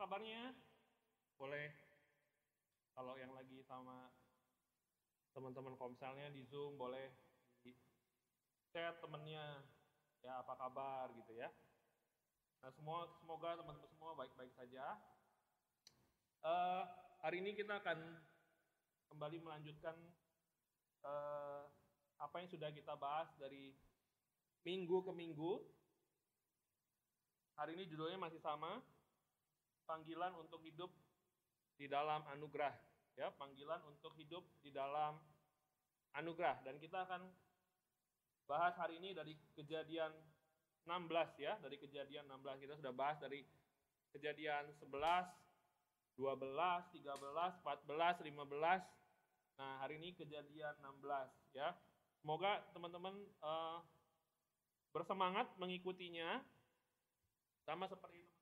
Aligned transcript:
kabarnya? 0.00 0.56
Boleh 1.36 1.76
kalau 2.96 3.20
yang 3.20 3.36
lagi 3.36 3.60
sama 3.68 4.08
teman-teman 5.36 5.76
komselnya 5.76 6.32
di 6.32 6.40
Zoom 6.48 6.80
boleh 6.80 7.12
di 7.60 7.76
chat 8.72 8.96
temennya 9.04 9.60
ya 10.24 10.40
apa 10.40 10.56
kabar 10.56 11.12
gitu 11.20 11.36
ya. 11.36 11.52
Nah 12.64 12.72
semua 12.72 13.12
semoga 13.20 13.60
teman-teman 13.60 13.92
semua 13.92 14.16
baik-baik 14.16 14.56
saja. 14.56 14.96
Uh, 16.40 16.88
hari 17.20 17.44
ini 17.44 17.52
kita 17.52 17.76
akan 17.84 18.00
kembali 19.12 19.36
melanjutkan 19.44 19.92
uh, 21.04 21.68
apa 22.16 22.40
yang 22.40 22.48
sudah 22.48 22.72
kita 22.72 22.96
bahas 22.96 23.28
dari 23.36 23.76
minggu 24.64 25.04
ke 25.04 25.12
minggu. 25.12 25.60
Hari 27.60 27.76
ini 27.76 27.84
judulnya 27.84 28.16
masih 28.16 28.40
sama, 28.40 28.80
panggilan 29.90 30.30
untuk 30.38 30.62
hidup 30.62 30.94
di 31.74 31.90
dalam 31.90 32.22
anugerah. 32.30 32.70
Ya, 33.18 33.34
panggilan 33.34 33.82
untuk 33.90 34.14
hidup 34.14 34.46
di 34.62 34.70
dalam 34.70 35.18
anugerah. 36.14 36.62
Dan 36.62 36.78
kita 36.78 37.02
akan 37.10 37.26
bahas 38.46 38.78
hari 38.78 39.02
ini 39.02 39.10
dari 39.10 39.34
kejadian 39.58 40.14
16 40.86 41.42
ya, 41.42 41.58
dari 41.58 41.74
kejadian 41.74 42.30
16 42.30 42.62
kita 42.62 42.78
sudah 42.78 42.94
bahas 42.94 43.18
dari 43.18 43.42
kejadian 44.14 44.70
11, 44.78 44.86
12, 46.14 46.38
13, 47.02 47.66
14, 47.66 48.22
15. 48.22 49.58
Nah, 49.58 49.74
hari 49.82 49.98
ini 49.98 50.14
kejadian 50.14 50.78
16 50.78 51.58
ya. 51.58 51.74
Semoga 52.22 52.62
teman-teman 52.70 53.16
uh, 53.42 53.82
bersemangat 54.94 55.50
mengikutinya 55.58 56.40
sama 57.64 57.88
seperti 57.88 58.24
itu. 58.24 58.40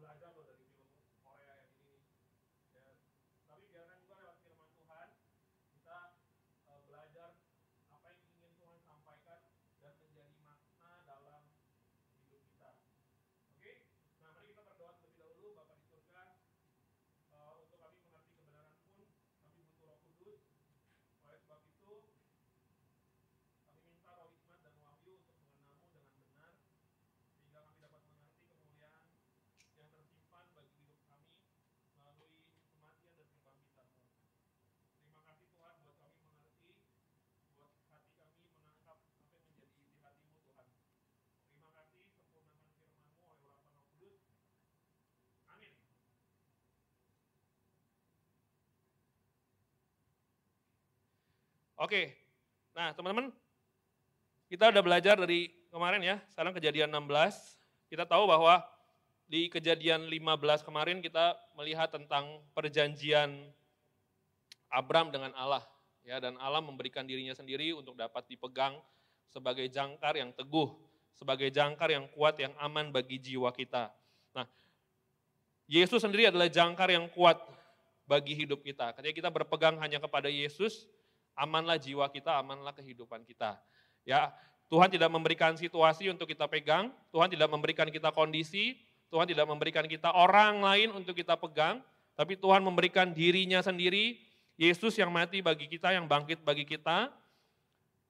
belajar 0.00 0.32
loh 0.32 0.42
dari 0.42 0.64
film 0.74 0.90
Korea 1.22 1.54
yang 1.60 1.70
ini 1.86 2.02
ya 2.74 2.88
tapi 3.46 3.62
biarkan 3.68 4.00
juga 4.00 4.14
lewat 4.18 4.36
firman 4.40 4.70
Tuhan 4.74 5.08
kita 5.76 5.98
uh, 6.66 6.80
belajar 6.88 7.36
apa 7.94 8.06
yang 8.08 8.20
ingin 8.32 8.52
Tuhan 8.58 8.80
sampaikan 8.80 9.38
dan 9.84 9.94
menjadi 10.00 10.34
makna 10.40 11.04
dalam 11.04 11.46
hidup 12.26 12.42
kita 12.42 12.70
oke 13.54 13.74
nah 14.24 14.34
mari 14.34 14.50
kita 14.50 14.62
berdoa 14.66 14.90
terlebih 14.98 15.20
dahulu 15.20 15.48
Bapak 15.62 15.76
di 15.78 15.84
surga 15.92 16.22
uh, 17.36 17.52
untuk 17.60 17.78
kami 17.78 18.00
mengerti 18.00 18.34
kebenaran 18.34 18.74
pun 18.80 19.06
kami 19.44 19.62
butuh 19.68 19.84
roh 19.84 20.00
kudus 20.10 20.42
oleh 21.22 21.38
sebab 21.44 21.60
itu 21.70 21.92
kami 23.68 23.80
minta 23.84 24.10
roh 24.16 24.32
hikmat 24.32 24.64
dan 24.64 24.74
wahyu 24.80 25.12
untuk 25.22 25.38
mengenalmu 25.38 25.86
dengan 25.92 26.24
benar 26.34 26.54
sehingga 27.36 27.62
kami 27.68 27.78
dapat 27.84 28.00
mengerti 28.10 28.42
kemuliaan 28.48 29.06
yang 29.80 29.88
tersimpan 29.96 30.44
bagi 30.52 30.76
hidup 30.76 31.00
kami 31.08 31.32
melalui 31.96 32.44
kematian 32.68 33.16
dan 33.16 33.28
kebangkitanmu. 33.32 34.04
Terima 35.00 35.20
kasih 35.24 35.48
Tuhan 35.56 35.74
buat 35.80 35.96
kami 36.04 36.20
mengerti, 36.28 36.76
buat 37.56 37.72
hati 37.88 38.12
kami 38.12 38.44
menangkap 38.60 39.00
apa 39.00 39.36
yang 39.40 39.48
menjadi 39.56 39.80
isi 39.80 39.98
hatimu 40.04 40.36
Tuhan. 40.44 40.68
Terima 41.48 41.70
kasih 41.72 42.02
sempurnakan 42.12 42.68
firmanmu 42.76 43.16
oleh 43.24 43.36
urapan 43.40 43.72
Roh 43.72 43.86
Kudus. 43.96 44.20
Amin. 45.48 45.72
Oke, 51.80 52.12
nah 52.76 52.92
teman-teman, 52.92 53.32
kita 54.52 54.68
udah 54.68 54.84
belajar 54.84 55.16
dari 55.16 55.48
kemarin 55.72 56.04
ya, 56.04 56.20
sekarang 56.28 56.52
kejadian 56.52 56.92
16. 56.92 57.08
Kita 57.88 58.04
tahu 58.04 58.28
bahwa 58.28 58.60
di 59.24 59.48
kejadian 59.48 60.04
15 60.04 60.60
kemarin 60.60 61.00
kita 61.00 61.40
melihat 61.56 61.88
tentang 61.88 62.44
perjanjian 62.52 63.32
Abram 64.68 65.08
dengan 65.08 65.32
Allah. 65.32 65.64
ya 66.04 66.20
Dan 66.20 66.36
Allah 66.36 66.60
memberikan 66.60 67.08
dirinya 67.08 67.32
sendiri 67.32 67.72
untuk 67.72 67.96
dapat 67.96 68.28
dipegang 68.28 68.76
sebagai 69.32 69.64
jangkar 69.72 70.20
yang 70.20 70.36
teguh, 70.36 70.68
sebagai 71.16 71.48
jangkar 71.48 71.96
yang 71.96 72.04
kuat, 72.12 72.36
yang 72.44 72.52
aman 72.60 72.92
bagi 72.92 73.16
jiwa 73.16 73.48
kita. 73.56 73.88
Nah, 74.36 74.44
Yesus 75.64 76.04
sendiri 76.04 76.28
adalah 76.28 76.52
jangkar 76.52 76.92
yang 76.92 77.08
kuat 77.08 77.40
bagi 78.04 78.36
hidup 78.36 78.60
kita. 78.60 78.92
Ketika 78.92 79.16
kita 79.16 79.30
berpegang 79.32 79.80
hanya 79.80 79.96
kepada 79.96 80.28
Yesus, 80.28 80.84
amanlah 81.40 81.80
jiwa 81.80 82.04
kita, 82.12 82.36
amanlah 82.36 82.76
kehidupan 82.76 83.24
kita. 83.24 83.56
Ya, 84.04 84.28
Tuhan 84.68 84.92
tidak 84.92 85.08
memberikan 85.08 85.56
situasi 85.56 86.12
untuk 86.12 86.28
kita 86.28 86.44
pegang, 86.44 86.92
Tuhan 87.08 87.32
tidak 87.32 87.48
memberikan 87.48 87.88
kita 87.88 88.12
kondisi, 88.12 88.76
Tuhan 89.08 89.26
tidak 89.26 89.48
memberikan 89.48 89.88
kita 89.88 90.12
orang 90.12 90.60
lain 90.60 90.92
untuk 90.92 91.16
kita 91.16 91.34
pegang, 91.40 91.80
tapi 92.14 92.36
Tuhan 92.36 92.60
memberikan 92.60 93.10
dirinya 93.10 93.64
sendiri, 93.64 94.20
Yesus 94.60 94.94
yang 95.00 95.08
mati 95.08 95.40
bagi 95.40 95.64
kita, 95.64 95.96
yang 95.96 96.04
bangkit 96.04 96.44
bagi 96.44 96.68
kita, 96.68 97.08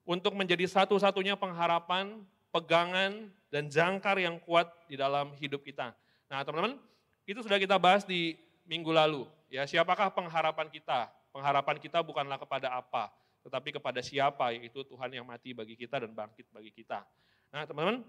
untuk 0.03 0.35
menjadi 0.35 0.67
satu-satunya 0.67 1.39
pengharapan, 1.39 2.19
pegangan, 2.51 3.31
dan 3.47 3.71
jangkar 3.71 4.19
yang 4.19 4.35
kuat 4.43 4.67
di 4.91 4.99
dalam 4.99 5.31
hidup 5.39 5.63
kita. 5.63 5.95
Nah 6.27 6.43
teman-teman, 6.43 6.75
itu 7.23 7.39
sudah 7.39 7.55
kita 7.55 7.79
bahas 7.79 8.03
di 8.03 8.35
minggu 8.67 8.91
lalu. 8.91 9.23
Ya, 9.51 9.67
siapakah 9.67 10.11
pengharapan 10.11 10.67
kita? 10.71 11.11
Pengharapan 11.31 11.79
kita 11.79 12.03
bukanlah 12.03 12.35
kepada 12.35 12.71
apa, 12.75 13.11
tetapi 13.41 13.77
kepada 13.77 13.99
siapa, 14.05 14.53
yaitu 14.53 14.85
Tuhan 14.85 15.09
yang 15.09 15.25
mati 15.25 15.53
bagi 15.53 15.73
kita 15.73 16.01
dan 16.01 16.13
bangkit 16.13 16.45
bagi 16.53 16.69
kita. 16.69 17.01
Nah 17.49 17.65
teman-teman, 17.65 18.05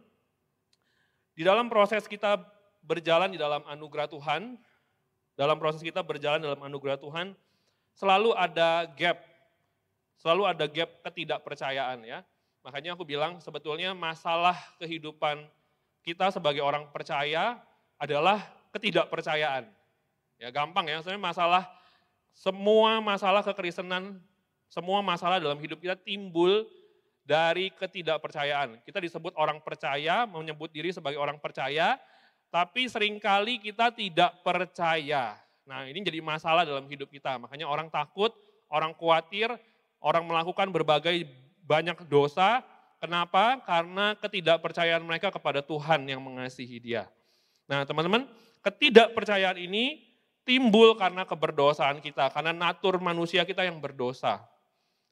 di 1.32 1.42
dalam 1.42 1.72
proses 1.72 2.04
kita 2.04 2.36
berjalan 2.84 3.32
di 3.32 3.40
dalam 3.40 3.64
anugerah 3.64 4.10
Tuhan, 4.12 4.60
dalam 5.32 5.56
proses 5.56 5.80
kita 5.80 6.04
berjalan 6.04 6.44
dalam 6.44 6.60
anugerah 6.60 7.00
Tuhan, 7.00 7.32
selalu 7.96 8.36
ada 8.36 8.84
gap, 8.92 9.18
selalu 10.20 10.42
ada 10.44 10.64
gap 10.68 10.90
ketidakpercayaan 11.08 12.04
ya. 12.04 12.20
Makanya 12.62 12.94
aku 12.94 13.02
bilang 13.02 13.40
sebetulnya 13.42 13.96
masalah 13.96 14.54
kehidupan 14.78 15.48
kita 16.04 16.30
sebagai 16.30 16.62
orang 16.62 16.86
percaya 16.92 17.58
adalah 17.98 18.42
ketidakpercayaan. 18.74 19.66
Ya 20.38 20.50
gampang 20.50 20.90
ya, 20.90 20.98
sebenarnya 21.00 21.22
masalah 21.22 21.62
semua 22.34 22.98
masalah 22.98 23.44
kekristenan, 23.44 24.18
semua 24.72 25.04
masalah 25.04 25.36
dalam 25.36 25.60
hidup 25.60 25.84
kita 25.84 26.00
timbul 26.00 26.64
dari 27.20 27.68
ketidakpercayaan. 27.76 28.80
Kita 28.88 29.04
disebut 29.04 29.36
orang 29.36 29.60
percaya, 29.60 30.24
menyebut 30.24 30.72
diri 30.72 30.88
sebagai 30.96 31.20
orang 31.20 31.36
percaya, 31.36 32.00
tapi 32.48 32.88
sering 32.88 33.20
kali 33.20 33.60
kita 33.60 33.92
tidak 33.92 34.40
percaya. 34.40 35.36
Nah 35.68 35.84
ini 35.84 36.00
jadi 36.00 36.24
masalah 36.24 36.64
dalam 36.64 36.88
hidup 36.88 37.12
kita, 37.12 37.36
makanya 37.36 37.68
orang 37.68 37.92
takut, 37.92 38.32
orang 38.72 38.96
khawatir, 38.96 39.52
orang 40.00 40.24
melakukan 40.24 40.72
berbagai 40.72 41.28
banyak 41.68 42.08
dosa, 42.08 42.64
kenapa? 42.96 43.60
Karena 43.68 44.16
ketidakpercayaan 44.16 45.04
mereka 45.04 45.28
kepada 45.28 45.60
Tuhan 45.60 46.08
yang 46.08 46.24
mengasihi 46.24 46.80
dia. 46.80 47.12
Nah 47.68 47.84
teman-teman, 47.84 48.24
ketidakpercayaan 48.64 49.60
ini 49.60 50.00
timbul 50.48 50.96
karena 50.96 51.28
keberdosaan 51.28 52.00
kita, 52.00 52.32
karena 52.32 52.56
natur 52.56 52.96
manusia 53.04 53.44
kita 53.44 53.68
yang 53.68 53.76
berdosa. 53.78 54.51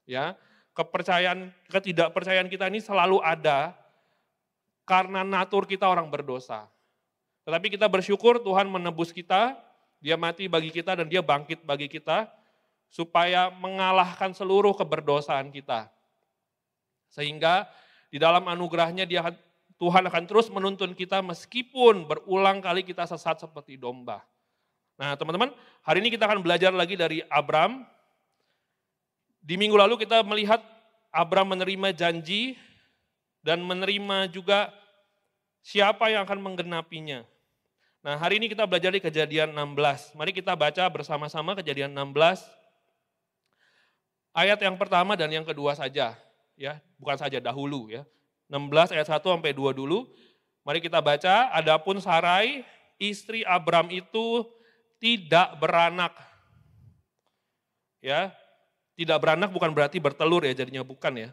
Ya, 0.09 0.35
kepercayaan 0.75 1.53
ketidakpercayaan 1.71 2.49
kita 2.49 2.67
ini 2.71 2.81
selalu 2.81 3.21
ada 3.21 3.77
karena 4.89 5.23
natur 5.23 5.69
kita 5.69 5.87
orang 5.87 6.11
berdosa. 6.11 6.67
Tetapi 7.47 7.73
kita 7.73 7.87
bersyukur 7.87 8.43
Tuhan 8.43 8.67
menebus 8.67 9.15
kita, 9.15 9.57
dia 10.03 10.17
mati 10.17 10.51
bagi 10.51 10.73
kita 10.73 10.99
dan 10.99 11.07
dia 11.07 11.23
bangkit 11.23 11.63
bagi 11.63 11.87
kita 11.87 12.29
supaya 12.91 13.49
mengalahkan 13.55 14.35
seluruh 14.35 14.75
keberdosaan 14.75 15.55
kita. 15.55 15.87
Sehingga 17.11 17.71
di 18.11 18.19
dalam 18.19 18.43
anugerahnya 18.51 19.07
dia 19.07 19.23
Tuhan 19.81 20.05
akan 20.11 20.25
terus 20.27 20.51
menuntun 20.53 20.93
kita 20.93 21.23
meskipun 21.25 22.05
berulang 22.05 22.61
kali 22.61 22.85
kita 22.85 23.07
sesat 23.07 23.41
seperti 23.41 23.81
domba. 23.81 24.21
Nah 25.01 25.17
teman-teman, 25.17 25.55
hari 25.81 26.05
ini 26.05 26.13
kita 26.13 26.29
akan 26.29 26.45
belajar 26.45 26.75
lagi 26.75 26.99
dari 26.99 27.25
Abram. 27.33 27.87
Di 29.51 29.59
minggu 29.59 29.75
lalu 29.75 29.99
kita 29.99 30.23
melihat 30.23 30.63
Abram 31.11 31.51
menerima 31.51 31.91
janji 31.91 32.55
dan 33.43 33.59
menerima 33.67 34.31
juga 34.31 34.71
siapa 35.59 36.07
yang 36.07 36.23
akan 36.23 36.39
menggenapinya. 36.39 37.27
Nah 38.07 38.15
hari 38.15 38.39
ini 38.39 38.47
kita 38.47 38.63
belajar 38.63 38.95
di 38.95 39.03
kejadian 39.03 39.51
16. 39.51 40.15
Mari 40.15 40.31
kita 40.31 40.55
baca 40.55 40.87
bersama-sama 40.87 41.59
kejadian 41.59 41.91
16. 41.91 42.47
Ayat 44.31 44.63
yang 44.63 44.79
pertama 44.79 45.19
dan 45.19 45.27
yang 45.35 45.43
kedua 45.43 45.75
saja. 45.75 46.15
ya 46.55 46.79
Bukan 46.95 47.19
saja 47.19 47.43
dahulu 47.43 47.91
ya. 47.91 48.07
16 48.47 48.95
ayat 48.95 49.19
1 49.19 49.19
sampai 49.19 49.51
2 49.51 49.75
dulu. 49.75 50.07
Mari 50.63 50.79
kita 50.79 51.03
baca, 51.03 51.51
adapun 51.51 51.99
Sarai 51.99 52.63
istri 53.03 53.43
Abram 53.43 53.91
itu 53.91 54.47
tidak 55.03 55.59
beranak. 55.59 56.15
Ya, 57.99 58.31
tidak 59.01 59.17
beranak 59.17 59.49
bukan 59.49 59.73
berarti 59.73 59.97
bertelur 59.97 60.45
ya 60.45 60.53
jadinya 60.53 60.85
bukan 60.85 61.17
ya. 61.17 61.29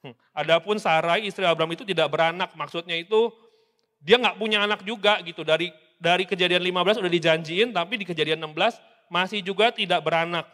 Hmm. 0.00 0.16
Adapun 0.32 0.80
Sarai 0.80 1.28
istri 1.28 1.44
Abram 1.44 1.68
itu 1.68 1.84
tidak 1.84 2.08
beranak, 2.08 2.56
maksudnya 2.56 2.96
itu 2.96 3.28
dia 4.00 4.16
nggak 4.16 4.40
punya 4.40 4.64
anak 4.64 4.80
juga 4.88 5.20
gitu 5.20 5.44
dari 5.44 5.68
dari 6.00 6.24
kejadian 6.24 6.64
15 6.64 7.04
udah 7.04 7.12
dijanjiin 7.12 7.76
tapi 7.76 8.00
di 8.00 8.08
kejadian 8.08 8.40
16 8.40 8.80
masih 9.12 9.44
juga 9.44 9.68
tidak 9.68 10.00
beranak. 10.00 10.48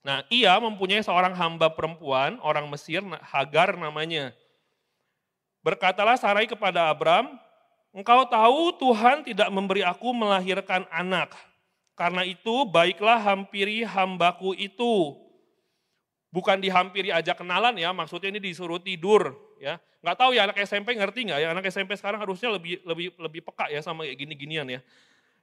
Nah, 0.00 0.24
ia 0.32 0.56
mempunyai 0.56 1.04
seorang 1.04 1.36
hamba 1.36 1.68
perempuan, 1.68 2.40
orang 2.40 2.64
Mesir, 2.72 3.04
Hagar 3.20 3.76
namanya. 3.76 4.32
Berkatalah 5.60 6.16
Sarai 6.16 6.48
kepada 6.48 6.88
Abram, 6.88 7.36
engkau 7.92 8.24
tahu 8.24 8.72
Tuhan 8.80 9.26
tidak 9.26 9.52
memberi 9.52 9.84
aku 9.84 10.16
melahirkan 10.16 10.88
anak. 10.88 11.36
Karena 11.98 12.22
itu 12.24 12.64
baiklah 12.64 13.20
hampiri 13.20 13.82
hambaku 13.84 14.54
itu. 14.56 15.18
Bukan 16.28 16.60
dihampiri 16.60 17.08
ajak 17.08 17.40
kenalan 17.40 17.72
ya, 17.80 17.88
maksudnya 17.96 18.28
ini 18.28 18.40
disuruh 18.40 18.76
tidur. 18.76 19.32
ya. 19.56 19.80
Nggak 20.04 20.16
tahu 20.20 20.30
ya 20.36 20.46
anak 20.46 20.58
SMP 20.62 20.94
ngerti 20.94 21.26
nggak 21.26 21.40
ya, 21.40 21.48
anak 21.50 21.64
SMP 21.72 21.96
sekarang 21.96 22.20
harusnya 22.22 22.52
lebih 22.54 22.84
lebih 22.84 23.16
lebih 23.18 23.40
peka 23.42 23.66
ya 23.72 23.80
sama 23.80 24.04
kayak 24.06 24.18
gini-ginian 24.20 24.68
ya. 24.68 24.80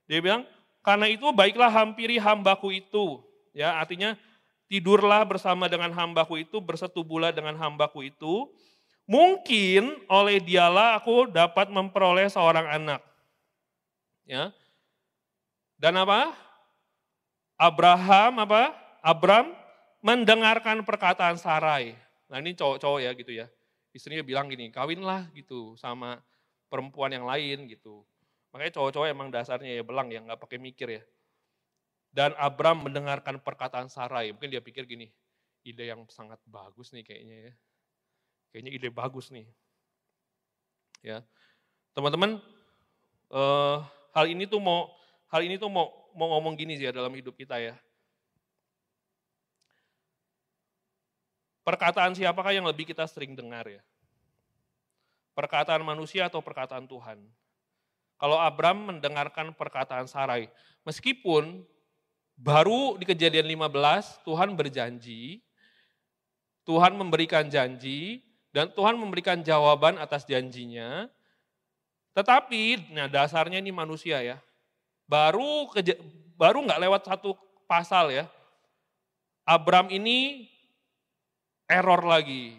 Dia 0.06 0.22
bilang, 0.22 0.46
karena 0.86 1.10
itu 1.10 1.26
baiklah 1.34 1.74
hampiri 1.74 2.22
hambaku 2.22 2.70
itu. 2.78 3.20
Ya, 3.58 3.76
artinya 3.82 4.14
tidurlah 4.70 5.26
bersama 5.26 5.66
dengan 5.66 5.90
hambaku 5.90 6.46
itu, 6.46 6.62
bersetubuhlah 6.62 7.34
dengan 7.34 7.58
hambaku 7.58 8.06
itu. 8.06 8.48
Mungkin 9.06 10.06
oleh 10.10 10.42
dialah 10.42 10.98
aku 10.98 11.30
dapat 11.30 11.70
memperoleh 11.70 12.30
seorang 12.30 12.66
anak. 12.70 13.02
Ya. 14.26 14.50
Dan 15.78 15.98
apa? 15.98 16.34
Abraham 17.58 18.42
apa? 18.42 18.74
Abram 19.06 19.54
mendengarkan 20.06 20.86
perkataan 20.86 21.42
Sarai. 21.42 21.98
Nah 22.30 22.38
ini 22.38 22.54
cowok-cowok 22.54 23.00
ya 23.02 23.12
gitu 23.18 23.34
ya. 23.34 23.50
Istrinya 23.90 24.22
bilang 24.22 24.46
gini, 24.54 24.70
kawinlah 24.70 25.34
gitu 25.34 25.74
sama 25.82 26.22
perempuan 26.70 27.10
yang 27.10 27.26
lain 27.26 27.66
gitu. 27.66 28.06
Makanya 28.54 28.78
cowok-cowok 28.78 29.08
emang 29.10 29.34
dasarnya 29.34 29.82
ya 29.82 29.82
belang 29.82 30.14
ya, 30.14 30.22
nggak 30.22 30.38
pakai 30.38 30.62
mikir 30.62 31.02
ya. 31.02 31.04
Dan 32.14 32.38
Abram 32.38 32.86
mendengarkan 32.86 33.42
perkataan 33.42 33.90
Sarai. 33.90 34.30
Mungkin 34.30 34.54
dia 34.54 34.62
pikir 34.62 34.86
gini, 34.86 35.10
ide 35.66 35.90
yang 35.90 36.06
sangat 36.14 36.38
bagus 36.46 36.94
nih 36.94 37.02
kayaknya 37.02 37.38
ya. 37.50 37.54
Kayaknya 38.54 38.72
ide 38.78 38.90
bagus 38.94 39.34
nih. 39.34 39.50
Ya, 41.02 41.26
teman-teman, 41.98 42.38
eh, 43.34 43.78
hal 44.14 44.26
ini 44.30 44.46
tuh 44.46 44.62
mau 44.62 44.90
hal 45.34 45.42
ini 45.46 45.58
tuh 45.58 45.70
mau 45.70 45.92
mau 46.16 46.38
ngomong 46.38 46.56
gini 46.56 46.78
sih 46.78 46.88
ya 46.88 46.94
dalam 46.94 47.12
hidup 47.12 47.34
kita 47.36 47.58
ya. 47.58 47.76
Perkataan 51.66 52.14
siapakah 52.14 52.54
yang 52.54 52.70
lebih 52.70 52.86
kita 52.86 53.10
sering 53.10 53.34
dengar 53.34 53.66
ya? 53.66 53.82
Perkataan 55.34 55.82
manusia 55.82 56.30
atau 56.30 56.40
perkataan 56.40 56.86
Tuhan? 56.86 57.20
Kalau 58.22 58.38
Abram 58.38 58.94
mendengarkan 58.94 59.52
perkataan 59.52 60.06
Sarai, 60.08 60.48
meskipun 60.88 61.66
baru 62.38 62.96
di 62.96 63.04
kejadian 63.10 63.50
15 63.50 64.24
Tuhan 64.24 64.54
berjanji, 64.56 65.42
Tuhan 66.64 66.96
memberikan 66.96 67.50
janji, 67.50 68.24
dan 68.56 68.72
Tuhan 68.72 68.96
memberikan 68.96 69.44
jawaban 69.44 70.00
atas 70.00 70.24
janjinya, 70.24 71.12
tetapi, 72.16 72.96
nah 72.96 73.12
dasarnya 73.12 73.60
ini 73.60 73.76
manusia 73.76 74.24
ya, 74.24 74.40
Baru 75.06 75.70
baru 76.34 76.66
nggak 76.66 76.82
lewat 76.82 77.02
satu 77.06 77.38
pasal 77.70 78.10
ya. 78.10 78.26
Abram 79.46 79.86
ini 79.94 80.50
error 81.70 82.02
lagi. 82.06 82.56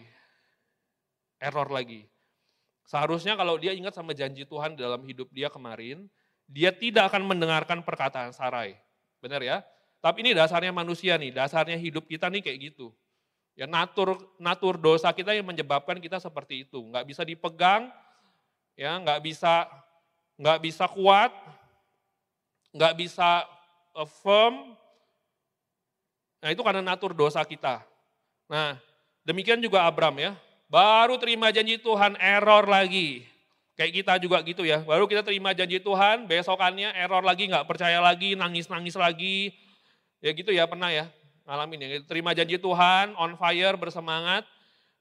Error 1.39 1.69
lagi. 1.71 2.07
Seharusnya 2.87 3.35
kalau 3.35 3.59
dia 3.59 3.75
ingat 3.75 3.99
sama 3.99 4.15
janji 4.15 4.47
Tuhan 4.47 4.79
dalam 4.79 5.03
hidup 5.03 5.27
dia 5.35 5.51
kemarin, 5.51 6.07
dia 6.47 6.71
tidak 6.71 7.11
akan 7.11 7.27
mendengarkan 7.27 7.83
perkataan 7.83 8.31
Sarai. 8.31 8.79
Benar 9.19 9.43
ya? 9.43 9.67
Tapi 9.99 10.23
ini 10.23 10.31
dasarnya 10.39 10.71
manusia 10.71 11.19
nih, 11.19 11.35
dasarnya 11.35 11.75
hidup 11.75 12.07
kita 12.07 12.31
nih 12.31 12.47
kayak 12.47 12.59
gitu. 12.71 12.95
Ya 13.59 13.67
natur 13.67 14.21
natur 14.39 14.79
dosa 14.79 15.11
kita 15.11 15.35
yang 15.35 15.49
menyebabkan 15.49 15.99
kita 15.99 16.23
seperti 16.23 16.63
itu. 16.63 16.79
Nggak 16.79 17.11
bisa 17.11 17.27
dipegang, 17.27 17.91
ya 18.79 19.01
nggak 19.03 19.19
bisa 19.25 19.67
nggak 20.39 20.61
bisa 20.63 20.85
kuat, 20.87 21.33
nggak 22.77 22.95
bisa 23.01 23.49
uh, 23.97 24.05
firm, 24.05 24.77
nah 26.45 26.53
itu 26.53 26.61
karena 26.61 26.85
natur 26.85 27.17
dosa 27.17 27.41
kita. 27.43 27.81
Nah 28.47 28.77
demikian 29.27 29.59
juga 29.59 29.83
Abram 29.83 30.15
ya, 30.15 30.39
baru 30.71 31.19
terima 31.19 31.51
janji 31.51 31.83
Tuhan 31.83 32.15
error 32.23 32.65
lagi. 32.71 33.27
Kayak 33.77 33.93
kita 33.93 34.13
juga 34.17 34.41
gitu 34.41 34.65
ya, 34.65 34.81
baru 34.81 35.05
kita 35.05 35.21
terima 35.21 35.53
janji 35.53 35.77
Tuhan, 35.83 36.25
besokannya 36.25 36.97
error 36.97 37.21
lagi, 37.21 37.45
nggak 37.45 37.69
percaya 37.69 38.01
lagi, 38.01 38.33
nangis-nangis 38.33 38.97
lagi. 38.97 39.53
Ya 40.25 40.33
gitu 40.33 40.49
ya, 40.49 40.65
pernah 40.65 40.89
ya, 40.89 41.13
ngalamin 41.45 41.85
ya. 41.85 41.89
Terima 42.09 42.33
janji 42.33 42.57
Tuhan, 42.57 43.13
on 43.21 43.37
fire, 43.37 43.77
bersemangat. 43.77 44.49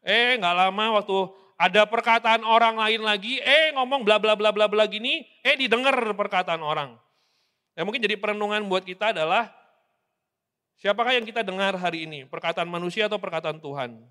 Eh 0.04 0.36
nggak 0.36 0.56
lama 0.60 1.00
waktu 1.00 1.18
ada 1.56 1.88
perkataan 1.88 2.44
orang 2.44 2.76
lain 2.76 3.00
lagi, 3.00 3.40
eh 3.40 3.72
ngomong 3.80 4.04
bla 4.04 4.20
bla 4.20 4.36
bla 4.36 4.52
bla 4.52 4.68
bla 4.68 4.84
gini, 4.92 5.24
eh 5.40 5.56
didengar 5.56 5.96
perkataan 6.12 6.60
orang. 6.60 7.00
Yang 7.80 7.86
mungkin 7.88 8.02
jadi 8.04 8.16
perenungan 8.20 8.68
buat 8.68 8.84
kita 8.84 9.16
adalah 9.16 9.56
siapakah 10.80 11.16
yang 11.16 11.26
kita 11.26 11.42
dengar 11.42 11.76
hari 11.76 12.08
ini? 12.08 12.24
Perkataan 12.28 12.70
manusia 12.70 13.06
atau 13.06 13.20
perkataan 13.20 13.60
Tuhan? 13.60 14.02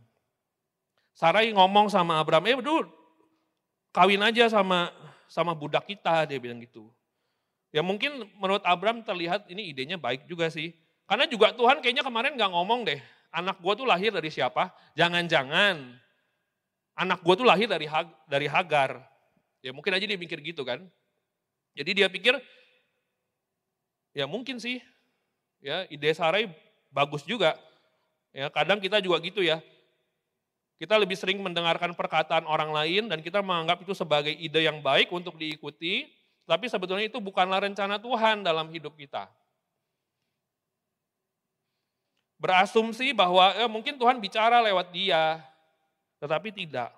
Sarai 1.15 1.55
ngomong 1.55 1.87
sama 1.91 2.19
Abraham, 2.19 2.51
eh 2.51 2.59
betul, 2.59 2.91
kawin 3.95 4.19
aja 4.19 4.51
sama 4.51 4.91
sama 5.31 5.55
budak 5.55 5.87
kita, 5.87 6.27
dia 6.27 6.43
bilang 6.43 6.59
gitu. 6.59 6.91
Ya 7.71 7.83
mungkin 7.83 8.27
menurut 8.39 8.63
Abraham 8.67 9.03
terlihat 9.03 9.47
ini 9.51 9.71
idenya 9.71 9.99
baik 9.99 10.27
juga 10.27 10.51
sih. 10.51 10.75
Karena 11.07 11.29
juga 11.29 11.53
Tuhan 11.55 11.85
kayaknya 11.85 12.03
kemarin 12.03 12.35
gak 12.35 12.51
ngomong 12.51 12.87
deh, 12.89 12.99
anak 13.31 13.61
gue 13.61 13.73
tuh 13.77 13.87
lahir 13.87 14.11
dari 14.11 14.31
siapa? 14.33 14.73
Jangan-jangan 14.97 15.79
anak 16.97 17.19
gue 17.23 17.35
tuh 17.35 17.47
lahir 17.47 17.69
dari 17.71 17.87
dari 18.27 18.47
Hagar. 18.51 18.99
Ya 19.63 19.71
mungkin 19.71 19.95
aja 19.95 20.07
dia 20.07 20.19
mikir 20.19 20.41
gitu 20.43 20.65
kan. 20.67 20.83
Jadi 21.75 21.91
dia 22.03 22.09
pikir 22.11 22.39
Ya 24.15 24.31
mungkin 24.31 24.63
sih, 24.63 24.79
ya 25.65 25.89
ide 25.89 26.13
Sarai 26.13 26.53
bagus 26.93 27.25
juga. 27.25 27.57
Ya 28.37 28.53
kadang 28.53 28.77
kita 28.79 29.01
juga 29.01 29.17
gitu 29.25 29.41
ya. 29.41 29.65
Kita 30.77 31.01
lebih 31.01 31.17
sering 31.17 31.41
mendengarkan 31.41 31.97
perkataan 31.97 32.45
orang 32.45 32.69
lain 32.69 33.09
dan 33.09 33.25
kita 33.25 33.41
menganggap 33.41 33.81
itu 33.81 33.97
sebagai 33.97 34.35
ide 34.37 34.69
yang 34.69 34.85
baik 34.85 35.09
untuk 35.09 35.41
diikuti, 35.41 36.13
tapi 36.45 36.69
sebetulnya 36.69 37.09
itu 37.09 37.17
bukanlah 37.23 37.65
rencana 37.65 37.97
Tuhan 37.97 38.45
dalam 38.45 38.69
hidup 38.69 38.93
kita. 38.99 39.31
Berasumsi 42.37 43.17
bahwa 43.17 43.55
eh, 43.57 43.71
mungkin 43.71 43.97
Tuhan 43.97 44.21
bicara 44.21 44.61
lewat 44.61 44.93
dia, 44.93 45.41
tetapi 46.21 46.53
tidak. 46.53 46.93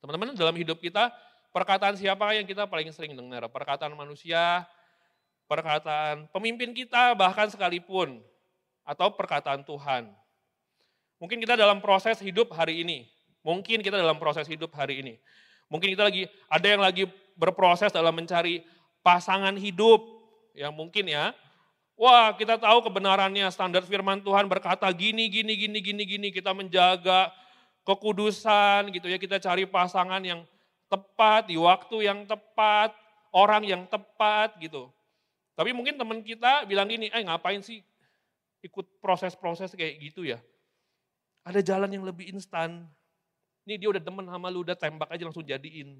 Teman-teman 0.00 0.34
dalam 0.34 0.56
hidup 0.56 0.80
kita, 0.80 1.12
perkataan 1.52 1.94
siapa 2.00 2.32
yang 2.32 2.48
kita 2.48 2.64
paling 2.64 2.90
sering 2.96 3.12
dengar? 3.12 3.44
Perkataan 3.52 3.92
manusia, 3.92 4.64
perkataan 5.48 6.28
pemimpin 6.30 6.76
kita 6.76 7.16
bahkan 7.16 7.48
sekalipun 7.48 8.20
atau 8.84 9.08
perkataan 9.16 9.64
Tuhan. 9.64 10.12
Mungkin 11.18 11.42
kita 11.42 11.58
dalam 11.58 11.82
proses 11.82 12.20
hidup 12.22 12.52
hari 12.54 12.84
ini. 12.86 13.10
Mungkin 13.42 13.82
kita 13.82 13.98
dalam 13.98 14.20
proses 14.20 14.46
hidup 14.46 14.70
hari 14.76 15.02
ini. 15.02 15.14
Mungkin 15.72 15.96
kita 15.96 16.06
lagi 16.06 16.28
ada 16.46 16.66
yang 16.68 16.82
lagi 16.84 17.08
berproses 17.34 17.90
dalam 17.90 18.14
mencari 18.14 18.62
pasangan 19.02 19.56
hidup 19.56 20.00
yang 20.52 20.70
mungkin 20.70 21.08
ya. 21.08 21.32
Wah, 21.98 22.30
kita 22.38 22.60
tahu 22.62 22.86
kebenarannya 22.86 23.50
standar 23.50 23.82
firman 23.82 24.22
Tuhan 24.22 24.46
berkata 24.46 24.86
gini 24.94 25.26
gini 25.26 25.58
gini 25.58 25.78
gini 25.82 26.02
gini 26.06 26.28
kita 26.30 26.54
menjaga 26.54 27.34
kekudusan 27.82 28.94
gitu 28.94 29.10
ya. 29.10 29.18
Kita 29.18 29.42
cari 29.42 29.66
pasangan 29.66 30.22
yang 30.22 30.46
tepat 30.86 31.50
di 31.50 31.58
waktu 31.58 32.06
yang 32.06 32.24
tepat, 32.24 32.94
orang 33.34 33.66
yang 33.66 33.82
tepat 33.90 34.54
gitu. 34.62 34.88
Tapi 35.58 35.74
mungkin 35.74 35.98
teman 35.98 36.22
kita 36.22 36.62
bilang 36.70 36.86
gini, 36.86 37.10
eh 37.10 37.22
ngapain 37.26 37.58
sih 37.58 37.82
ikut 38.62 39.02
proses-proses 39.02 39.74
kayak 39.74 39.98
gitu 39.98 40.22
ya. 40.22 40.38
Ada 41.42 41.58
jalan 41.66 41.90
yang 41.90 42.06
lebih 42.06 42.30
instan. 42.30 42.86
Ini 43.66 43.74
dia 43.74 43.90
udah 43.90 43.98
demen 43.98 44.30
sama 44.30 44.54
lu, 44.54 44.62
udah 44.62 44.78
tembak 44.78 45.10
aja 45.10 45.26
langsung 45.26 45.42
jadiin. 45.42 45.98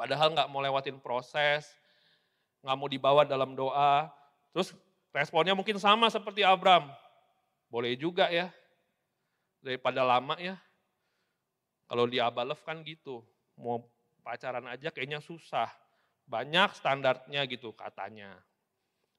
Padahal 0.00 0.32
nggak 0.32 0.48
mau 0.48 0.64
lewatin 0.64 0.96
proses, 0.96 1.68
nggak 2.64 2.76
mau 2.80 2.88
dibawa 2.88 3.28
dalam 3.28 3.52
doa. 3.52 4.08
Terus 4.56 4.72
responnya 5.12 5.52
mungkin 5.52 5.76
sama 5.76 6.08
seperti 6.08 6.40
Abram. 6.40 6.88
Boleh 7.68 7.92
juga 8.00 8.32
ya, 8.32 8.48
daripada 9.60 10.00
lama 10.00 10.40
ya. 10.40 10.56
Kalau 11.84 12.08
di 12.08 12.16
Abalev 12.16 12.64
kan 12.64 12.80
gitu, 12.80 13.20
mau 13.60 13.84
pacaran 14.24 14.64
aja 14.72 14.88
kayaknya 14.88 15.20
susah. 15.20 15.68
Banyak 16.24 16.72
standarnya 16.80 17.44
gitu 17.44 17.76
katanya. 17.76 18.40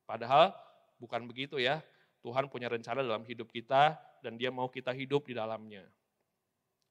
Padahal 0.06 0.54
bukan 1.02 1.26
begitu 1.26 1.58
ya. 1.60 1.82
Tuhan 2.26 2.50
punya 2.50 2.66
rencana 2.66 3.06
dalam 3.06 3.22
hidup 3.22 3.54
kita 3.54 4.02
dan 4.26 4.34
dia 4.34 4.50
mau 4.50 4.66
kita 4.66 4.90
hidup 4.90 5.30
di 5.30 5.38
dalamnya. 5.38 5.86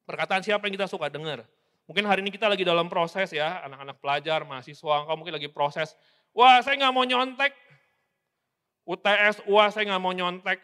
Perkataan 0.06 0.46
siapa 0.46 0.70
yang 0.70 0.78
kita 0.78 0.86
suka 0.86 1.10
dengar? 1.10 1.42
Mungkin 1.90 2.06
hari 2.06 2.22
ini 2.22 2.30
kita 2.30 2.46
lagi 2.46 2.62
dalam 2.62 2.86
proses 2.86 3.34
ya, 3.34 3.60
anak-anak 3.66 3.98
pelajar, 3.98 4.46
mahasiswa, 4.46 4.94
engkau 5.04 5.16
mungkin 5.18 5.34
lagi 5.34 5.50
proses. 5.50 5.92
Wah 6.30 6.62
saya 6.62 6.78
nggak 6.78 6.94
mau 6.94 7.02
nyontek. 7.02 7.52
UTS, 8.84 9.42
wah 9.48 9.68
saya 9.72 9.90
nggak 9.90 10.02
mau 10.02 10.12
nyontek. 10.12 10.60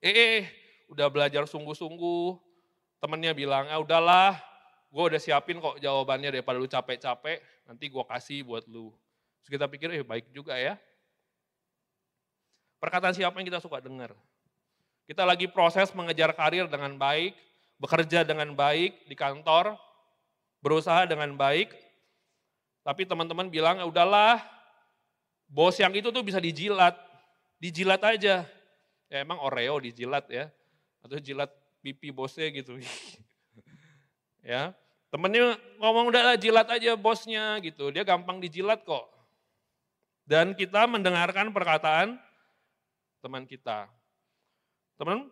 Eh, 0.00 0.10
eh, 0.10 0.28
eh 0.42 0.44
udah 0.90 1.06
belajar 1.12 1.44
sungguh-sungguh. 1.46 2.34
Temennya 2.98 3.36
bilang, 3.36 3.68
ah 3.68 3.78
udahlah, 3.78 4.40
gue 4.88 5.04
udah 5.12 5.20
siapin 5.20 5.60
kok 5.60 5.76
jawabannya 5.76 6.32
daripada 6.32 6.56
lu 6.56 6.64
capek-capek, 6.64 7.44
nanti 7.68 7.92
gue 7.92 8.04
kasih 8.08 8.40
buat 8.48 8.64
lu. 8.64 8.90
Terus 9.44 9.50
kita 9.60 9.68
pikir, 9.68 9.92
eh 9.92 10.00
baik 10.00 10.32
juga 10.32 10.56
ya. 10.56 10.80
Perkataan 12.76 13.16
siapa 13.16 13.36
yang 13.40 13.48
kita 13.48 13.60
suka 13.62 13.80
dengar? 13.80 14.12
Kita 15.06 15.22
lagi 15.22 15.46
proses 15.46 15.94
mengejar 15.94 16.34
karir 16.34 16.66
dengan 16.66 16.98
baik, 16.98 17.32
bekerja 17.78 18.26
dengan 18.26 18.52
baik 18.52 19.06
di 19.06 19.14
kantor, 19.14 19.78
berusaha 20.60 21.06
dengan 21.06 21.32
baik, 21.38 21.70
tapi 22.82 23.06
teman-teman 23.06 23.46
bilang, 23.46 23.78
ya 23.78 23.86
udahlah, 23.86 24.42
bos 25.46 25.78
yang 25.78 25.94
itu 25.94 26.10
tuh 26.10 26.26
bisa 26.26 26.42
dijilat, 26.42 26.94
dijilat 27.62 28.02
aja. 28.02 28.42
Ya 29.06 29.16
emang 29.22 29.38
Oreo 29.38 29.78
dijilat 29.78 30.26
ya, 30.26 30.50
atau 30.98 31.22
jilat 31.22 31.54
pipi 31.82 32.10
bosnya 32.10 32.50
gitu. 32.50 32.74
ya, 34.42 34.74
temennya 35.14 35.54
ngomong 35.78 36.10
udahlah 36.10 36.34
jilat 36.34 36.66
aja 36.66 36.98
bosnya 36.98 37.62
gitu, 37.62 37.94
dia 37.94 38.02
gampang 38.02 38.42
dijilat 38.42 38.82
kok. 38.82 39.06
Dan 40.26 40.58
kita 40.58 40.90
mendengarkan 40.90 41.54
perkataan 41.54 42.18
teman 43.20 43.44
kita. 43.44 43.88
Teman, 44.96 45.28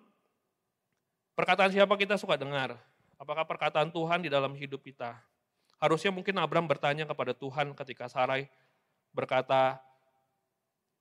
perkataan 1.33 1.73
siapa 1.73 1.95
kita 1.97 2.21
suka 2.21 2.37
dengar? 2.37 2.77
Apakah 3.17 3.49
perkataan 3.49 3.89
Tuhan 3.89 4.27
di 4.27 4.29
dalam 4.29 4.53
hidup 4.53 4.85
kita? 4.85 5.17
Harusnya 5.81 6.13
mungkin 6.13 6.37
Abram 6.41 6.65
bertanya 6.65 7.05
kepada 7.09 7.33
Tuhan 7.33 7.73
ketika 7.77 8.09
Sarai 8.09 8.49
berkata 9.15 9.79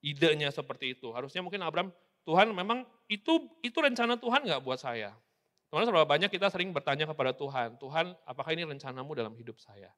idenya 0.04 0.52
seperti 0.52 0.94
itu. 0.94 1.10
Harusnya 1.10 1.40
mungkin 1.40 1.64
Abram, 1.64 1.88
Tuhan 2.24 2.52
memang 2.52 2.84
itu 3.08 3.48
itu 3.60 3.78
rencana 3.80 4.16
Tuhan 4.16 4.44
nggak 4.44 4.62
buat 4.64 4.80
saya? 4.80 5.12
Teman-teman 5.68 5.88
seberapa 5.90 6.08
banyak 6.08 6.30
kita 6.30 6.48
sering 6.52 6.70
bertanya 6.70 7.08
kepada 7.08 7.34
Tuhan, 7.34 7.74
Tuhan 7.82 8.14
apakah 8.28 8.54
ini 8.54 8.62
rencanamu 8.62 9.10
dalam 9.16 9.34
hidup 9.34 9.58
saya? 9.58 9.90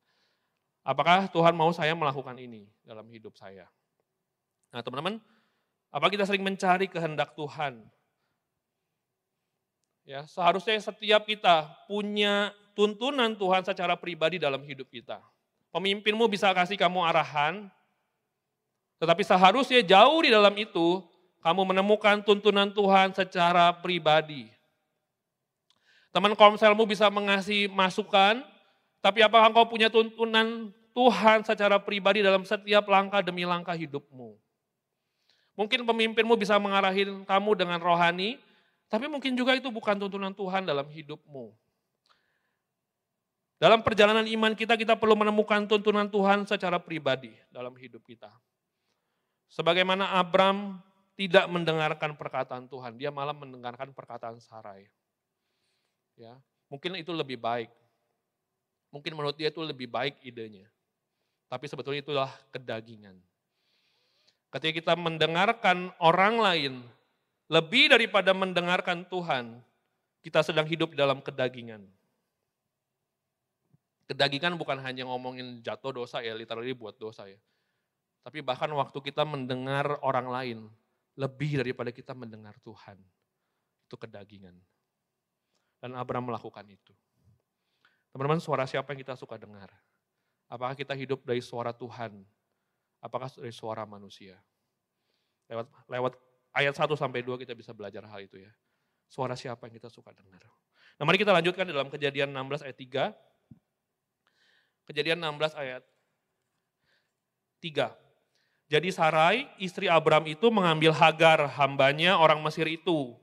Apakah 0.86 1.26
Tuhan 1.28 1.52
mau 1.52 1.68
saya 1.74 1.92
melakukan 1.92 2.38
ini 2.38 2.70
dalam 2.86 3.04
hidup 3.10 3.34
saya? 3.34 3.66
Nah 4.70 4.80
teman-teman, 4.80 5.18
apa 5.90 6.06
kita 6.12 6.24
sering 6.26 6.44
mencari 6.44 6.86
kehendak 6.90 7.34
Tuhan 7.34 7.82
Ya, 10.06 10.22
seharusnya 10.30 10.78
setiap 10.78 11.26
kita 11.26 11.66
punya 11.90 12.54
tuntunan 12.78 13.34
Tuhan 13.34 13.66
secara 13.66 13.98
pribadi 13.98 14.38
dalam 14.38 14.62
hidup 14.62 14.86
kita. 14.86 15.18
Pemimpinmu 15.74 16.30
bisa 16.30 16.54
kasih 16.54 16.78
kamu 16.78 17.02
arahan, 17.02 17.66
tetapi 19.02 19.26
seharusnya 19.26 19.82
jauh 19.82 20.22
di 20.22 20.30
dalam 20.30 20.54
itu 20.54 21.02
kamu 21.42 21.74
menemukan 21.74 22.22
tuntunan 22.22 22.70
Tuhan 22.70 23.18
secara 23.18 23.74
pribadi. 23.74 24.46
Teman 26.14 26.38
komselmu 26.38 26.86
bisa 26.86 27.10
mengasih 27.10 27.66
masukan, 27.66 28.46
tapi 29.02 29.26
apakah 29.26 29.50
engkau 29.50 29.66
punya 29.66 29.90
tuntunan 29.90 30.70
Tuhan 30.94 31.42
secara 31.42 31.82
pribadi 31.82 32.22
dalam 32.22 32.46
setiap 32.46 32.86
langkah 32.86 33.26
demi 33.26 33.42
langkah 33.42 33.74
hidupmu? 33.74 34.38
Mungkin 35.56 35.88
pemimpinmu 35.88 36.36
bisa 36.36 36.60
mengarahin 36.60 37.24
kamu 37.24 37.50
dengan 37.56 37.80
rohani, 37.80 38.36
tapi 38.92 39.08
mungkin 39.08 39.32
juga 39.32 39.56
itu 39.56 39.72
bukan 39.72 39.96
tuntunan 39.96 40.36
Tuhan 40.36 40.68
dalam 40.68 40.84
hidupmu. 40.86 41.50
Dalam 43.56 43.80
perjalanan 43.80 44.28
iman 44.28 44.52
kita, 44.52 44.76
kita 44.76 45.00
perlu 45.00 45.16
menemukan 45.16 45.64
tuntunan 45.64 46.04
Tuhan 46.12 46.44
secara 46.44 46.76
pribadi 46.76 47.32
dalam 47.48 47.72
hidup 47.72 48.04
kita. 48.04 48.28
Sebagaimana 49.48 50.20
Abram 50.20 50.76
tidak 51.16 51.48
mendengarkan 51.48 52.12
perkataan 52.20 52.68
Tuhan, 52.68 53.00
dia 53.00 53.08
malah 53.08 53.32
mendengarkan 53.32 53.96
perkataan 53.96 54.36
Sarai. 54.44 54.84
Ya, 56.20 56.36
mungkin 56.68 57.00
itu 57.00 57.08
lebih 57.16 57.40
baik. 57.40 57.72
Mungkin 58.92 59.16
menurut 59.16 59.36
dia 59.40 59.48
itu 59.48 59.64
lebih 59.64 59.88
baik 59.88 60.20
idenya. 60.20 60.68
Tapi 61.48 61.64
sebetulnya 61.64 62.04
itulah 62.04 62.30
kedagingan. 62.52 63.16
Ketika 64.56 64.72
kita 64.80 64.94
mendengarkan 64.96 65.92
orang 66.00 66.40
lain 66.40 66.74
lebih 67.52 67.92
daripada 67.92 68.32
mendengarkan 68.32 69.04
Tuhan, 69.04 69.60
kita 70.24 70.40
sedang 70.40 70.64
hidup 70.64 70.96
dalam 70.96 71.20
kedagingan. 71.20 71.84
Kedagingan 74.08 74.56
bukan 74.56 74.80
hanya 74.80 75.04
ngomongin 75.04 75.60
jatuh 75.60 75.92
dosa 75.92 76.24
ya, 76.24 76.32
literally 76.32 76.72
buat 76.72 76.96
dosa 76.96 77.28
ya. 77.28 77.36
Tapi 78.24 78.40
bahkan 78.40 78.72
waktu 78.72 78.96
kita 78.96 79.28
mendengar 79.28 80.00
orang 80.00 80.32
lain, 80.32 80.58
lebih 81.20 81.60
daripada 81.60 81.92
kita 81.92 82.16
mendengar 82.16 82.56
Tuhan. 82.64 82.96
Itu 83.84 84.00
kedagingan. 84.00 84.56
Dan 85.84 85.92
Abraham 86.00 86.32
melakukan 86.32 86.64
itu. 86.64 86.96
Teman-teman, 88.08 88.40
suara 88.40 88.64
siapa 88.64 88.88
yang 88.96 89.04
kita 89.04 89.20
suka 89.20 89.36
dengar? 89.36 89.68
Apakah 90.48 90.72
kita 90.72 90.96
hidup 90.96 91.28
dari 91.28 91.44
suara 91.44 91.76
Tuhan? 91.76 92.24
Apakah 93.00 93.28
dari 93.32 93.52
suara 93.52 93.84
manusia? 93.84 94.40
Lewat 95.46 95.68
lewat 95.86 96.12
ayat 96.56 96.74
1 96.74 96.88
sampai 96.96 97.20
2 97.22 97.44
kita 97.44 97.52
bisa 97.52 97.76
belajar 97.76 98.02
hal 98.08 98.20
itu 98.24 98.40
ya. 98.40 98.50
Suara 99.06 99.38
siapa 99.38 99.70
yang 99.70 99.78
kita 99.78 99.92
suka 99.92 100.10
dengar. 100.16 100.42
Nah 100.96 101.04
mari 101.04 101.20
kita 101.20 101.30
lanjutkan 101.30 101.68
dalam 101.68 101.92
kejadian 101.92 102.32
16 102.32 102.66
ayat 102.66 102.76
3. 102.76 103.12
Kejadian 104.88 105.18
16 105.20 105.54
ayat 105.54 105.82
3. 107.60 107.92
Jadi 108.66 108.88
Sarai, 108.90 109.46
istri 109.62 109.86
Abram 109.86 110.26
itu 110.26 110.50
mengambil 110.50 110.90
Hagar, 110.90 111.46
hambanya 111.54 112.18
orang 112.18 112.42
Mesir 112.42 112.66
itu. 112.66 113.14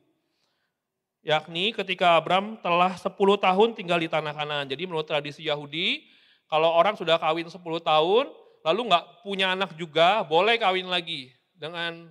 Yakni 1.24 1.76
ketika 1.76 2.16
Abram 2.16 2.60
telah 2.64 2.96
10 2.96 3.12
tahun 3.16 3.70
tinggal 3.76 4.00
di 4.00 4.08
tanah 4.08 4.32
kanan. 4.32 4.64
Jadi 4.68 4.88
menurut 4.88 5.08
tradisi 5.08 5.48
Yahudi, 5.48 6.04
kalau 6.48 6.72
orang 6.72 6.96
sudah 6.96 7.20
kawin 7.20 7.48
10 7.48 7.60
tahun, 7.60 8.26
lalu 8.64 8.90
nggak 8.90 9.06
punya 9.22 9.52
anak 9.54 9.76
juga, 9.76 10.24
boleh 10.24 10.56
kawin 10.58 10.88
lagi 10.88 11.30
dengan 11.54 12.10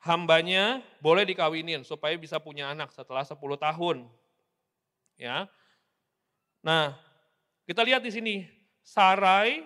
hambanya 0.00 0.80
boleh 1.04 1.28
dikawinin 1.28 1.84
supaya 1.84 2.16
bisa 2.16 2.40
punya 2.40 2.72
anak 2.72 2.92
setelah 2.92 3.24
10 3.24 3.36
tahun. 3.60 4.08
Ya. 5.20 5.48
Nah, 6.64 6.96
kita 7.68 7.84
lihat 7.84 8.00
di 8.00 8.12
sini, 8.12 8.34
Sarai 8.80 9.64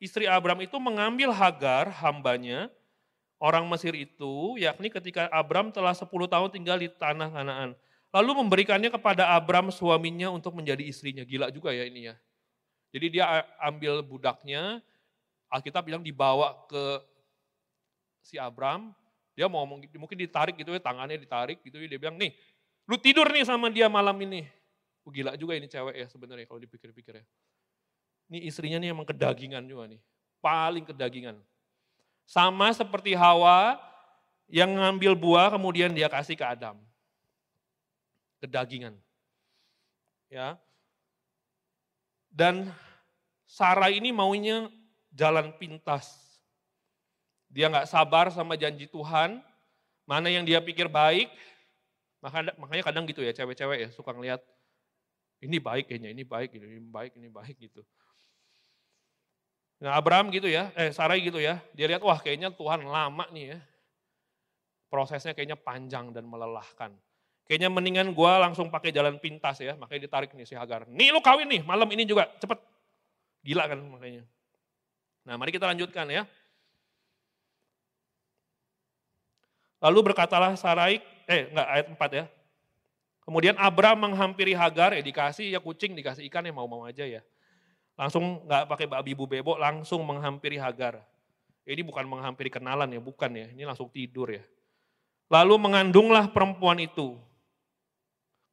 istri 0.00 0.24
Abram 0.24 0.56
itu 0.64 0.76
mengambil 0.80 1.32
Hagar 1.32 1.92
hambanya 2.00 2.72
orang 3.36 3.68
Mesir 3.68 3.92
itu, 3.92 4.56
yakni 4.56 4.88
ketika 4.88 5.28
Abram 5.28 5.68
telah 5.68 5.92
10 5.92 6.08
tahun 6.08 6.48
tinggal 6.52 6.80
di 6.80 6.88
tanah 6.88 7.28
Kanaan. 7.28 7.70
Lalu 8.12 8.40
memberikannya 8.40 8.88
kepada 8.88 9.36
Abram 9.36 9.68
suaminya 9.68 10.32
untuk 10.32 10.56
menjadi 10.56 10.80
istrinya. 10.80 11.20
Gila 11.20 11.52
juga 11.52 11.68
ya 11.76 11.84
ini 11.84 12.08
ya. 12.08 12.16
Jadi 12.96 13.20
dia 13.20 13.44
ambil 13.60 14.00
budaknya, 14.00 14.80
Alkitab 15.46 15.86
bilang 15.86 16.02
dibawa 16.02 16.66
ke 16.66 16.84
si 18.22 18.34
Abram, 18.36 18.90
dia 19.38 19.46
mau 19.46 19.62
mungkin 19.68 20.18
ditarik 20.18 20.58
gitu 20.58 20.74
ya, 20.74 20.82
tangannya 20.82 21.20
ditarik 21.20 21.62
gitu 21.62 21.78
ya, 21.78 21.86
dia 21.86 22.00
bilang, 22.02 22.18
nih, 22.18 22.34
lu 22.90 22.98
tidur 22.98 23.30
nih 23.30 23.46
sama 23.46 23.70
dia 23.70 23.86
malam 23.86 24.18
ini. 24.26 24.42
Oh, 25.06 25.14
gila 25.14 25.38
juga 25.38 25.54
ini 25.54 25.70
cewek 25.70 25.94
ya 25.94 26.06
sebenarnya 26.10 26.50
kalau 26.50 26.58
dipikir-pikir 26.58 27.22
ya. 27.22 27.24
Ini 28.26 28.42
istrinya 28.50 28.82
nih 28.82 28.90
emang 28.90 29.06
kedagingan 29.06 29.62
juga 29.62 29.86
nih, 29.86 30.02
paling 30.42 30.82
kedagingan. 30.82 31.38
Sama 32.26 32.74
seperti 32.74 33.14
Hawa 33.14 33.78
yang 34.50 34.74
ngambil 34.74 35.14
buah 35.14 35.54
kemudian 35.54 35.94
dia 35.94 36.10
kasih 36.10 36.34
ke 36.34 36.42
Adam. 36.42 36.74
Kedagingan. 38.42 38.98
Ya. 40.26 40.58
Dan 42.34 42.74
Sarah 43.46 43.94
ini 43.94 44.10
maunya 44.10 44.66
jalan 45.16 45.56
pintas 45.56 46.28
dia 47.48 47.72
nggak 47.72 47.88
sabar 47.88 48.28
sama 48.28 48.52
janji 48.58 48.84
Tuhan, 48.84 49.40
mana 50.04 50.28
yang 50.28 50.44
dia 50.44 50.60
pikir 50.60 50.92
baik, 50.92 51.32
makanya 52.58 52.84
kadang 52.84 53.08
gitu 53.08 53.22
ya 53.24 53.32
cewek-cewek 53.32 53.78
ya 53.86 53.88
suka 53.94 54.12
ngeliat, 54.12 54.42
ini 55.40 55.56
baik 55.56 55.88
kayaknya, 55.88 56.10
ini 56.12 56.20
baik, 56.26 56.52
ini 56.58 56.82
baik, 56.84 57.12
ini 57.16 57.28
baik 57.32 57.56
gitu. 57.56 57.80
Nah 59.80 59.96
Abraham 59.96 60.28
gitu 60.34 60.50
ya, 60.50 60.68
eh 60.76 60.92
Sarai 60.92 61.24
gitu 61.24 61.40
ya, 61.40 61.62
dia 61.72 61.86
lihat 61.88 62.04
wah 62.04 62.20
kayaknya 62.20 62.52
Tuhan 62.52 62.84
lama 62.84 63.24
nih 63.32 63.56
ya. 63.56 63.58
Prosesnya 64.92 65.32
kayaknya 65.32 65.56
panjang 65.56 66.12
dan 66.12 66.28
melelahkan. 66.28 66.92
Kayaknya 67.46 67.70
mendingan 67.70 68.08
gue 68.10 68.32
langsung 68.42 68.68
pakai 68.68 68.90
jalan 68.90 69.22
pintas 69.22 69.62
ya, 69.62 69.78
makanya 69.78 70.10
ditarik 70.10 70.30
nih 70.34 70.44
si 70.44 70.54
Hagar. 70.58 70.86
Nih 70.90 71.08
lu 71.14 71.22
kawin 71.22 71.46
nih, 71.46 71.62
malam 71.62 71.86
ini 71.94 72.02
juga, 72.02 72.26
cepet. 72.42 72.58
Gila 73.46 73.70
kan 73.70 73.78
makanya. 73.86 74.26
Nah 75.26 75.34
mari 75.34 75.50
kita 75.50 75.66
lanjutkan 75.66 76.06
ya. 76.06 76.22
Lalu 79.82 80.14
berkatalah 80.14 80.54
Sarai, 80.54 81.02
eh 81.28 81.50
enggak 81.52 81.68
ayat 81.68 81.86
4 81.92 82.18
ya. 82.22 82.24
Kemudian 83.26 83.58
Abram 83.58 83.98
menghampiri 83.98 84.54
Hagar, 84.54 84.94
ya 84.94 85.02
dikasih 85.02 85.50
ya 85.50 85.58
kucing, 85.58 85.98
dikasih 85.98 86.22
ikan 86.30 86.46
ya 86.46 86.54
mau-mau 86.54 86.86
aja 86.86 87.02
ya. 87.02 87.26
Langsung 87.98 88.46
nggak 88.46 88.70
pakai 88.70 88.86
babi 88.86 89.12
bu 89.18 89.26
bebo, 89.26 89.58
langsung 89.58 90.06
menghampiri 90.06 90.62
Hagar. 90.62 91.02
Ini 91.66 91.82
bukan 91.82 92.06
menghampiri 92.06 92.46
kenalan 92.46 92.86
ya, 92.86 93.02
bukan 93.02 93.30
ya. 93.34 93.50
Ini 93.50 93.66
langsung 93.66 93.90
tidur 93.90 94.30
ya. 94.30 94.46
Lalu 95.26 95.58
mengandunglah 95.58 96.30
perempuan 96.30 96.78
itu. 96.78 97.18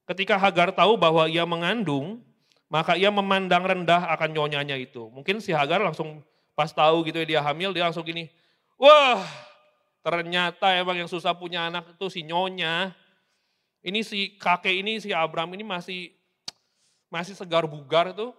Ketika 0.09 0.41
Hagar 0.41 0.73
tahu 0.73 0.97
bahwa 0.97 1.29
ia 1.29 1.45
mengandung, 1.45 2.25
maka 2.65 2.97
ia 2.97 3.13
memandang 3.13 3.61
rendah 3.61 4.09
akan 4.17 4.33
nyonyanya 4.33 4.73
itu. 4.73 5.05
Mungkin 5.13 5.37
si 5.37 5.53
Hagar 5.53 5.85
langsung 5.85 6.25
pas 6.53 6.69
tahu 6.69 7.05
gitu 7.09 7.21
ya 7.21 7.27
dia 7.37 7.41
hamil, 7.41 7.73
dia 7.73 7.85
langsung 7.85 8.05
gini, 8.05 8.29
wah 8.77 9.21
ternyata 10.05 10.73
emang 10.77 11.05
yang 11.05 11.09
susah 11.09 11.33
punya 11.33 11.69
anak 11.69 11.97
itu 11.97 12.05
si 12.09 12.21
nyonya. 12.21 12.93
Ini 13.83 13.99
si 13.99 14.39
kakek 14.39 14.79
ini, 14.79 15.03
si 15.03 15.11
Abraham 15.11 15.59
ini 15.59 15.63
masih 15.67 16.15
masih 17.11 17.35
segar 17.35 17.67
bugar 17.67 18.15
tuh. 18.15 18.31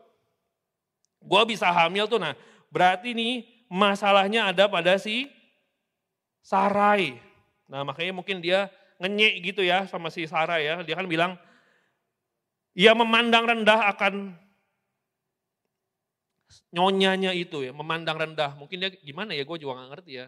Gua 1.20 1.44
bisa 1.44 1.68
hamil 1.68 2.08
tuh, 2.08 2.16
nah 2.16 2.32
berarti 2.72 3.12
nih 3.12 3.44
masalahnya 3.68 4.48
ada 4.48 4.64
pada 4.68 4.96
si 4.96 5.28
Sarai. 6.40 7.16
Nah 7.68 7.84
makanya 7.84 8.12
mungkin 8.12 8.40
dia 8.40 8.68
ngenyek 9.00 9.52
gitu 9.52 9.60
ya 9.64 9.88
sama 9.88 10.08
si 10.12 10.24
Sarai 10.28 10.68
ya. 10.68 10.80
Dia 10.84 10.96
kan 10.96 11.08
bilang, 11.08 11.36
ia 12.76 12.92
memandang 12.92 13.48
rendah 13.48 13.88
akan 13.92 14.36
nyonyanya 16.70 17.34
itu 17.34 17.64
ya, 17.64 17.72
memandang 17.72 18.18
rendah. 18.20 18.54
Mungkin 18.54 18.76
dia 18.78 18.90
gimana 18.92 19.32
ya, 19.32 19.42
gue 19.42 19.56
juga 19.58 19.82
gak 19.82 19.90
ngerti 19.98 20.12
ya. 20.22 20.26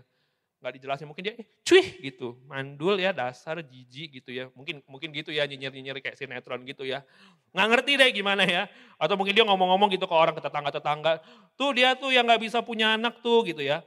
Gak 0.57 0.73
dijelasin, 0.81 1.07
mungkin 1.07 1.25
dia 1.29 1.35
eh, 1.37 1.47
cuih 1.63 1.89
gitu, 2.01 2.41
mandul 2.49 2.97
ya 2.97 3.13
dasar 3.13 3.61
jijik 3.61 4.19
gitu 4.23 4.33
ya. 4.33 4.49
Mungkin 4.57 4.81
mungkin 4.89 5.13
gitu 5.13 5.31
ya, 5.31 5.45
nyinyir-nyinyir 5.45 6.01
kayak 6.01 6.17
sinetron 6.17 6.65
gitu 6.65 6.83
ya. 6.89 7.05
Gak 7.53 7.69
ngerti 7.71 8.01
deh 8.01 8.11
gimana 8.11 8.43
ya. 8.49 8.67
Atau 8.97 9.21
mungkin 9.21 9.37
dia 9.37 9.45
ngomong-ngomong 9.45 9.93
gitu 9.93 10.09
ke 10.09 10.17
orang, 10.17 10.35
ke 10.35 10.43
tetangga-tetangga. 10.43 11.21
Tuh 11.55 11.71
dia 11.77 11.93
tuh 11.95 12.11
yang 12.11 12.25
gak 12.25 12.41
bisa 12.41 12.65
punya 12.65 12.97
anak 12.97 13.21
tuh 13.21 13.45
gitu 13.45 13.61
ya. 13.61 13.85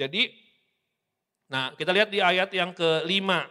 Jadi, 0.00 0.32
nah 1.52 1.76
kita 1.76 1.92
lihat 1.92 2.08
di 2.08 2.24
ayat 2.24 2.48
yang 2.56 2.72
kelima. 2.72 3.44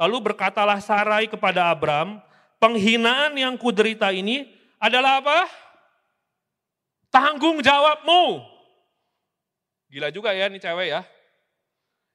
Lalu 0.00 0.32
berkatalah 0.32 0.80
Sarai 0.82 1.30
kepada 1.30 1.70
Abram, 1.70 2.18
penghinaan 2.58 3.36
yang 3.38 3.54
kuderita 3.54 4.10
ini 4.10 4.48
adalah 4.80 5.20
apa? 5.22 5.69
Tanggung 7.10 7.58
jawabmu. 7.58 8.46
Gila 9.90 10.14
juga 10.14 10.30
ya 10.30 10.46
ini 10.46 10.62
cewek 10.62 10.88
ya. 10.94 11.02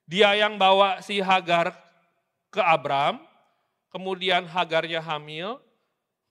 Dia 0.08 0.32
yang 0.32 0.56
bawa 0.56 1.04
si 1.04 1.20
Hagar 1.20 1.76
ke 2.48 2.62
Abram, 2.64 3.20
kemudian 3.92 4.48
Hagarnya 4.48 5.04
hamil, 5.04 5.60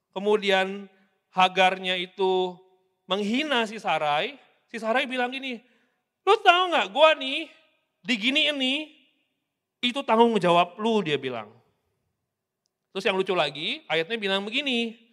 kemudian 0.10 0.90
Hagarnya 1.30 1.94
itu 2.00 2.58
menghina 3.06 3.70
si 3.70 3.78
Sarai, 3.78 4.42
si 4.72 4.82
Sarai 4.82 5.06
bilang 5.06 5.30
gini, 5.30 5.62
lu 6.26 6.34
tahu 6.42 6.74
nggak 6.74 6.90
gua 6.90 7.14
nih 7.14 7.52
digini 8.02 8.50
ini 8.50 8.90
itu 9.84 10.02
tanggung 10.02 10.34
jawab 10.42 10.80
lu 10.82 11.06
dia 11.06 11.20
bilang. 11.22 11.54
Terus 12.96 13.06
yang 13.06 13.20
lucu 13.20 13.36
lagi, 13.36 13.84
ayatnya 13.92 14.16
bilang 14.18 14.42
begini, 14.42 15.05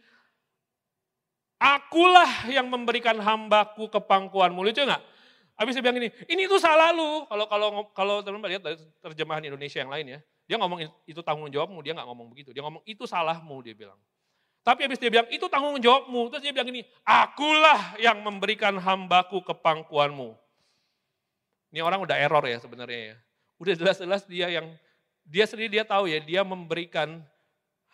Akulah 1.62 2.50
yang 2.50 2.66
memberikan 2.66 3.14
hambaku 3.23 3.87
ke 3.87 4.02
pangkuanmu. 4.02 4.66
Lucu 4.66 4.83
nggak? 4.83 5.02
Habis 5.54 5.78
dia 5.78 5.83
bilang 5.87 6.02
ini, 6.02 6.11
ini 6.26 6.50
itu 6.50 6.59
salah 6.59 6.90
lu. 6.90 7.23
Kalau 7.31 7.47
kalau 7.47 7.68
kalau 7.94 8.14
teman-teman 8.18 8.59
lihat 8.59 8.62
dari 8.66 8.83
terjemahan 8.98 9.46
Indonesia 9.46 9.79
yang 9.79 9.92
lain 9.94 10.18
ya, 10.18 10.20
dia 10.51 10.57
ngomong 10.59 10.83
itu 11.07 11.22
tanggung 11.22 11.46
jawabmu, 11.46 11.79
dia 11.87 11.94
nggak 11.94 12.09
ngomong 12.11 12.27
begitu. 12.35 12.51
Dia 12.51 12.66
ngomong 12.66 12.83
itu 12.83 13.07
salahmu, 13.07 13.62
dia 13.62 13.79
bilang. 13.79 13.94
Tapi 14.66 14.90
habis 14.90 14.98
dia 14.98 15.07
bilang 15.07 15.31
itu 15.31 15.46
tanggung 15.46 15.79
jawabmu, 15.79 16.35
terus 16.35 16.42
dia 16.42 16.51
bilang 16.51 16.66
ini, 16.66 16.83
akulah 17.07 17.94
yang 18.03 18.18
memberikan 18.27 18.75
hambaku 18.83 19.38
ke 19.46 19.55
pangkuanmu. 19.55 20.35
Ini 21.70 21.79
orang 21.79 22.03
udah 22.03 22.18
error 22.18 22.42
ya 22.42 22.59
sebenarnya 22.59 23.14
ya. 23.14 23.16
Udah 23.62 23.75
jelas-jelas 23.79 24.27
dia 24.27 24.51
yang 24.51 24.66
dia 25.22 25.46
sendiri 25.46 25.79
dia 25.79 25.85
tahu 25.87 26.11
ya, 26.11 26.18
dia 26.18 26.42
memberikan 26.42 27.22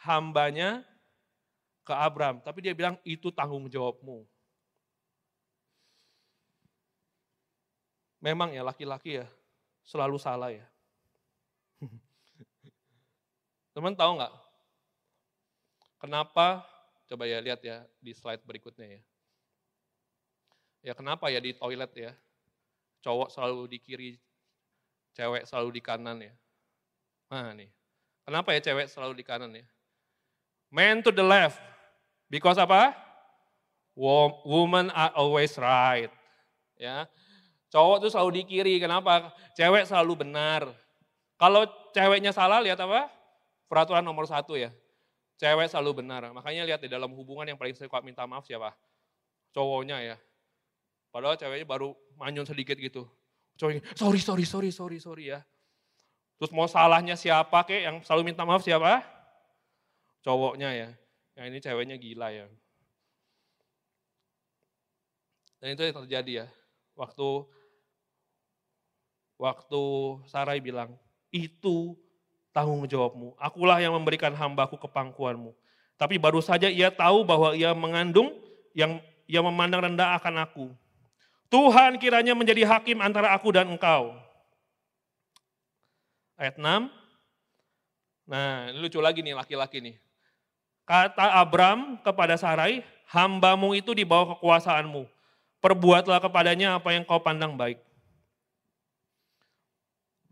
hambanya 0.01 0.88
ke 1.89 1.95
Abram. 1.97 2.45
Tapi 2.45 2.61
dia 2.61 2.77
bilang 2.77 3.01
itu 3.01 3.33
tanggung 3.33 3.65
jawabmu. 3.65 4.29
Memang 8.21 8.53
ya 8.53 8.61
laki-laki 8.61 9.25
ya 9.25 9.27
selalu 9.89 10.21
salah 10.21 10.53
ya. 10.53 10.67
Teman 13.73 13.97
tahu 13.97 14.21
nggak? 14.21 14.35
Kenapa? 16.05 16.67
Coba 17.09 17.25
ya 17.25 17.41
lihat 17.41 17.65
ya 17.65 17.89
di 18.05 18.13
slide 18.13 18.45
berikutnya 18.45 19.01
ya. 19.01 19.03
Ya 20.85 20.93
kenapa 20.93 21.33
ya 21.33 21.41
di 21.41 21.57
toilet 21.57 21.91
ya? 21.97 22.13
Cowok 23.01 23.33
selalu 23.33 23.71
di 23.71 23.79
kiri, 23.81 24.13
cewek 25.17 25.47
selalu 25.49 25.79
di 25.79 25.81
kanan 25.81 26.19
ya. 26.21 26.35
Nah 27.31 27.55
nih, 27.55 27.71
kenapa 28.27 28.53
ya 28.53 28.61
cewek 28.61 28.91
selalu 28.91 29.23
di 29.23 29.25
kanan 29.25 29.55
ya? 29.55 29.65
Man 30.69 31.01
to 31.01 31.15
the 31.15 31.25
left. 31.25 31.78
Because 32.29 32.61
apa? 32.61 32.93
Woman 34.47 34.95
are 34.95 35.11
always 35.19 35.57
right. 35.59 36.13
Ya. 36.79 37.09
Cowok 37.69 38.07
tuh 38.07 38.11
selalu 38.13 38.31
di 38.41 38.43
kiri. 38.47 38.75
Kenapa? 38.79 39.35
Cewek 39.59 39.89
selalu 39.89 40.25
benar. 40.29 40.71
Kalau 41.41 41.67
ceweknya 41.91 42.31
salah, 42.31 42.63
lihat 42.63 42.79
apa? 42.79 43.11
Peraturan 43.67 44.07
nomor 44.07 44.25
satu 44.29 44.55
ya. 44.55 44.71
Cewek 45.41 45.67
selalu 45.73 46.05
benar. 46.05 46.31
Makanya 46.31 46.65
lihat 46.69 46.81
di 46.85 46.89
dalam 46.89 47.11
hubungan 47.13 47.49
yang 47.49 47.59
paling 47.59 47.75
suka 47.75 48.01
minta 48.01 48.23
maaf 48.25 48.47
siapa? 48.47 48.73
Cowoknya 49.51 49.99
ya. 50.01 50.17
Padahal 51.11 51.35
ceweknya 51.35 51.67
baru 51.67 51.97
manyun 52.15 52.47
sedikit 52.47 52.79
gitu. 52.79 53.09
Cowoknya, 53.59 53.83
sorry, 53.99 54.21
sorry, 54.23 54.45
sorry, 54.47 54.71
sorry, 54.71 54.99
sorry 55.03 55.25
ya. 55.35 55.41
Terus 56.39 56.55
mau 56.55 56.71
salahnya 56.71 57.19
siapa 57.19 57.67
kek 57.67 57.83
yang 57.83 57.97
selalu 58.07 58.31
minta 58.31 58.47
maaf 58.47 58.63
siapa? 58.63 59.19
cowoknya 60.23 60.71
ya. 60.75 60.89
Yang 61.39 61.47
ini 61.55 61.59
ceweknya 61.63 61.97
gila 62.03 62.29
ya. 62.35 62.47
Dan 65.63 65.79
itu 65.79 65.87
yang 65.87 65.97
terjadi 66.03 66.33
ya. 66.43 66.47
Waktu 66.99 67.47
waktu 69.39 69.83
Sarai 70.27 70.59
bilang, 70.59 70.99
itu 71.31 71.95
tanggung 72.51 72.83
jawabmu. 72.91 73.39
Akulah 73.39 73.79
yang 73.79 73.95
memberikan 73.95 74.35
hambaku 74.35 74.75
ke 74.83 74.91
pangkuanmu. 74.91 75.55
Tapi 75.95 76.19
baru 76.19 76.43
saja 76.43 76.67
ia 76.67 76.91
tahu 76.91 77.23
bahwa 77.23 77.55
ia 77.55 77.71
mengandung 77.71 78.35
yang 78.75 78.99
ia 79.31 79.39
memandang 79.39 79.87
rendah 79.87 80.19
akan 80.19 80.43
aku. 80.43 80.67
Tuhan 81.55 82.03
kiranya 82.03 82.35
menjadi 82.35 82.67
hakim 82.67 82.99
antara 82.99 83.31
aku 83.31 83.55
dan 83.55 83.71
engkau. 83.71 84.11
Ayat 86.35 86.59
6. 86.59 86.91
Nah, 88.27 88.75
ini 88.75 88.79
lucu 88.83 88.99
lagi 88.99 89.23
nih 89.23 89.39
laki-laki 89.39 89.79
nih. 89.79 90.08
Kata 90.89 91.37
Abram 91.37 92.01
kepada 92.01 92.41
Sarai, 92.41 92.81
hambamu 93.13 93.77
itu 93.77 93.93
di 93.93 94.09
bawah 94.09 94.41
kekuasaanmu. 94.41 95.05
Perbuatlah 95.61 96.17
kepadanya 96.17 96.81
apa 96.81 96.97
yang 96.97 97.05
kau 97.05 97.21
pandang 97.21 97.61
baik. 97.61 97.77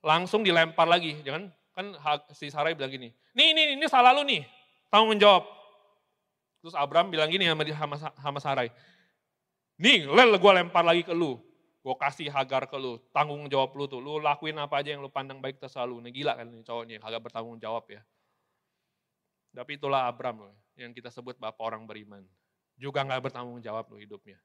Langsung 0.00 0.40
dilempar 0.40 0.88
lagi, 0.88 1.20
jangan 1.20 1.52
kan 1.76 1.92
si 2.32 2.48
Sarai 2.48 2.72
bilang 2.72 2.88
gini, 2.88 3.12
nih 3.36 3.52
ini 3.52 3.62
ini 3.76 3.84
salah 3.84 4.16
lu 4.16 4.24
nih, 4.24 4.48
tanggung 4.88 5.12
menjawab. 5.12 5.44
Terus 6.64 6.72
Abram 6.72 7.12
bilang 7.12 7.28
gini 7.28 7.44
sama, 7.76 8.00
sama 8.16 8.40
Sarai, 8.40 8.72
nih 9.76 10.08
lel 10.08 10.40
gue 10.40 10.52
lempar 10.56 10.86
lagi 10.86 11.04
ke 11.04 11.12
lu, 11.12 11.36
gue 11.84 11.94
kasih 12.00 12.32
Hagar 12.32 12.64
ke 12.64 12.80
lu, 12.80 12.96
tanggung 13.12 13.44
jawab 13.52 13.76
lu 13.76 13.84
tuh, 13.84 14.00
lu 14.00 14.22
lakuin 14.24 14.56
apa 14.56 14.80
aja 14.80 14.96
yang 14.96 15.04
lu 15.04 15.12
pandang 15.12 15.36
baik 15.36 15.60
terserah 15.60 15.84
lu. 15.84 16.00
Ini 16.00 16.08
gila 16.16 16.32
kan 16.38 16.48
nih 16.48 16.64
cowoknya, 16.64 16.96
agak 17.02 17.20
bertanggung 17.28 17.60
jawab 17.60 17.84
ya. 17.92 18.00
Tapi 19.56 19.80
itulah 19.80 20.04
Abram 20.04 20.44
loh, 20.44 20.54
yang 20.76 20.92
kita 20.92 21.08
sebut 21.08 21.40
bapak 21.40 21.64
orang 21.64 21.88
beriman. 21.88 22.20
Juga 22.76 23.00
nggak 23.00 23.32
bertanggung 23.32 23.56
jawab 23.64 23.88
loh 23.88 23.96
hidupnya. 23.96 24.36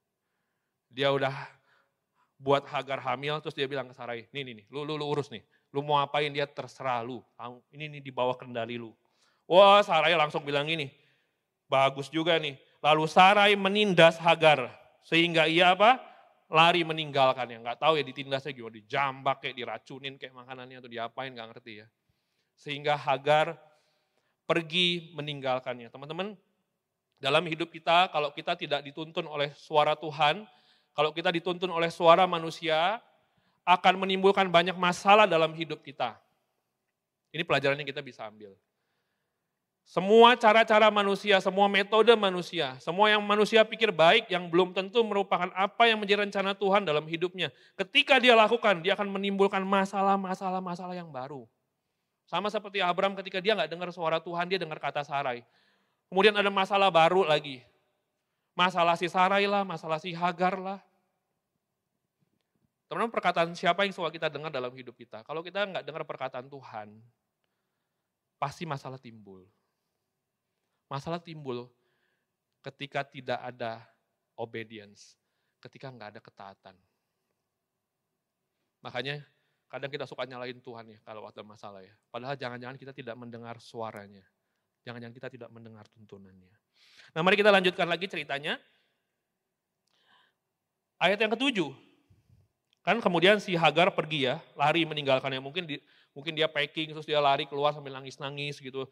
Dia 0.88 1.12
udah 1.12 1.36
buat 2.39 2.63
Hagar 2.71 3.04
hamil, 3.04 3.43
terus 3.43 3.52
dia 3.52 3.67
bilang 3.67 3.91
ke 3.91 3.93
Sarai, 3.93 4.32
nih 4.32 4.47
nih 4.47 4.54
nih, 4.63 4.65
lu, 4.71 4.88
lu, 4.88 4.95
lu 4.95 5.04
urus 5.12 5.28
nih. 5.28 5.43
Lu 5.76 5.84
mau 5.84 6.00
apain 6.00 6.32
dia 6.32 6.47
terserah 6.47 7.04
lu. 7.04 7.19
Ini 7.76 7.91
nih 7.91 8.02
di 8.04 8.12
bawah 8.12 8.39
kendali 8.39 8.80
lu. 8.80 8.95
Wah 9.52 9.84
Sarai 9.84 10.15
langsung 10.15 10.47
bilang 10.47 10.63
gini, 10.63 10.88
bagus 11.67 12.08
juga 12.08 12.39
nih. 12.39 12.56
Lalu 12.80 13.04
Sarai 13.12 13.52
menindas 13.60 14.15
Hagar, 14.15 14.71
sehingga 15.04 15.43
ia 15.43 15.76
apa? 15.76 16.00
Lari 16.47 16.88
meninggalkan 16.88 17.52
ya. 17.52 17.60
Nggak 17.60 17.80
tahu 17.84 18.00
ya 18.00 18.04
ditindasnya 18.08 18.52
gimana, 18.56 18.80
dijambak 18.80 19.43
kayak 19.43 19.56
diracunin 19.60 20.15
kayak 20.15 20.36
makanannya 20.36 20.80
atau 20.80 20.91
diapain, 20.91 21.32
nggak 21.36 21.47
ngerti 21.52 21.84
ya. 21.84 21.88
Sehingga 22.56 22.95
Hagar 22.95 23.60
pergi 24.51 25.15
meninggalkannya. 25.15 25.87
Teman-teman, 25.87 26.35
dalam 27.23 27.47
hidup 27.47 27.71
kita 27.71 28.11
kalau 28.11 28.35
kita 28.35 28.59
tidak 28.59 28.83
dituntun 28.83 29.23
oleh 29.31 29.55
suara 29.55 29.95
Tuhan, 29.95 30.43
kalau 30.91 31.15
kita 31.15 31.31
dituntun 31.31 31.71
oleh 31.71 31.87
suara 31.87 32.27
manusia, 32.27 32.99
akan 33.63 34.03
menimbulkan 34.03 34.51
banyak 34.51 34.75
masalah 34.75 35.23
dalam 35.23 35.55
hidup 35.55 35.79
kita. 35.79 36.19
Ini 37.31 37.47
pelajaran 37.47 37.79
yang 37.79 37.87
kita 37.87 38.03
bisa 38.03 38.27
ambil. 38.27 38.51
Semua 39.87 40.35
cara-cara 40.35 40.91
manusia, 40.91 41.39
semua 41.39 41.71
metode 41.71 42.11
manusia, 42.19 42.75
semua 42.83 43.07
yang 43.07 43.23
manusia 43.23 43.63
pikir 43.63 43.95
baik 43.95 44.27
yang 44.27 44.51
belum 44.51 44.75
tentu 44.75 44.99
merupakan 45.03 45.47
apa 45.55 45.87
yang 45.87 45.95
menjadi 45.99 46.27
rencana 46.27 46.51
Tuhan 46.51 46.83
dalam 46.83 47.07
hidupnya. 47.07 47.55
Ketika 47.79 48.19
dia 48.19 48.35
lakukan, 48.35 48.83
dia 48.83 48.99
akan 48.99 49.07
menimbulkan 49.07 49.63
masalah-masalah-masalah 49.63 50.95
yang 50.95 51.07
baru. 51.07 51.47
Sama 52.32 52.48
seperti 52.48 52.80
Abraham 52.80 53.20
ketika 53.20 53.44
dia 53.44 53.52
nggak 53.52 53.67
dengar 53.67 53.91
suara 53.91 54.24
Tuhan, 54.24 54.48
dia 54.48 54.56
dengar 54.56 54.80
kata 54.80 55.04
Sarai. 55.04 55.44
Kemudian 56.08 56.32
ada 56.32 56.48
masalah 56.48 56.88
baru 56.88 57.28
lagi. 57.28 57.60
Masalah 58.56 58.96
si 58.96 59.12
Sarai 59.12 59.44
lah, 59.52 59.67
masalah 59.67 60.00
si 60.00 60.15
Hagar 60.15 60.56
lah. 60.56 60.80
Teman-teman 62.88 63.12
perkataan 63.12 63.52
siapa 63.52 63.84
yang 63.84 63.91
suka 63.91 64.08
kita 64.15 64.32
dengar 64.32 64.48
dalam 64.48 64.72
hidup 64.72 64.96
kita? 64.96 65.28
Kalau 65.28 65.44
kita 65.44 65.60
nggak 65.60 65.84
dengar 65.84 66.08
perkataan 66.08 66.48
Tuhan, 66.48 67.04
pasti 68.39 68.63
masalah 68.63 68.96
timbul. 68.96 69.44
Masalah 70.88 71.20
timbul 71.20 71.67
ketika 72.63 73.04
tidak 73.04 73.44
ada 73.44 73.84
obedience, 74.39 75.20
ketika 75.60 75.91
nggak 75.91 76.15
ada 76.15 76.22
ketaatan. 76.24 76.76
Makanya 78.80 79.20
kadang 79.71 79.88
kita 79.88 80.03
suka 80.03 80.27
nyalain 80.27 80.60
Tuhan 80.60 80.86
ya 80.91 80.99
kalau 81.07 81.23
ada 81.23 81.39
masalah 81.47 81.79
ya. 81.79 81.95
Padahal 82.12 82.36
jangan-jangan 82.36 82.75
kita 82.75 82.91
tidak 82.91 83.15
mendengar 83.15 83.55
suaranya. 83.63 84.27
Jangan-jangan 84.84 85.15
kita 85.15 85.29
tidak 85.31 85.49
mendengar 85.55 85.88
tuntunannya. 85.95 86.51
Nah 87.15 87.21
mari 87.23 87.39
kita 87.39 87.55
lanjutkan 87.55 87.88
lagi 87.88 88.12
ceritanya. 88.12 88.60
Ayat 90.99 91.17
yang 91.23 91.31
ketujuh. 91.31 91.71
Kan 92.84 92.99
kemudian 92.99 93.39
si 93.39 93.55
Hagar 93.55 93.93
pergi 93.95 94.27
ya, 94.27 94.43
lari 94.57 94.84
meninggalkannya. 94.84 95.39
Mungkin 95.39 95.69
di, 95.69 95.77
Mungkin 96.12 96.36
dia 96.36 96.51
packing 96.51 96.91
terus 96.91 97.07
dia 97.07 97.23
lari 97.23 97.47
keluar 97.47 97.71
sambil 97.71 97.95
nangis-nangis 97.95 98.60
gitu. 98.60 98.84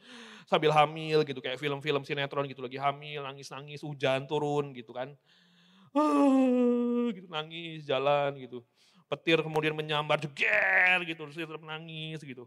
Sambil 0.47 0.71
hamil 0.71 1.27
gitu 1.27 1.43
kayak 1.43 1.59
film-film 1.59 2.07
sinetron 2.07 2.47
gitu 2.47 2.63
lagi 2.63 2.79
hamil, 2.79 3.27
nangis-nangis, 3.27 3.83
hujan 3.83 4.23
turun 4.23 4.71
gitu 4.71 4.95
kan. 4.95 5.11
gitu 7.15 7.27
nangis 7.27 7.83
jalan 7.83 8.39
gitu. 8.39 8.63
Petir 9.09 9.41
kemudian 9.41 9.73
menyambar 9.73 10.21
jeger 10.21 11.01
gitu 11.09 11.25
terus 11.25 11.35
dia 11.35 11.49
tetap 11.49 11.65
nangis 11.65 12.21
gitu. 12.21 12.45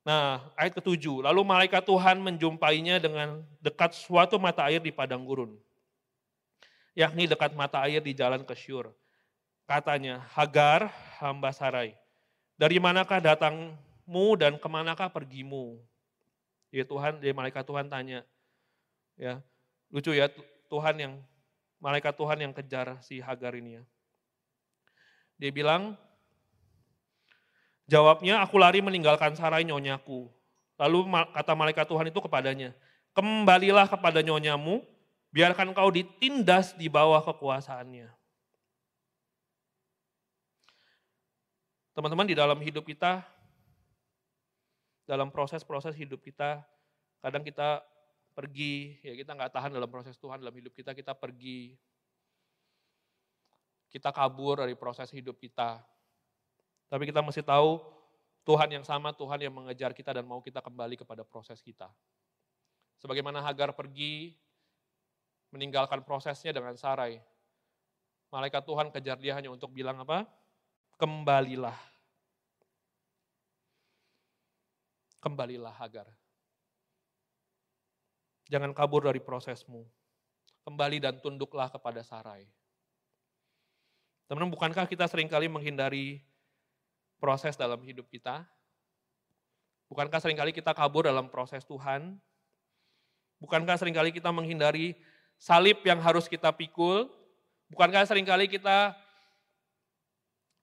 Nah, 0.00 0.40
ayat 0.56 0.72
ketujuh. 0.80 1.20
Lalu 1.20 1.44
malaikat 1.44 1.84
Tuhan 1.84 2.24
menjumpainya 2.24 2.96
dengan 2.96 3.44
dekat 3.60 3.92
suatu 3.92 4.40
mata 4.40 4.64
air 4.64 4.80
di 4.80 4.88
padang 4.88 5.20
gurun. 5.28 5.60
Yakni 6.96 7.28
dekat 7.28 7.52
mata 7.52 7.84
air 7.84 8.00
di 8.00 8.16
jalan 8.16 8.40
ke 8.42 8.56
Syur. 8.56 8.90
Katanya, 9.68 10.24
Hagar, 10.34 10.88
hamba 11.20 11.52
Sarai. 11.52 11.94
Dari 12.56 12.80
manakah 12.80 13.20
datang 13.22 13.76
mu 14.08 14.34
dan 14.34 14.58
ke 14.58 14.68
manakah 14.72 15.12
pergimu? 15.12 15.78
Ya 16.72 16.82
Tuhan, 16.82 17.20
dari 17.20 17.36
malaikat 17.36 17.62
Tuhan 17.62 17.86
tanya. 17.86 18.24
Ya, 19.20 19.44
lucu 19.92 20.16
ya 20.16 20.32
Tuhan 20.72 20.96
yang 20.96 21.12
malaikat 21.76 22.16
Tuhan 22.16 22.40
yang 22.40 22.52
kejar 22.56 22.98
si 23.04 23.20
Hagar 23.20 23.52
ini 23.52 23.78
ya. 23.78 23.82
Dia 25.40 25.48
bilang, 25.48 25.96
jawabnya 27.88 28.44
aku 28.44 28.60
lari 28.60 28.84
meninggalkan 28.84 29.32
sarai 29.32 29.64
nyonyaku. 29.64 30.28
Lalu 30.76 30.98
kata 31.32 31.52
malaikat 31.56 31.88
Tuhan 31.88 32.12
itu 32.12 32.20
kepadanya, 32.20 32.76
kembalilah 33.16 33.88
kepada 33.88 34.20
nyonyamu, 34.20 34.84
biarkan 35.32 35.72
kau 35.72 35.88
ditindas 35.88 36.76
di 36.76 36.92
bawah 36.92 37.24
kekuasaannya. 37.24 38.12
Teman-teman 41.96 42.28
di 42.28 42.36
dalam 42.36 42.60
hidup 42.60 42.84
kita 42.84 43.24
dalam 45.08 45.26
proses-proses 45.32 45.98
hidup 45.98 46.22
kita, 46.22 46.62
kadang 47.18 47.42
kita 47.42 47.82
pergi, 48.30 48.94
ya 49.02 49.18
kita 49.18 49.34
nggak 49.34 49.50
tahan 49.50 49.74
dalam 49.74 49.90
proses 49.90 50.14
Tuhan 50.14 50.38
dalam 50.38 50.54
hidup 50.54 50.70
kita, 50.70 50.94
kita 50.94 51.18
pergi, 51.18 51.74
kita 53.90 54.14
kabur 54.14 54.62
dari 54.62 54.78
proses 54.78 55.10
hidup 55.10 55.36
kita. 55.36 55.82
Tapi 56.90 57.06
kita 57.10 57.20
mesti 57.22 57.42
tahu 57.42 57.82
Tuhan 58.46 58.70
yang 58.70 58.84
sama, 58.86 59.12
Tuhan 59.14 59.38
yang 59.42 59.54
mengejar 59.54 59.92
kita 59.92 60.14
dan 60.14 60.24
mau 60.26 60.40
kita 60.40 60.62
kembali 60.62 60.98
kepada 60.98 61.26
proses 61.26 61.60
kita. 61.60 61.90
Sebagaimana 63.02 63.42
Hagar 63.42 63.74
pergi, 63.74 64.34
meninggalkan 65.50 66.02
prosesnya 66.06 66.54
dengan 66.54 66.74
Sarai. 66.78 67.18
Malaikat 68.30 68.62
Tuhan 68.62 68.94
kejar 68.94 69.18
dia 69.18 69.34
hanya 69.34 69.50
untuk 69.50 69.74
bilang 69.74 69.98
apa? 70.02 70.26
Kembalilah 70.94 71.76
kembalilah 75.20 75.72
Hagar. 75.76 76.08
Jangan 78.50 78.74
kabur 78.74 79.06
dari 79.06 79.22
prosesmu. 79.22 79.86
Kembali 80.66 80.98
dan 80.98 81.20
tunduklah 81.22 81.70
kepada 81.70 82.02
Sarai. 82.02 82.48
Teman-teman, 84.30 84.54
bukankah 84.54 84.86
kita 84.86 85.10
sering 85.10 85.26
kali 85.26 85.50
menghindari 85.50 86.22
proses 87.18 87.58
dalam 87.58 87.82
hidup 87.82 88.06
kita? 88.06 88.46
Bukankah 89.90 90.22
sering 90.22 90.38
kali 90.38 90.54
kita 90.54 90.70
kabur 90.70 91.10
dalam 91.10 91.26
proses 91.26 91.66
Tuhan? 91.66 92.14
Bukankah 93.42 93.74
sering 93.74 93.90
kali 93.90 94.14
kita 94.14 94.30
menghindari 94.30 94.94
salib 95.34 95.82
yang 95.82 95.98
harus 95.98 96.30
kita 96.30 96.54
pikul? 96.54 97.10
Bukankah 97.74 98.06
sering 98.06 98.22
kali 98.22 98.46
kita 98.46 98.94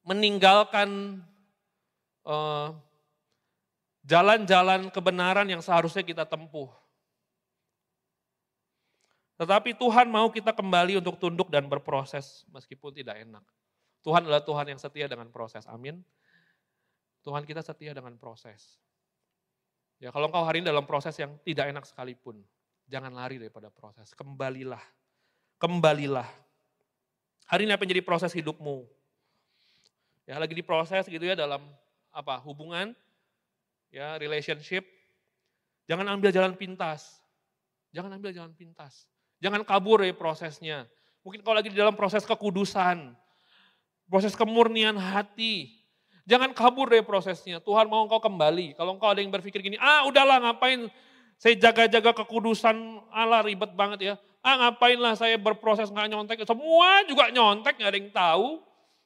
meninggalkan 0.07 1.19
uh, 2.23 2.71
jalan-jalan 4.07 4.87
kebenaran 4.95 5.43
yang 5.43 5.59
seharusnya 5.59 6.07
kita 6.07 6.23
tempuh. 6.23 6.71
Tetapi 9.35 9.75
Tuhan 9.75 10.07
mau 10.07 10.31
kita 10.31 10.55
kembali 10.55 11.03
untuk 11.03 11.19
tunduk 11.19 11.51
dan 11.51 11.67
berproses 11.67 12.47
meskipun 12.47 12.95
tidak 12.95 13.27
enak. 13.27 13.56
Tuhan 14.05 14.25
adalah 14.25 14.43
Tuhan 14.43 14.65
yang 14.69 14.79
setia 14.79 15.05
dengan 15.09 15.29
proses. 15.29 15.65
Amin. 15.69 16.01
Tuhan 17.25 17.43
kita 17.43 17.59
setia 17.59 17.91
dengan 17.91 18.15
proses. 18.15 18.79
Ya 19.97 20.13
kalau 20.13 20.29
engkau 20.29 20.45
hari 20.45 20.61
ini 20.61 20.69
dalam 20.69 20.85
proses 20.85 21.17
yang 21.17 21.35
tidak 21.41 21.73
enak 21.73 21.83
sekalipun, 21.83 22.39
jangan 22.85 23.11
lari 23.11 23.41
daripada 23.41 23.73
proses. 23.73 24.13
Kembalilah. 24.13 24.81
Kembalilah. 25.57 26.29
Hari 27.49 27.65
ini 27.65 27.73
apa 27.73 27.83
yang 27.83 27.97
jadi 27.97 28.03
proses 28.05 28.31
hidupmu? 28.31 28.85
Ya 30.27 30.35
lagi 30.37 30.53
diproses 30.53 31.07
gitu 31.07 31.23
ya 31.23 31.39
dalam 31.39 31.63
apa 32.11 32.35
hubungan, 32.43 32.91
ya 33.87 34.19
relationship, 34.19 34.83
jangan 35.87 36.03
ambil 36.11 36.29
jalan 36.35 36.53
pintas. 36.53 37.23
Jangan 37.95 38.19
ambil 38.19 38.35
jalan 38.35 38.51
pintas. 38.51 39.07
Jangan 39.39 39.63
kabur 39.63 40.03
ya 40.03 40.11
prosesnya. 40.11 40.83
Mungkin 41.23 41.41
kalau 41.41 41.63
lagi 41.63 41.71
di 41.71 41.79
dalam 41.79 41.95
proses 41.95 42.27
kekudusan, 42.27 43.15
proses 44.07 44.33
kemurnian 44.33 44.95
hati, 44.95 45.71
jangan 46.27 46.51
kabur 46.55 46.91
dari 46.91 47.03
prosesnya. 47.03 47.59
Tuhan 47.63 47.87
mau 47.87 48.03
engkau 48.03 48.19
kembali. 48.19 48.75
Kalau 48.75 48.95
engkau 48.95 49.11
ada 49.11 49.19
yang 49.19 49.31
berpikir 49.31 49.59
gini, 49.63 49.79
ah 49.79 50.07
udahlah 50.07 50.43
ngapain 50.43 50.87
saya 51.37 51.53
jaga-jaga 51.53 52.17
kekudusan 52.17 52.75
Allah 53.13 53.45
ribet 53.45 53.71
banget 53.77 53.99
ya. 54.01 54.13
Ah 54.41 54.57
ngapain 54.57 54.97
lah 54.97 55.13
saya 55.13 55.35
berproses 55.37 55.91
nggak 55.91 56.07
nyontek, 56.09 56.41
semua 56.47 57.03
juga 57.05 57.29
nyontek 57.29 57.77
nggak 57.77 57.91
ada 57.91 57.99
yang 57.99 58.11
tahu. 58.11 58.47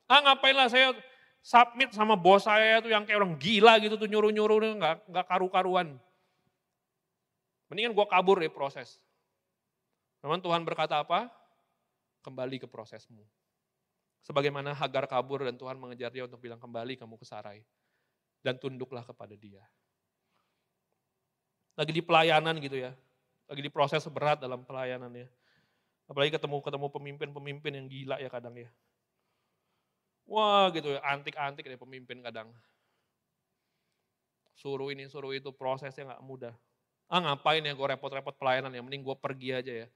Ah 0.08 0.22
ngapain 0.24 0.56
lah 0.56 0.70
saya 0.70 0.96
submit 1.42 1.90
sama 1.92 2.14
bos 2.14 2.46
saya 2.46 2.80
tuh 2.80 2.94
yang 2.94 3.04
kayak 3.04 3.26
orang 3.26 3.34
gila 3.42 3.82
gitu 3.82 3.98
tuh 3.98 4.06
nyuruh-nyuruh 4.06 4.78
nggak 4.78 4.96
nggak 5.10 5.26
karu-karuan. 5.26 5.98
Mendingan 7.72 7.96
gue 7.96 8.06
kabur 8.06 8.38
ya 8.44 8.52
proses. 8.52 9.00
Memang 10.22 10.44
Tuhan 10.44 10.62
berkata 10.62 11.02
apa? 11.02 11.32
Kembali 12.22 12.62
ke 12.62 12.68
prosesmu. 12.70 13.26
Sebagaimana 14.22 14.78
Hagar 14.78 15.10
kabur 15.10 15.42
dan 15.42 15.58
Tuhan 15.58 15.82
mengejar 15.82 16.14
dia 16.14 16.30
untuk 16.30 16.38
bilang 16.38 16.62
kembali 16.62 16.98
kamu 16.98 17.18
ke 17.18 17.26
Sarai. 17.26 17.66
Dan 18.42 18.58
tunduklah 18.58 19.06
kepada 19.06 19.34
dia. 19.34 19.66
Lagi 21.78 21.94
di 21.94 22.02
pelayanan 22.06 22.58
gitu 22.62 22.78
ya. 22.78 22.94
Lagi 23.50 23.62
di 23.62 23.72
proses 23.74 24.06
berat 24.10 24.38
dalam 24.42 24.62
pelayanan 24.66 25.10
ya. 25.14 25.28
Apalagi 26.06 26.36
ketemu 26.36 26.60
ketemu 26.60 26.88
pemimpin-pemimpin 26.92 27.72
yang 27.72 27.88
gila 27.88 28.18
ya 28.20 28.30
kadang 28.30 28.54
ya. 28.58 28.70
Wah 30.28 30.70
gitu 30.72 30.96
ya, 30.96 31.00
antik-antik 31.04 31.66
deh 31.66 31.80
pemimpin 31.80 32.22
kadang. 32.24 32.54
Suruh 34.56 34.94
ini, 34.94 35.10
suruh 35.10 35.34
itu, 35.34 35.50
prosesnya 35.52 36.14
nggak 36.14 36.24
mudah. 36.24 36.54
Ah 37.12 37.20
ngapain 37.20 37.60
ya 37.66 37.76
gue 37.76 37.88
repot-repot 37.96 38.36
pelayanan 38.40 38.72
ya, 38.72 38.80
mending 38.80 39.04
gue 39.04 39.16
pergi 39.20 39.50
aja 39.52 39.74
ya. 39.84 39.88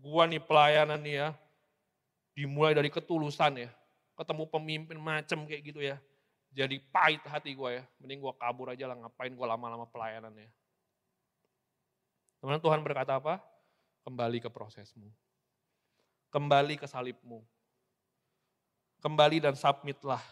Gue 0.00 0.22
nih 0.28 0.40
pelayanan 0.40 1.00
nih 1.04 1.14
ya, 1.20 1.28
dimulai 2.34 2.74
dari 2.74 2.90
ketulusan 2.90 3.66
ya. 3.66 3.70
Ketemu 4.14 4.44
pemimpin 4.50 4.98
macem 4.98 5.42
kayak 5.48 5.62
gitu 5.64 5.80
ya. 5.82 5.98
Jadi 6.54 6.78
pahit 6.94 7.22
hati 7.26 7.50
gue 7.50 7.82
ya, 7.82 7.82
mending 7.98 8.22
gue 8.22 8.34
kabur 8.38 8.70
aja 8.70 8.86
lah 8.86 8.94
ngapain 8.94 9.34
gue 9.34 9.46
lama-lama 9.46 9.90
pelayanan 9.90 10.30
ya. 10.38 10.50
Teman 12.38 12.62
Tuhan 12.62 12.78
berkata 12.84 13.18
apa? 13.18 13.42
Kembali 14.06 14.38
ke 14.38 14.46
prosesmu. 14.52 15.10
Kembali 16.30 16.78
ke 16.78 16.86
salibmu 16.86 17.42
kembali 19.04 19.44
dan 19.44 19.52
submitlah. 19.52 20.24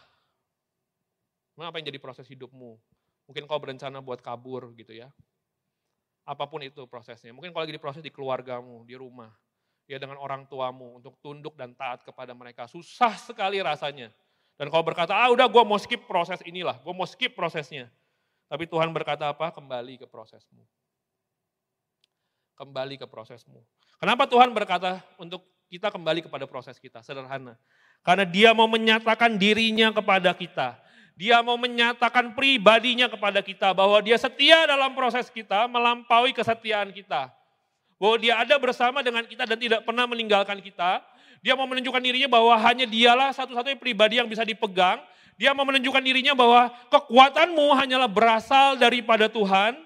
Nah, 1.53 1.69
apa 1.69 1.77
yang 1.77 1.93
jadi 1.93 2.01
proses 2.01 2.25
hidupmu? 2.25 2.81
Mungkin 3.29 3.45
kau 3.45 3.61
berencana 3.61 4.01
buat 4.01 4.17
kabur 4.17 4.73
gitu 4.73 4.97
ya. 4.97 5.13
Apa 6.25 6.49
pun 6.49 6.65
itu 6.65 6.81
prosesnya. 6.89 7.29
Mungkin 7.29 7.53
kau 7.53 7.61
lagi 7.61 7.77
diproses 7.77 8.01
di 8.01 8.09
keluargamu, 8.09 8.81
di 8.89 8.97
rumah. 8.97 9.29
Ya 9.83 9.99
dengan 9.99 10.15
orang 10.15 10.47
tuamu 10.47 10.95
untuk 10.97 11.19
tunduk 11.19 11.59
dan 11.59 11.75
taat 11.75 12.07
kepada 12.07 12.31
mereka. 12.31 12.65
Susah 12.71 13.19
sekali 13.19 13.59
rasanya. 13.59 14.09
Dan 14.55 14.69
kau 14.69 14.85
berkata, 14.85 15.11
ah 15.17 15.27
udah 15.33 15.49
gue 15.49 15.63
mau 15.65 15.75
skip 15.81 16.05
proses 16.05 16.39
inilah, 16.45 16.77
gue 16.79 16.93
mau 16.93 17.09
skip 17.09 17.33
prosesnya. 17.33 17.89
Tapi 18.47 18.69
Tuhan 18.69 18.93
berkata 18.93 19.33
apa? 19.33 19.49
Kembali 19.49 19.97
ke 19.97 20.05
prosesmu. 20.05 20.61
Kembali 22.53 23.01
ke 23.01 23.09
prosesmu. 23.09 23.65
Kenapa 23.97 24.29
Tuhan 24.29 24.53
berkata 24.53 25.01
untuk 25.17 25.41
kita 25.73 25.89
kembali 25.89 26.21
kepada 26.29 26.45
proses 26.45 26.77
kita? 26.77 27.01
Sederhana. 27.01 27.57
Karena 28.05 28.29
dia 28.29 28.53
mau 28.53 28.69
menyatakan 28.69 29.41
dirinya 29.41 29.89
kepada 29.89 30.37
kita. 30.37 30.77
Dia 31.17 31.41
mau 31.41 31.57
menyatakan 31.57 32.33
pribadinya 32.37 33.09
kepada 33.09 33.41
kita 33.41 33.73
bahwa 33.73 34.01
dia 34.05 34.17
setia 34.21 34.65
dalam 34.69 34.93
proses 34.93 35.29
kita, 35.33 35.65
melampaui 35.65 36.33
kesetiaan 36.33 36.93
kita. 36.93 37.33
Bahwa 38.03 38.19
dia 38.19 38.35
ada 38.35 38.59
bersama 38.59 38.99
dengan 38.99 39.23
kita 39.23 39.47
dan 39.47 39.55
tidak 39.55 39.87
pernah 39.87 40.03
meninggalkan 40.03 40.59
kita. 40.59 40.99
Dia 41.39 41.55
mau 41.55 41.63
menunjukkan 41.63 42.03
dirinya 42.03 42.27
bahwa 42.27 42.51
hanya 42.59 42.83
dialah 42.83 43.31
satu-satunya 43.31 43.79
pribadi 43.79 44.19
yang 44.19 44.27
bisa 44.27 44.43
dipegang. 44.43 44.99
Dia 45.39 45.55
mau 45.55 45.63
menunjukkan 45.63 46.03
dirinya 46.03 46.35
bahwa 46.35 46.67
kekuatanmu 46.91 47.63
hanyalah 47.71 48.11
berasal 48.11 48.75
daripada 48.75 49.31
Tuhan. 49.31 49.79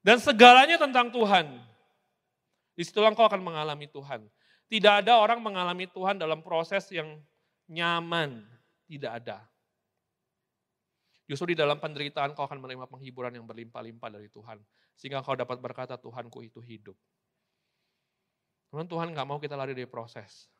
Dan 0.00 0.16
segalanya 0.16 0.80
tentang 0.80 1.12
Tuhan. 1.12 1.60
Di 2.72 2.88
situlah 2.88 3.12
engkau 3.12 3.28
akan 3.28 3.44
mengalami 3.44 3.84
Tuhan. 3.84 4.24
Tidak 4.72 5.04
ada 5.04 5.20
orang 5.20 5.44
mengalami 5.44 5.84
Tuhan 5.92 6.16
dalam 6.16 6.40
proses 6.40 6.88
yang 6.88 7.20
nyaman. 7.68 8.48
Tidak 8.88 9.12
ada. 9.12 9.44
Justru 11.28 11.52
di 11.52 11.60
dalam 11.60 11.76
penderitaan 11.76 12.32
kau 12.32 12.48
akan 12.48 12.64
menerima 12.64 12.88
penghiburan 12.88 13.36
yang 13.36 13.44
berlimpah-limpah 13.44 14.08
dari 14.08 14.32
Tuhan. 14.32 14.56
Sehingga 15.00 15.24
kau 15.24 15.32
dapat 15.32 15.56
berkata, 15.56 15.96
Tuhanku 15.96 16.44
itu 16.44 16.60
hidup. 16.60 16.92
Teman 18.68 18.84
Tuhan 18.84 19.16
nggak 19.16 19.24
mau 19.24 19.40
kita 19.40 19.56
lari 19.56 19.72
dari 19.72 19.88
proses. 19.88 20.52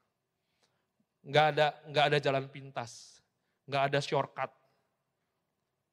Nggak 1.20 1.46
ada, 1.52 1.66
nggak 1.84 2.04
ada 2.08 2.18
jalan 2.24 2.48
pintas. 2.48 3.20
Nggak 3.68 3.82
ada 3.92 3.98
shortcut. 4.00 4.48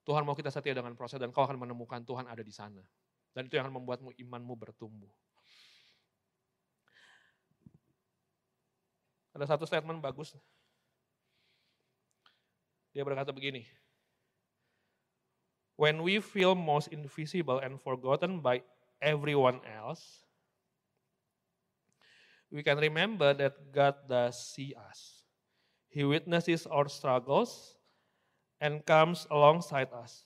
Tuhan 0.08 0.24
mau 0.24 0.32
kita 0.32 0.48
setia 0.48 0.72
dengan 0.72 0.96
proses 0.96 1.20
dan 1.20 1.36
kau 1.36 1.44
akan 1.44 1.60
menemukan 1.60 2.00
Tuhan 2.08 2.24
ada 2.32 2.40
di 2.40 2.56
sana. 2.56 2.80
Dan 3.36 3.52
itu 3.52 3.60
yang 3.60 3.68
akan 3.68 3.84
membuatmu 3.84 4.16
imanmu 4.16 4.56
bertumbuh. 4.56 5.12
Ada 9.36 9.60
satu 9.60 9.68
statement 9.68 10.00
bagus. 10.00 10.40
Dia 12.96 13.04
berkata 13.04 13.36
begini, 13.36 13.68
when 15.78 16.02
we 16.02 16.20
feel 16.20 16.58
most 16.58 16.90
invisible 16.90 17.62
and 17.62 17.80
forgotten 17.80 18.42
by 18.42 18.66
everyone 19.00 19.62
else, 19.64 20.26
we 22.52 22.66
can 22.66 22.78
remember 22.78 23.34
that 23.34 23.54
God 23.72 23.96
does 24.10 24.36
see 24.42 24.74
us. 24.74 25.24
He 25.88 26.04
witnesses 26.04 26.66
our 26.66 26.90
struggles 26.90 27.78
and 28.60 28.84
comes 28.86 29.28
alongside 29.30 29.94
us. 29.94 30.26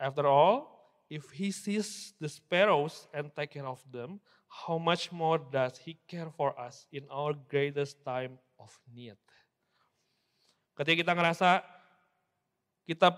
After 0.00 0.26
all, 0.26 0.80
if 1.10 1.30
He 1.30 1.52
sees 1.52 2.14
the 2.20 2.28
sparrows 2.28 3.06
and 3.12 3.30
take 3.36 3.52
care 3.52 3.66
of 3.68 3.84
them, 3.92 4.20
how 4.48 4.78
much 4.78 5.12
more 5.12 5.36
does 5.36 5.76
He 5.84 5.98
care 6.08 6.32
for 6.32 6.58
us 6.58 6.86
in 6.92 7.04
our 7.12 7.36
greatest 7.36 8.00
time 8.04 8.40
of 8.56 8.72
need? 8.88 9.20
Ketika 10.78 11.04
kita 11.04 11.12
ngerasa 11.12 11.60
kita 12.88 13.12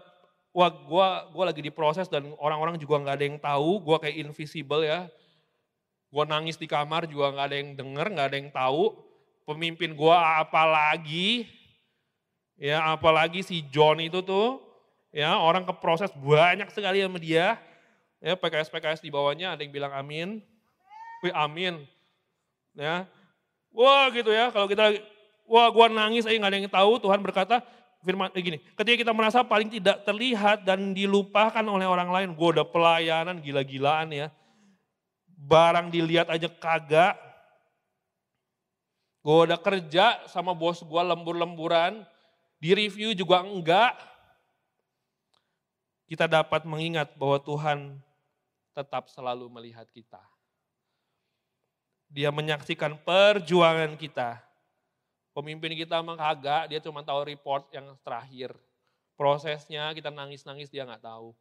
wah 0.51 0.71
gue 0.71 1.07
gua 1.31 1.45
lagi 1.47 1.63
diproses 1.63 2.11
dan 2.11 2.35
orang-orang 2.39 2.75
juga 2.79 2.99
nggak 2.99 3.17
ada 3.17 3.27
yang 3.27 3.39
tahu, 3.39 3.81
gue 3.83 3.97
kayak 4.03 4.17
invisible 4.27 4.83
ya. 4.83 5.07
Gue 6.11 6.25
nangis 6.27 6.59
di 6.59 6.67
kamar 6.67 7.07
juga 7.07 7.31
nggak 7.31 7.47
ada 7.47 7.57
yang 7.57 7.71
denger, 7.79 8.07
nggak 8.11 8.27
ada 8.35 8.37
yang 8.37 8.51
tahu. 8.51 8.99
Pemimpin 9.47 9.95
gue 9.95 10.17
apalagi, 10.17 11.47
ya 12.59 12.83
apalagi 12.95 13.43
si 13.43 13.63
John 13.71 13.99
itu 14.03 14.23
tuh, 14.23 14.63
ya 15.15 15.39
orang 15.39 15.67
keproses 15.67 16.11
banyak 16.19 16.71
sekali 16.71 17.03
sama 17.03 17.19
dia. 17.19 17.59
Ya 18.21 18.37
PKS-PKS 18.37 19.01
di 19.01 19.09
bawahnya 19.09 19.57
ada 19.57 19.65
yang 19.65 19.73
bilang 19.73 19.97
amin. 19.97 20.45
Wih 21.25 21.33
amin. 21.33 21.89
Ya, 22.77 23.09
wah 23.75 24.07
gitu 24.15 24.31
ya 24.31 24.53
kalau 24.55 24.71
kita, 24.71 24.99
wah 25.49 25.67
gue 25.73 25.87
nangis 25.91 26.27
aja 26.29 26.37
nggak 26.37 26.53
ada 26.53 26.59
yang 26.59 26.71
tahu. 26.71 26.93
Tuhan 27.03 27.21
berkata, 27.25 27.65
firman 28.01 28.33
eh, 28.33 28.43
gini, 28.43 28.59
ketika 28.75 28.97
kita 29.07 29.13
merasa 29.13 29.45
paling 29.45 29.69
tidak 29.69 30.03
terlihat 30.09 30.65
dan 30.65 30.97
dilupakan 30.97 31.65
oleh 31.65 31.85
orang 31.85 32.09
lain, 32.09 32.29
gue 32.33 32.49
udah 32.59 32.67
pelayanan 32.67 33.41
gila-gilaan 33.41 34.09
ya, 34.13 34.27
barang 35.37 35.93
dilihat 35.93 36.33
aja 36.33 36.49
kagak, 36.49 37.17
gue 39.21 39.37
udah 39.49 39.61
kerja 39.61 40.25
sama 40.29 40.57
bos 40.57 40.81
gue 40.81 41.03
lembur-lemburan, 41.05 42.05
di 42.57 42.73
review 42.73 43.13
juga 43.13 43.45
enggak, 43.45 43.97
kita 46.09 46.27
dapat 46.27 46.67
mengingat 46.67 47.15
bahwa 47.15 47.39
Tuhan 47.39 47.79
tetap 48.75 49.07
selalu 49.13 49.47
melihat 49.47 49.87
kita. 49.93 50.21
Dia 52.11 52.35
menyaksikan 52.35 52.99
perjuangan 53.07 53.95
kita 53.95 54.50
Pemimpin 55.31 55.79
kita 55.79 56.03
emang 56.03 56.19
kagak, 56.19 56.71
dia 56.71 56.83
cuma 56.83 57.07
tahu 57.07 57.23
report 57.23 57.71
yang 57.71 57.95
terakhir. 58.03 58.51
Prosesnya 59.15 59.95
kita 59.95 60.11
nangis-nangis 60.11 60.67
dia 60.73 60.83
nggak 60.83 61.07
tahu. 61.07 61.37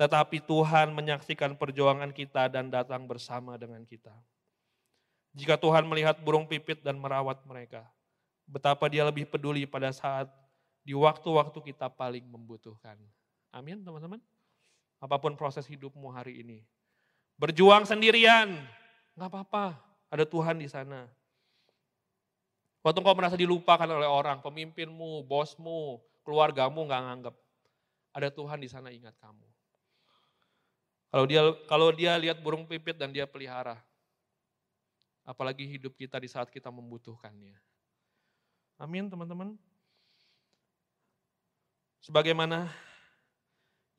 Tetapi 0.00 0.40
Tuhan 0.40 0.96
menyaksikan 0.96 1.60
perjuangan 1.60 2.08
kita 2.16 2.48
dan 2.48 2.72
datang 2.72 3.04
bersama 3.04 3.60
dengan 3.60 3.84
kita. 3.84 4.14
Jika 5.36 5.60
Tuhan 5.60 5.84
melihat 5.84 6.16
burung 6.24 6.48
pipit 6.48 6.80
dan 6.80 6.96
merawat 6.96 7.44
mereka, 7.44 7.84
betapa 8.48 8.88
dia 8.88 9.04
lebih 9.04 9.28
peduli 9.28 9.68
pada 9.68 9.92
saat 9.92 10.26
di 10.80 10.96
waktu-waktu 10.96 11.60
kita 11.60 11.92
paling 11.92 12.24
membutuhkan. 12.24 12.96
Amin 13.52 13.84
teman-teman. 13.84 14.18
Apa 14.96 15.20
pun 15.20 15.36
proses 15.36 15.68
hidupmu 15.68 16.08
hari 16.08 16.40
ini. 16.40 16.64
Berjuang 17.36 17.84
sendirian, 17.84 18.52
nggak 19.16 19.28
apa-apa. 19.28 19.76
Ada 20.08 20.24
Tuhan 20.24 20.56
di 20.58 20.68
sana. 20.68 21.06
Waktu 22.80 22.98
kau 23.04 23.12
merasa 23.12 23.36
dilupakan 23.36 23.84
oleh 23.84 24.08
orang, 24.08 24.40
pemimpinmu, 24.40 25.28
bosmu, 25.28 26.00
keluargamu 26.24 26.88
nggak 26.88 27.02
nganggap. 27.04 27.34
Ada 28.16 28.28
Tuhan 28.32 28.58
di 28.58 28.68
sana 28.72 28.88
ingat 28.88 29.12
kamu. 29.20 29.46
Kalau 31.10 31.24
dia 31.26 31.42
kalau 31.66 31.88
dia 31.90 32.14
lihat 32.16 32.38
burung 32.40 32.64
pipit 32.64 32.94
dan 32.94 33.10
dia 33.10 33.26
pelihara, 33.26 33.76
apalagi 35.26 35.66
hidup 35.66 35.92
kita 35.98 36.16
di 36.22 36.30
saat 36.30 36.48
kita 36.48 36.70
membutuhkannya. 36.70 37.58
Amin 38.80 39.10
teman-teman. 39.10 39.58
Sebagaimana 42.00 42.72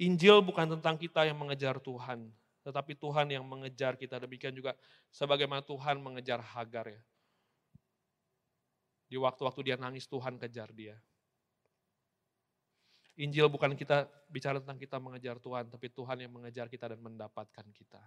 Injil 0.02 0.41
bukan 0.41 0.74
tentang 0.74 0.98
kita 0.98 1.22
yang 1.30 1.38
mengejar 1.38 1.78
Tuhan, 1.78 2.34
tetapi 2.65 2.98
Tuhan 2.98 3.30
yang 3.30 3.46
mengejar 3.46 3.94
kita. 3.94 4.17
Demikian 4.17 4.58
juga 4.58 4.74
sebagaimana 5.13 5.62
Tuhan 5.62 6.02
mengejar 6.02 6.41
Hagar 6.41 6.89
ya. 6.89 7.02
Di 9.12 9.19
waktu-waktu 9.19 9.60
dia 9.67 9.76
nangis 9.76 10.08
Tuhan 10.08 10.39
kejar 10.39 10.71
dia. 10.71 10.95
Injil 13.19 13.52
bukan 13.52 13.76
kita 13.76 14.08
bicara 14.32 14.63
tentang 14.63 14.80
kita 14.80 14.95
mengejar 15.04 15.36
Tuhan, 15.36 15.67
tapi 15.67 15.91
Tuhan 15.91 16.24
yang 16.24 16.32
mengejar 16.32 16.71
kita 16.71 16.95
dan 16.95 17.00
mendapatkan 17.04 17.67
kita. 17.76 18.00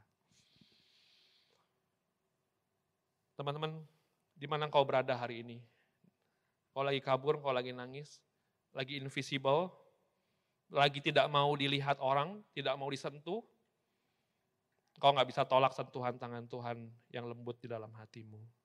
Teman-teman, 3.36 3.84
di 4.32 4.48
mana 4.48 4.64
kau 4.72 4.80
berada 4.88 5.12
hari 5.12 5.44
ini? 5.44 5.60
Kau 6.72 6.80
lagi 6.80 7.04
kabur, 7.04 7.36
kau 7.44 7.52
lagi 7.52 7.76
nangis, 7.76 8.16
lagi 8.72 8.96
invisible, 8.96 9.68
lagi 10.72 11.04
tidak 11.04 11.28
mau 11.28 11.52
dilihat 11.52 12.00
orang, 12.00 12.40
tidak 12.56 12.74
mau 12.80 12.88
disentuh, 12.88 13.44
kau 14.96 15.10
nggak 15.12 15.28
bisa 15.28 15.44
tolak 15.44 15.76
sentuhan 15.76 16.16
tangan 16.16 16.48
Tuhan 16.48 16.88
yang 17.12 17.28
lembut 17.28 17.60
di 17.60 17.68
dalam 17.68 17.92
hatimu. 17.92 18.63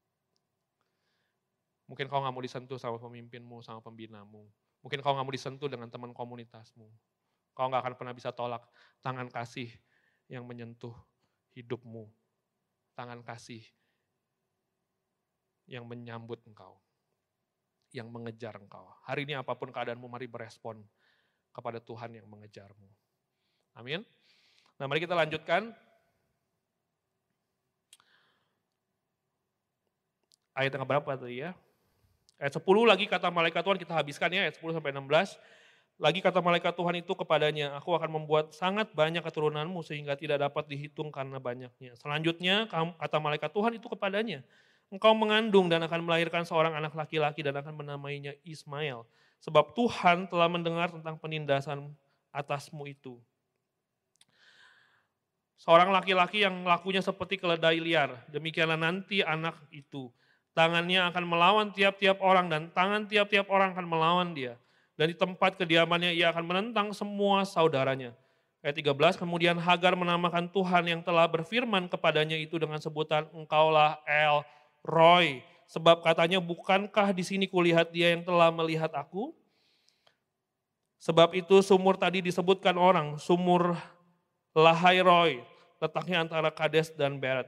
Mungkin 1.90 2.06
kau 2.06 2.22
nggak 2.22 2.34
mau 2.38 2.44
disentuh 2.46 2.78
sama 2.78 3.02
pemimpinmu, 3.02 3.66
sama 3.66 3.82
pembinamu. 3.82 4.46
Mungkin 4.86 5.02
kau 5.02 5.18
nggak 5.18 5.26
mau 5.26 5.34
disentuh 5.34 5.66
dengan 5.66 5.90
teman 5.90 6.14
komunitasmu. 6.14 6.86
Kau 7.58 7.66
nggak 7.66 7.82
akan 7.82 7.94
pernah 7.98 8.14
bisa 8.14 8.30
tolak 8.30 8.62
tangan 9.02 9.26
kasih 9.26 9.74
yang 10.30 10.46
menyentuh 10.46 10.94
hidupmu. 11.58 12.06
Tangan 12.94 13.26
kasih 13.26 13.66
yang 15.66 15.90
menyambut 15.90 16.46
engkau. 16.46 16.78
Yang 17.90 18.08
mengejar 18.14 18.54
engkau. 18.62 18.86
Hari 19.10 19.26
ini 19.26 19.34
apa 19.34 19.58
pun 19.58 19.74
keadaanmu, 19.74 20.06
mari 20.06 20.30
berespon 20.30 20.86
kepada 21.50 21.82
Tuhan 21.82 22.14
yang 22.14 22.30
mengejarmu. 22.30 22.86
Amin. 23.82 24.06
Nah 24.78 24.86
mari 24.86 25.02
kita 25.02 25.18
lanjutkan. 25.18 25.74
Ayat 30.54 30.76
yang 30.78 30.86
berapa 30.86 31.18
tadi 31.18 31.50
ya? 31.50 31.58
Ayat 32.40 32.56
10 32.56 32.64
lagi 32.88 33.04
kata 33.04 33.28
malaikat 33.28 33.60
Tuhan 33.68 33.76
kita 33.76 33.92
habiskan 33.92 34.32
ya 34.32 34.48
ayat 34.48 34.56
10 34.56 34.80
sampai 34.80 34.96
16. 34.96 35.36
Lagi 36.00 36.24
kata 36.24 36.40
malaikat 36.40 36.72
Tuhan 36.72 36.96
itu 37.04 37.12
kepadanya, 37.12 37.76
aku 37.76 37.92
akan 37.92 38.08
membuat 38.08 38.56
sangat 38.56 38.88
banyak 38.96 39.20
keturunanmu 39.20 39.84
sehingga 39.84 40.16
tidak 40.16 40.40
dapat 40.48 40.72
dihitung 40.72 41.12
karena 41.12 41.44
banyaknya. 41.44 41.92
Selanjutnya 42.00 42.72
kata 42.72 43.20
malaikat 43.20 43.52
Tuhan 43.52 43.76
itu 43.76 43.92
kepadanya, 43.92 44.40
engkau 44.88 45.12
mengandung 45.12 45.68
dan 45.68 45.84
akan 45.84 46.00
melahirkan 46.08 46.48
seorang 46.48 46.72
anak 46.72 46.96
laki-laki 46.96 47.44
dan 47.44 47.60
akan 47.60 47.76
menamainya 47.76 48.32
Ismail. 48.48 49.04
Sebab 49.44 49.76
Tuhan 49.76 50.32
telah 50.32 50.48
mendengar 50.48 50.88
tentang 50.88 51.20
penindasan 51.20 51.92
atasmu 52.32 52.88
itu. 52.88 53.20
Seorang 55.60 55.92
laki-laki 55.92 56.48
yang 56.48 56.64
lakunya 56.64 57.04
seperti 57.04 57.36
keledai 57.36 57.84
liar, 57.84 58.24
demikianlah 58.32 58.80
nanti 58.80 59.20
anak 59.20 59.60
itu. 59.76 60.08
Tangannya 60.58 61.08
akan 61.14 61.24
melawan 61.24 61.68
tiap-tiap 61.72 62.20
orang 62.20 62.50
dan 62.50 62.74
tangan 62.74 63.06
tiap-tiap 63.06 63.48
orang 63.48 63.72
akan 63.78 63.86
melawan 63.86 64.34
dia 64.36 64.60
dan 65.00 65.08
di 65.08 65.16
tempat 65.16 65.56
kediamannya 65.56 66.12
ia 66.12 66.28
akan 66.28 66.44
menentang 66.44 66.92
semua 66.92 67.48
saudaranya. 67.48 68.12
Ayat 68.60 68.84
13, 68.84 69.16
kemudian 69.16 69.56
Hagar 69.56 69.96
menamakan 69.96 70.52
Tuhan 70.52 70.84
yang 70.84 71.00
telah 71.00 71.24
berfirman 71.32 71.88
kepadanya 71.88 72.36
itu 72.36 72.60
dengan 72.60 72.84
sebutan 72.84 73.24
engkaulah 73.32 73.96
El 74.04 74.44
Roy. 74.84 75.40
Sebab 75.72 76.04
katanya 76.04 76.44
bukankah 76.44 77.16
di 77.16 77.24
sini 77.24 77.48
kulihat 77.48 77.96
dia 77.96 78.12
yang 78.12 78.28
telah 78.28 78.52
melihat 78.52 78.92
aku? 78.92 79.32
Sebab 81.00 81.32
itu 81.32 81.64
sumur 81.64 81.96
tadi 81.96 82.20
disebutkan 82.20 82.76
orang, 82.76 83.16
sumur 83.16 83.80
Lahai 84.52 85.00
Roy, 85.00 85.40
letaknya 85.80 86.28
antara 86.28 86.52
Kades 86.52 86.92
dan 86.92 87.24
Beret. 87.24 87.48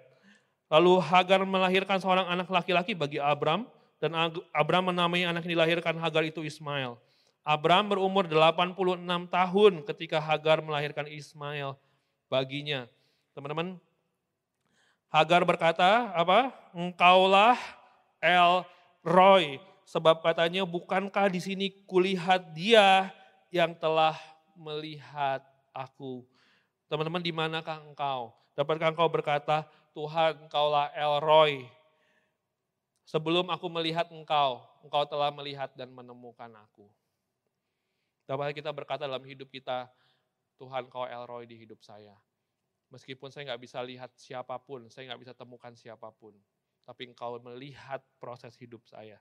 Lalu 0.72 1.04
Hagar 1.04 1.44
melahirkan 1.44 2.00
seorang 2.00 2.32
anak 2.32 2.48
laki-laki 2.48 2.96
bagi 2.96 3.20
Abram, 3.20 3.68
dan 4.00 4.16
Abram 4.56 4.88
menamai 4.88 5.28
anak 5.28 5.44
yang 5.44 5.60
dilahirkan 5.60 6.00
Hagar 6.00 6.24
itu 6.24 6.42
Ismail. 6.42 6.96
Abraham 7.44 7.98
berumur 7.98 8.26
86 8.26 9.04
tahun 9.28 9.74
ketika 9.84 10.18
Hagar 10.24 10.64
melahirkan 10.64 11.12
Ismail 11.12 11.76
baginya. 12.32 12.88
Teman-teman, 13.36 13.76
Hagar 15.12 15.44
berkata, 15.44 16.08
apa? 16.16 16.56
Engkaulah 16.72 17.60
El 18.24 18.64
Roy. 19.04 19.60
Sebab 19.84 20.24
katanya, 20.24 20.64
bukankah 20.64 21.28
di 21.28 21.44
sini 21.44 21.68
kulihat 21.84 22.56
dia 22.56 23.12
yang 23.52 23.76
telah 23.76 24.16
melihat 24.56 25.44
aku. 25.76 26.24
Teman-teman, 26.88 27.20
di 27.20 27.36
manakah 27.36 27.84
engkau? 27.84 28.32
Dapatkah 28.56 28.96
engkau 28.96 29.10
berkata, 29.12 29.68
Tuhan 29.92 30.48
engkaulah 30.48 30.92
El 30.96 31.20
Roy. 31.20 31.54
Sebelum 33.04 33.52
aku 33.52 33.68
melihat 33.68 34.08
engkau, 34.08 34.64
engkau 34.88 35.04
telah 35.04 35.34
melihat 35.36 35.68
dan 35.76 35.92
menemukan 35.92 36.48
aku. 36.56 36.88
Dapat 38.24 38.56
kita 38.56 38.72
berkata 38.72 39.04
dalam 39.04 39.28
hidup 39.28 39.52
kita, 39.52 39.92
Tuhan 40.56 40.88
kau 40.88 41.04
Elroy 41.04 41.44
di 41.50 41.60
hidup 41.60 41.84
saya. 41.84 42.16
Meskipun 42.88 43.28
saya 43.28 43.52
nggak 43.52 43.60
bisa 43.60 43.84
lihat 43.84 44.16
siapa 44.16 44.56
pun, 44.62 44.88
saya 44.88 45.12
nggak 45.12 45.22
bisa 45.28 45.34
temukan 45.36 45.76
siapa 45.76 46.08
pun. 46.16 46.32
Tapi 46.88 47.12
engkau 47.12 47.36
melihat 47.44 48.00
proses 48.24 48.56
hidup 48.56 48.88
saya. 48.88 49.20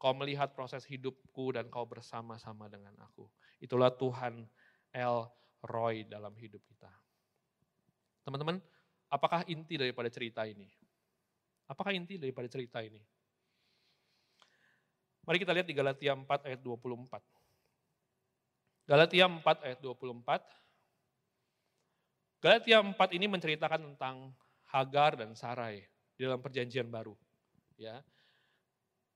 Kau 0.00 0.16
melihat 0.16 0.56
proses 0.56 0.88
hidupku 0.88 1.52
dan 1.52 1.68
kau 1.68 1.84
bersama-sama 1.84 2.72
dengan 2.72 2.96
aku. 3.04 3.28
Itulah 3.60 3.92
Tuhan 3.92 4.48
El 4.96 5.28
Roy 5.68 6.08
dalam 6.08 6.32
hidup 6.40 6.64
kita. 6.64 6.88
Teman-teman, 8.24 8.64
apakah 9.12 9.44
inti 9.44 9.76
daripada 9.76 10.08
cerita 10.08 10.48
ini? 10.48 10.64
Apakah 11.68 11.92
inti 11.92 12.16
daripada 12.16 12.48
cerita 12.48 12.80
ini? 12.80 13.04
Mari 15.22 15.38
kita 15.38 15.52
lihat 15.52 15.68
di 15.68 15.76
Galatia 15.76 16.16
4 16.16 16.48
ayat 16.48 16.60
24. 16.64 17.20
Galatia 18.88 19.28
4 19.28 19.66
ayat 19.68 19.78
24. 19.78 20.42
Galatia 22.42 22.82
4 22.82 22.90
ini 23.14 23.30
menceritakan 23.30 23.94
tentang 23.94 24.34
Hagar 24.72 25.20
dan 25.20 25.36
Sarai 25.38 25.86
di 26.18 26.26
dalam 26.26 26.42
perjanjian 26.42 26.90
baru. 26.90 27.14
Ya. 27.78 28.02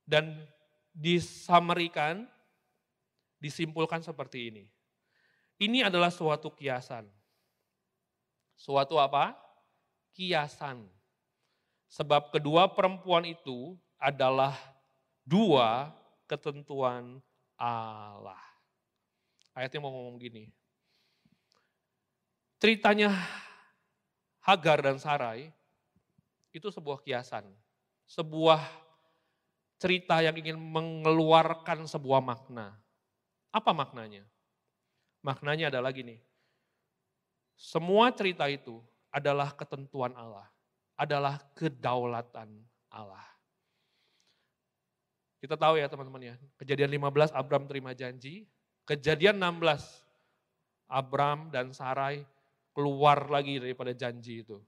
Dan 0.07 0.47
disamerikan, 0.95 2.31
disimpulkan 3.43 3.99
seperti 3.99 4.55
ini. 4.55 4.71
Ini 5.59 5.91
adalah 5.91 6.15
suatu 6.15 6.55
kiasan. 6.55 7.11
Suatu 8.55 9.03
apa? 9.03 9.46
Kiasan. 10.17 10.89
Sebab 11.93 12.33
kedua 12.33 12.73
perempuan 12.73 13.29
itu 13.29 13.77
adalah 14.01 14.57
dua 15.29 15.93
ketentuan 16.25 17.21
Allah. 17.61 18.41
Ayatnya 19.53 19.85
mau 19.85 19.93
ngomong 19.93 20.17
gini. 20.17 20.49
Ceritanya 22.57 23.13
Hagar 24.41 24.81
dan 24.81 24.97
Sarai 24.97 25.53
itu 26.55 26.73
sebuah 26.73 27.05
kiasan. 27.05 27.45
Sebuah 28.09 28.63
cerita 29.77 30.23
yang 30.25 30.39
ingin 30.39 30.57
mengeluarkan 30.57 31.85
sebuah 31.85 32.25
makna. 32.25 32.73
Apa 33.53 33.77
maknanya? 33.77 34.25
Maknanya 35.21 35.69
adalah 35.75 35.91
gini. 35.93 36.23
Semua 37.57 38.13
cerita 38.13 38.47
itu 38.47 38.81
adalah 39.17 39.57
ketentuan 39.57 40.13
Allah. 40.13 40.45
Adalah 41.01 41.41
kedaulatan 41.57 42.53
Allah. 42.93 43.25
Kita 45.41 45.57
tahu 45.57 45.81
ya 45.81 45.89
teman-teman 45.89 46.33
ya, 46.33 46.35
kejadian 46.61 46.93
15 46.93 47.33
Abram 47.33 47.69
terima 47.69 47.93
janji, 47.93 48.49
Kejadian 48.87 49.43
16, 49.43 49.83
Abram 50.87 51.51
dan 51.51 51.75
Sarai 51.75 52.23
keluar 52.71 53.27
lagi 53.27 53.59
daripada 53.59 53.91
janji 53.91 54.47
itu. 54.47 54.63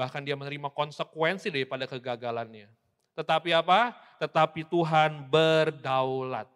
Bahkan 0.00 0.24
dia 0.24 0.32
menerima 0.32 0.72
konsekuensi 0.72 1.52
daripada 1.52 1.84
kegagalannya. 1.84 2.72
Tetapi 3.12 3.52
apa? 3.52 3.92
Tetapi 4.16 4.64
Tuhan 4.64 5.28
berdaulat. 5.28 6.48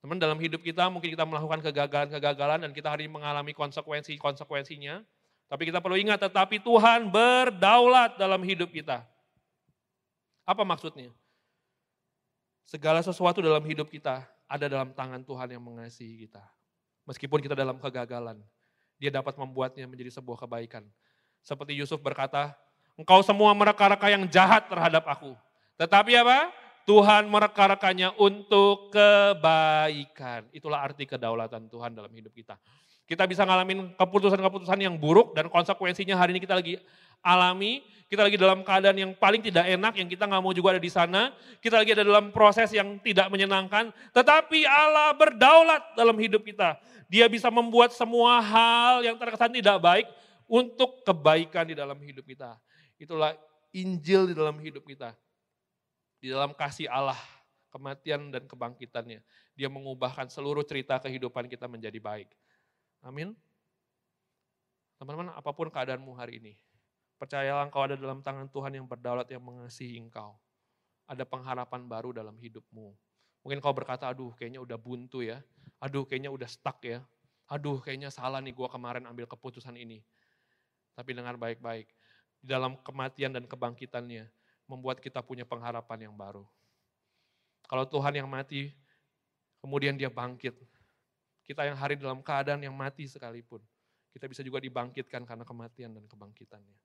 Teman 0.00 0.16
dalam 0.16 0.40
hidup 0.40 0.64
kita 0.64 0.88
mungkin 0.88 1.12
kita 1.12 1.28
melakukan 1.28 1.60
kegagalan-kegagalan 1.60 2.64
dan 2.64 2.72
kita 2.72 2.88
hari 2.88 3.04
ini 3.04 3.12
mengalami 3.12 3.52
konsekuensi-konsekuensinya. 3.52 5.04
Tapi 5.48 5.72
kita 5.72 5.80
perlu 5.80 5.96
ingat 5.96 6.20
tetapi 6.20 6.60
Tuhan 6.60 7.08
berdaulat 7.08 8.20
dalam 8.20 8.44
hidup 8.44 8.68
kita. 8.68 9.00
Apa 10.44 10.60
maksudnya? 10.64 11.08
Segala 12.68 13.00
sesuatu 13.00 13.40
dalam 13.40 13.64
hidup 13.64 13.88
kita 13.88 14.28
ada 14.44 14.66
dalam 14.68 14.92
tangan 14.92 15.24
Tuhan 15.24 15.48
yang 15.56 15.64
mengasihi 15.64 16.28
kita. 16.28 16.44
Meskipun 17.08 17.40
kita 17.40 17.56
dalam 17.56 17.80
kegagalan, 17.80 18.36
dia 19.00 19.08
dapat 19.08 19.32
membuatnya 19.40 19.88
menjadi 19.88 20.12
sebuah 20.20 20.44
kebaikan. 20.44 20.84
Seperti 21.40 21.72
Yusuf 21.72 21.96
berkata, 22.04 22.52
engkau 22.92 23.24
semua 23.24 23.56
mereka-reka 23.56 24.12
yang 24.12 24.28
jahat 24.28 24.68
terhadap 24.68 25.08
aku. 25.08 25.32
Tetapi 25.80 26.12
apa? 26.20 26.52
Tuhan 26.88 27.28
mereka-rekanya 27.28 28.16
untuk 28.16 28.92
kebaikan. 28.92 30.48
Itulah 30.52 30.84
arti 30.84 31.04
kedaulatan 31.04 31.68
Tuhan 31.68 31.92
dalam 31.92 32.08
hidup 32.12 32.32
kita. 32.32 32.56
Kita 33.08 33.24
bisa 33.24 33.48
ngalamin 33.48 33.96
keputusan-keputusan 33.96 34.84
yang 34.84 35.00
buruk 35.00 35.32
dan 35.32 35.48
konsekuensinya 35.48 36.12
hari 36.12 36.36
ini 36.36 36.44
kita 36.44 36.60
lagi 36.60 36.76
alami, 37.24 37.80
kita 38.12 38.20
lagi 38.20 38.36
dalam 38.36 38.60
keadaan 38.60 39.00
yang 39.00 39.12
paling 39.16 39.40
tidak 39.40 39.64
enak, 39.64 39.96
yang 39.96 40.08
kita 40.12 40.28
nggak 40.28 40.42
mau 40.44 40.52
juga 40.52 40.76
ada 40.76 40.82
di 40.84 40.92
sana, 40.92 41.32
kita 41.64 41.80
lagi 41.80 41.96
ada 41.96 42.04
dalam 42.04 42.28
proses 42.28 42.68
yang 42.76 43.00
tidak 43.00 43.32
menyenangkan, 43.32 43.96
tetapi 44.12 44.68
Allah 44.68 45.16
berdaulat 45.16 45.96
dalam 45.96 46.20
hidup 46.20 46.44
kita. 46.44 46.76
Dia 47.08 47.24
bisa 47.32 47.48
membuat 47.48 47.96
semua 47.96 48.44
hal 48.44 49.00
yang 49.00 49.16
terkesan 49.16 49.56
tidak 49.56 49.80
baik 49.80 50.04
untuk 50.44 51.00
kebaikan 51.00 51.64
di 51.64 51.72
dalam 51.72 51.96
hidup 52.04 52.28
kita. 52.28 52.60
Itulah 53.00 53.32
Injil 53.72 54.32
di 54.32 54.34
dalam 54.36 54.60
hidup 54.60 54.84
kita. 54.84 55.16
Di 56.20 56.28
dalam 56.28 56.52
kasih 56.52 56.92
Allah, 56.92 57.16
kematian 57.72 58.28
dan 58.28 58.44
kebangkitannya. 58.44 59.20
Dia 59.56 59.68
mengubahkan 59.72 60.28
seluruh 60.28 60.64
cerita 60.64 61.00
kehidupan 61.00 61.48
kita 61.48 61.64
menjadi 61.64 61.96
baik. 61.96 62.28
Amin. 63.02 63.34
Teman-teman, 64.98 65.30
apa 65.30 65.50
pun 65.54 65.70
keadaanmu 65.70 66.10
hari 66.18 66.42
ini, 66.42 66.54
Percayalah 67.18 67.66
engkau 67.66 67.82
ada 67.82 67.98
dalam 67.98 68.22
tangan 68.22 68.46
Tuhan 68.46 68.78
yang 68.78 68.86
berdaulat 68.86 69.26
yang 69.26 69.42
mengasihi 69.42 69.98
engkau. 69.98 70.38
Ada 71.10 71.26
pengharapan 71.26 71.90
baru 71.90 72.14
dalam 72.14 72.38
hidupmu. 72.38 72.94
Mungkin 73.42 73.58
kau 73.58 73.74
berkata, 73.74 74.06
aduh 74.06 74.30
kayaknya 74.38 74.62
udah 74.62 74.78
buntu 74.78 75.26
ya. 75.26 75.42
Aduh 75.82 76.06
kayaknya 76.06 76.30
udah 76.30 76.46
stuck 76.46 76.78
ya. 76.86 77.02
Aduh 77.50 77.82
kayaknya 77.82 78.14
salah 78.14 78.38
nih 78.38 78.54
gua 78.54 78.70
kemarin 78.70 79.02
ambil 79.10 79.26
keputusan 79.26 79.74
ini. 79.74 80.06
Tapi 80.94 81.10
dengar 81.10 81.34
baik-baik. 81.34 81.90
Di 82.38 82.46
dalam 82.54 82.78
kematian 82.86 83.34
dan 83.34 83.50
kebangkitannya 83.50 84.30
membuat 84.70 85.02
kita 85.02 85.18
punya 85.18 85.42
pengharapan 85.42 86.06
yang 86.06 86.14
baru. 86.14 86.46
Kalau 87.66 87.82
Tuhan 87.82 88.14
yang 88.14 88.30
mati, 88.30 88.70
kemudian 89.58 89.98
dia 89.98 90.06
bangkit. 90.06 90.54
Kita 91.48 91.64
yang 91.64 91.80
hari 91.80 91.96
dalam 91.96 92.20
keadaan 92.20 92.60
yang 92.60 92.76
mati 92.76 93.08
sekalipun. 93.08 93.64
Kita 94.12 94.28
bisa 94.28 94.44
juga 94.44 94.60
dibangkitkan 94.60 95.24
karena 95.24 95.48
kematian 95.48 95.96
dan 95.96 96.04
kebangkitannya 96.04 96.76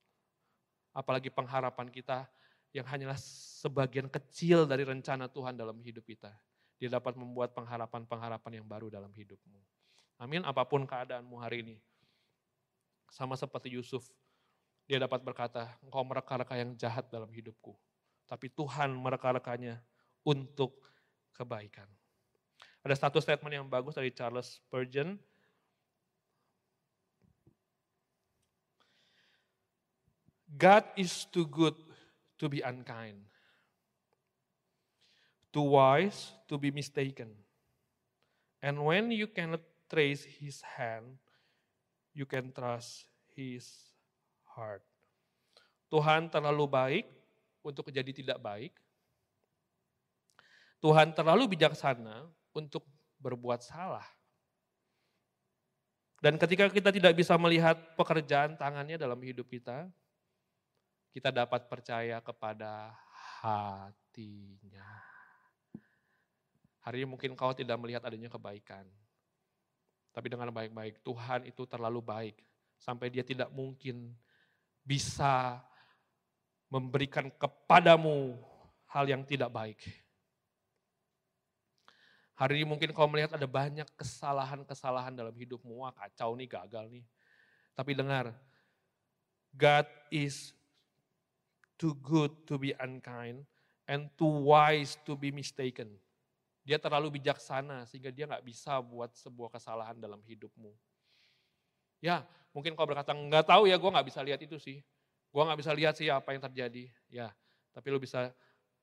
apalagi 0.93 1.33
pengharapan 1.33 1.89
kita 1.89 2.29
yang 2.73 2.85
hanyalah 2.85 3.17
sebagian 3.59 4.07
kecil 4.07 4.65
dari 4.69 4.85
rencana 4.85 5.25
Tuhan 5.29 5.57
dalam 5.57 5.77
hidup 5.81 6.05
kita. 6.05 6.31
Dia 6.77 6.89
dapat 6.89 7.17
membuat 7.17 7.53
pengharapan-pengharapan 7.57 8.61
yang 8.61 8.65
baru 8.65 8.89
dalam 8.89 9.09
hidupmu. 9.13 9.61
Amin, 10.21 10.41
apa 10.45 10.65
pun 10.65 10.85
keadaanmu 10.85 11.35
hari 11.41 11.65
ini. 11.65 11.77
Sama 13.13 13.37
seperti 13.37 13.77
Yusuf, 13.77 14.09
dia 14.89 14.97
dapat 14.97 15.21
berkata, 15.21 15.69
engkau 15.85 16.01
mereka-reka 16.01 16.57
yang 16.57 16.73
jahat 16.77 17.09
dalam 17.13 17.29
hidupku. 17.29 17.77
Tapi 18.25 18.49
Tuhan 18.49 18.89
mereka-rekanya 18.97 19.81
untuk 20.25 20.81
kebaikan. 21.37 21.85
Ada 22.83 23.07
satu 23.07 23.23
statement 23.23 23.55
yang 23.55 23.67
bagus 23.67 23.95
dari 23.95 24.11
Charles 24.11 24.59
Spurgeon. 24.59 25.15
God 30.53 30.85
is 30.99 31.25
too 31.31 31.47
good 31.49 31.73
to 32.37 32.45
be 32.45 32.61
unkind 32.61 33.33
too 35.53 35.77
wise 35.77 36.33
to 36.49 36.57
be 36.57 36.73
mistaken. 36.73 37.29
And 38.59 38.81
when 38.81 39.13
you 39.13 39.29
cannot 39.29 39.61
trace 39.85 40.25
his 40.25 40.65
hand, 40.65 41.21
you 42.17 42.25
can 42.25 42.49
trust 42.49 43.05
his 43.37 43.69
heart. 44.57 44.81
Tuhan 45.93 46.33
terlalu 46.33 46.65
baik 46.65 47.05
untuk 47.61 47.93
jadi 47.93 48.09
tidak 48.09 48.41
baik. 48.41 48.73
Tuhan 50.81 51.13
terlalu 51.13 51.53
bijaksana 51.53 52.25
untuk 52.53 52.85
berbuat 53.19 53.61
salah. 53.65 54.05
Dan 56.23 56.39
ketika 56.39 56.71
kita 56.71 56.87
tidak 56.95 57.19
bisa 57.19 57.35
melihat 57.35 57.75
pekerjaan 57.99 58.55
tangannya 58.55 58.95
dalam 58.95 59.19
hidup 59.19 59.43
kita, 59.51 59.91
kita 61.11 61.29
dapat 61.35 61.67
percaya 61.67 62.23
kepada 62.23 62.95
hatinya. 63.43 64.87
Hari 66.83 67.03
ini 67.03 67.07
mungkin 67.07 67.35
kau 67.35 67.51
tidak 67.51 67.75
melihat 67.75 68.07
adanya 68.07 68.31
kebaikan. 68.31 68.87
Tapi 70.13 70.27
dengan 70.29 70.53
baik-baik, 70.53 71.03
Tuhan 71.03 71.43
itu 71.49 71.67
terlalu 71.67 71.99
baik. 71.99 72.37
Sampai 72.79 73.11
dia 73.11 73.23
tidak 73.23 73.51
mungkin 73.51 74.15
bisa 74.83 75.59
memberikan 76.67 77.31
kepadamu 77.35 78.35
hal 78.89 79.05
yang 79.09 79.23
tidak 79.23 79.51
baik. 79.51 79.79
Hari 82.33 82.61
ini 82.61 82.65
mungkin 82.65 82.89
kau 82.97 83.05
melihat 83.05 83.37
ada 83.37 83.45
banyak 83.45 83.85
kesalahan-kesalahan 83.93 85.13
dalam 85.13 85.33
hidupmu. 85.37 85.85
Wah 85.85 85.93
kacau 85.93 86.33
nih, 86.33 86.49
gagal 86.49 86.89
nih. 86.89 87.05
Tapi 87.77 87.91
dengar, 87.93 88.33
God 89.53 89.85
is 90.09 90.49
too 91.77 91.93
good 92.01 92.33
to 92.49 92.57
be 92.57 92.73
unkind 92.81 93.45
and 93.85 94.09
too 94.17 94.49
wise 94.49 94.97
to 95.05 95.13
be 95.13 95.29
mistaken. 95.29 95.93
Dia 96.65 96.81
terlalu 96.81 97.21
bijaksana 97.21 97.85
sehingga 97.85 98.09
dia 98.09 98.25
nggak 98.25 98.45
bisa 98.45 98.81
buat 98.81 99.13
sebuah 99.13 99.53
kesalahan 99.53 99.99
dalam 99.99 100.23
hidupmu. 100.25 100.73
Ya, 102.01 102.25
mungkin 102.55 102.73
kau 102.73 102.87
berkata, 102.87 103.13
nggak 103.13 103.45
tahu 103.45 103.69
ya, 103.69 103.77
gue 103.77 103.91
nggak 103.93 104.07
bisa 104.07 104.19
lihat 104.25 104.41
itu 104.41 104.57
sih. 104.57 104.81
Gue 105.29 105.43
nggak 105.43 105.59
bisa 105.59 105.71
lihat 105.75 105.93
sih 105.99 106.09
apa 106.09 106.33
yang 106.33 106.41
terjadi. 106.41 106.89
Ya, 107.11 107.29
tapi 107.75 107.93
lu 107.93 107.99
bisa 108.01 108.33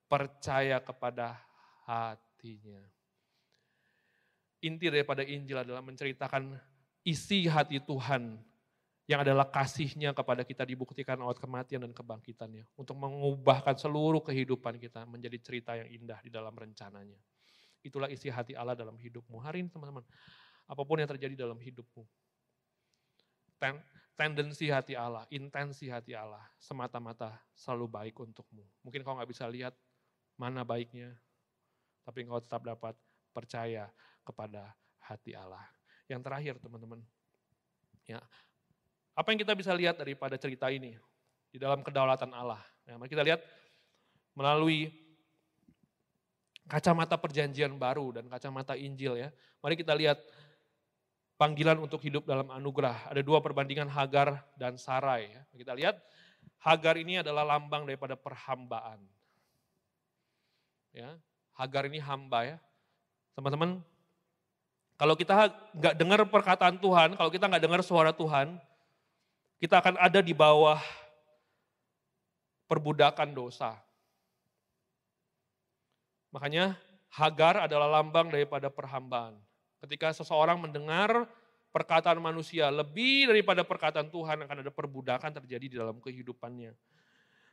percaya 0.07 0.77
kepada 0.79 1.35
hatinya. 1.89 3.00
Inti 4.61 4.93
daripada 4.93 5.25
Injil 5.25 5.57
adalah 5.57 5.81
menceritakan 5.81 6.53
isi 7.01 7.49
hati 7.49 7.81
Tuhan 7.81 8.37
yang 9.09 9.25
adalah 9.25 9.49
kasihnya 9.49 10.13
kepada 10.13 10.45
kita 10.45 10.63
dibuktikan 10.63 11.17
lewat 11.19 11.41
kematian 11.41 11.83
dan 11.83 11.91
kebangkitannya. 11.91 12.63
Untuk 12.77 12.95
mengubahkan 12.95 13.75
seluruh 13.75 14.21
kehidupan 14.21 14.77
kita 14.77 15.03
menjadi 15.09 15.37
cerita 15.41 15.73
yang 15.73 15.89
indah 15.89 16.21
di 16.21 16.29
dalam 16.29 16.53
rencananya. 16.53 17.17
Itulah 17.81 18.07
isi 18.07 18.29
hati 18.29 18.53
Allah 18.53 18.77
dalam 18.77 18.93
hidupmu. 18.95 19.41
Hari 19.41 19.65
ini 19.65 19.69
teman-teman, 19.73 20.05
apa 20.69 20.81
pun 20.85 21.01
yang 21.01 21.09
terjadi 21.09 21.33
dalam 21.33 21.57
hidupmu. 21.57 22.05
Ten, 23.57 23.81
tendensi 24.13 24.69
hati 24.69 24.93
Allah, 24.93 25.25
intensi 25.33 25.89
hati 25.89 26.13
Allah, 26.13 26.45
semata-mata 26.61 27.33
selalu 27.57 27.89
baik 27.89 28.15
untukmu. 28.21 28.61
Mungkin 28.85 29.01
kau 29.01 29.17
nggak 29.17 29.29
bisa 29.33 29.49
lihat 29.49 29.73
mana 30.37 30.61
baiknya, 30.61 31.17
tapi 32.05 32.23
kau 32.29 32.37
tetap 32.37 32.61
dapat 32.61 32.93
percaya 33.33 33.89
kepada 34.21 34.73
hati 35.01 35.35
Allah. 35.35 35.63
Yang 36.07 36.21
terakhir 36.27 36.53
teman-teman, 36.59 36.99
ya 38.05 38.19
apa 39.15 39.27
yang 39.35 39.39
kita 39.43 39.53
bisa 39.53 39.71
lihat 39.75 39.99
daripada 39.99 40.39
cerita 40.39 40.71
ini 40.71 40.95
di 41.51 41.59
dalam 41.59 41.83
kedaulatan 41.83 42.31
Allah? 42.31 42.63
Ya, 42.87 42.95
mari 42.95 43.11
kita 43.11 43.23
lihat 43.23 43.43
melalui 44.33 44.89
kacamata 46.71 47.19
perjanjian 47.19 47.75
baru 47.75 48.15
dan 48.15 48.31
kacamata 48.31 48.79
Injil 48.79 49.19
ya. 49.19 49.29
Mari 49.59 49.75
kita 49.75 49.91
lihat 49.91 50.17
panggilan 51.35 51.75
untuk 51.83 51.99
hidup 51.99 52.23
dalam 52.23 52.47
anugerah. 52.49 53.11
Ada 53.11 53.21
dua 53.21 53.43
perbandingan 53.43 53.91
Hagar 53.91 54.39
dan 54.55 54.79
Sarai. 54.79 55.35
Ya. 55.35 55.41
Kita 55.51 55.75
lihat 55.75 55.99
Hagar 56.63 56.95
ini 56.95 57.19
adalah 57.19 57.43
lambang 57.43 57.83
daripada 57.83 58.15
perhambaan. 58.15 59.03
Ya, 60.95 61.19
Hagar 61.59 61.85
ini 61.91 61.99
hamba 61.99 62.47
ya. 62.47 62.57
Teman-teman, 63.35 63.83
kalau 65.01 65.17
kita 65.17 65.49
nggak 65.73 65.97
dengar 65.97 66.21
perkataan 66.29 66.77
Tuhan, 66.77 67.17
kalau 67.17 67.33
kita 67.33 67.49
nggak 67.49 67.65
dengar 67.65 67.81
suara 67.81 68.13
Tuhan, 68.13 68.61
kita 69.57 69.81
akan 69.81 69.97
ada 69.97 70.21
di 70.21 70.29
bawah 70.29 70.77
perbudakan 72.69 73.33
dosa. 73.33 73.81
Makanya 76.29 76.77
Hagar 77.09 77.65
adalah 77.65 77.89
lambang 77.97 78.29
daripada 78.29 78.69
perhambaan. 78.69 79.41
Ketika 79.81 80.13
seseorang 80.13 80.61
mendengar 80.61 81.25
perkataan 81.73 82.21
manusia 82.21 82.69
lebih 82.69 83.25
daripada 83.25 83.65
perkataan 83.65 84.13
Tuhan 84.13 84.45
akan 84.45 84.57
ada 84.61 84.69
perbudakan 84.69 85.33
terjadi 85.33 85.65
di 85.65 85.75
dalam 85.81 85.97
kehidupannya. 85.97 86.77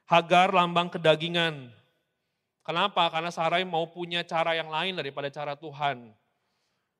Hagar 0.04 0.52
lambang 0.52 0.92
kedagingan. 0.92 1.72
Kenapa? 2.60 3.08
Karena 3.08 3.32
Sarai 3.32 3.64
mau 3.64 3.88
punya 3.88 4.20
cara 4.20 4.52
yang 4.52 4.68
lain 4.68 5.00
daripada 5.00 5.32
cara 5.32 5.56
Tuhan. 5.56 6.12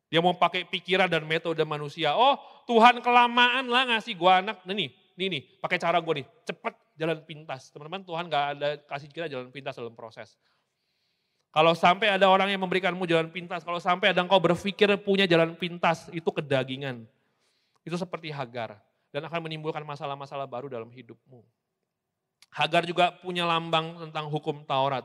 Dia 0.09 0.25
mau 0.25 0.33
pakai 0.33 0.65
pikiran 0.65 1.09
dan 1.09 1.25
metode 1.29 1.61
manusia. 1.69 2.17
Oh 2.17 2.41
Tuhan 2.65 3.05
kelamaan 3.05 3.69
lah 3.69 3.89
ngasih 3.93 4.17
gua 4.17 4.41
anak. 4.41 4.65
Nah, 4.65 4.73
nih, 4.73 4.89
nih, 5.17 5.27
nih, 5.29 5.43
pakai 5.61 5.77
cara 5.77 6.01
gua 6.01 6.21
nih. 6.21 6.27
Cepat 6.49 6.73
jalan 6.97 7.21
pintas. 7.25 7.69
Teman-teman 7.69 8.03
Tuhan 8.05 8.25
gak 8.29 8.45
ada 8.57 8.69
kasih 8.89 9.09
kita 9.13 9.29
jalan 9.29 9.53
pintas 9.53 9.77
dalam 9.77 9.93
proses. 9.93 10.37
Kalau 11.49 11.73
sampai 11.73 12.13
ada 12.13 12.29
orang 12.29 12.53
yang 12.53 12.61
memberikanmu 12.61 13.09
jalan 13.09 13.33
pintas, 13.33 13.65
kalau 13.65 13.81
sampai 13.81 14.13
ada 14.13 14.21
engkau 14.21 14.37
berpikir 14.37 14.93
punya 15.01 15.25
jalan 15.25 15.57
pintas, 15.57 16.13
itu 16.13 16.29
kedagingan. 16.29 17.09
Itu 17.81 17.97
seperti 17.97 18.29
Hagar. 18.29 18.77
Dan 19.09 19.25
akan 19.25 19.49
menimbulkan 19.49 19.81
masalah-masalah 19.89 20.45
baru 20.45 20.69
dalam 20.69 20.93
hidupmu. 20.93 21.41
Hagar 22.53 22.85
juga 22.85 23.17
punya 23.25 23.49
lambang 23.49 23.97
tentang 23.97 24.29
hukum 24.29 24.61
Taurat. 24.69 25.05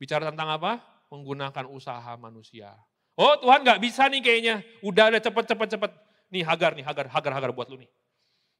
Bicara 0.00 0.32
tentang 0.32 0.56
apa? 0.56 0.80
Menggunakan 1.12 1.68
usaha 1.68 2.16
manusia. 2.16 2.72
Oh 3.20 3.36
Tuhan 3.36 3.60
gak 3.60 3.84
bisa 3.84 4.08
nih 4.08 4.24
kayaknya. 4.24 4.64
Udah 4.80 5.12
ada 5.12 5.20
cepet, 5.20 5.44
cepet, 5.44 5.68
cepet. 5.76 5.92
Nih 6.32 6.40
Hagar 6.40 6.72
nih, 6.72 6.80
Hagar, 6.80 7.04
Hagar, 7.12 7.32
Hagar 7.36 7.52
buat 7.52 7.68
lu 7.68 7.76
nih. 7.76 7.90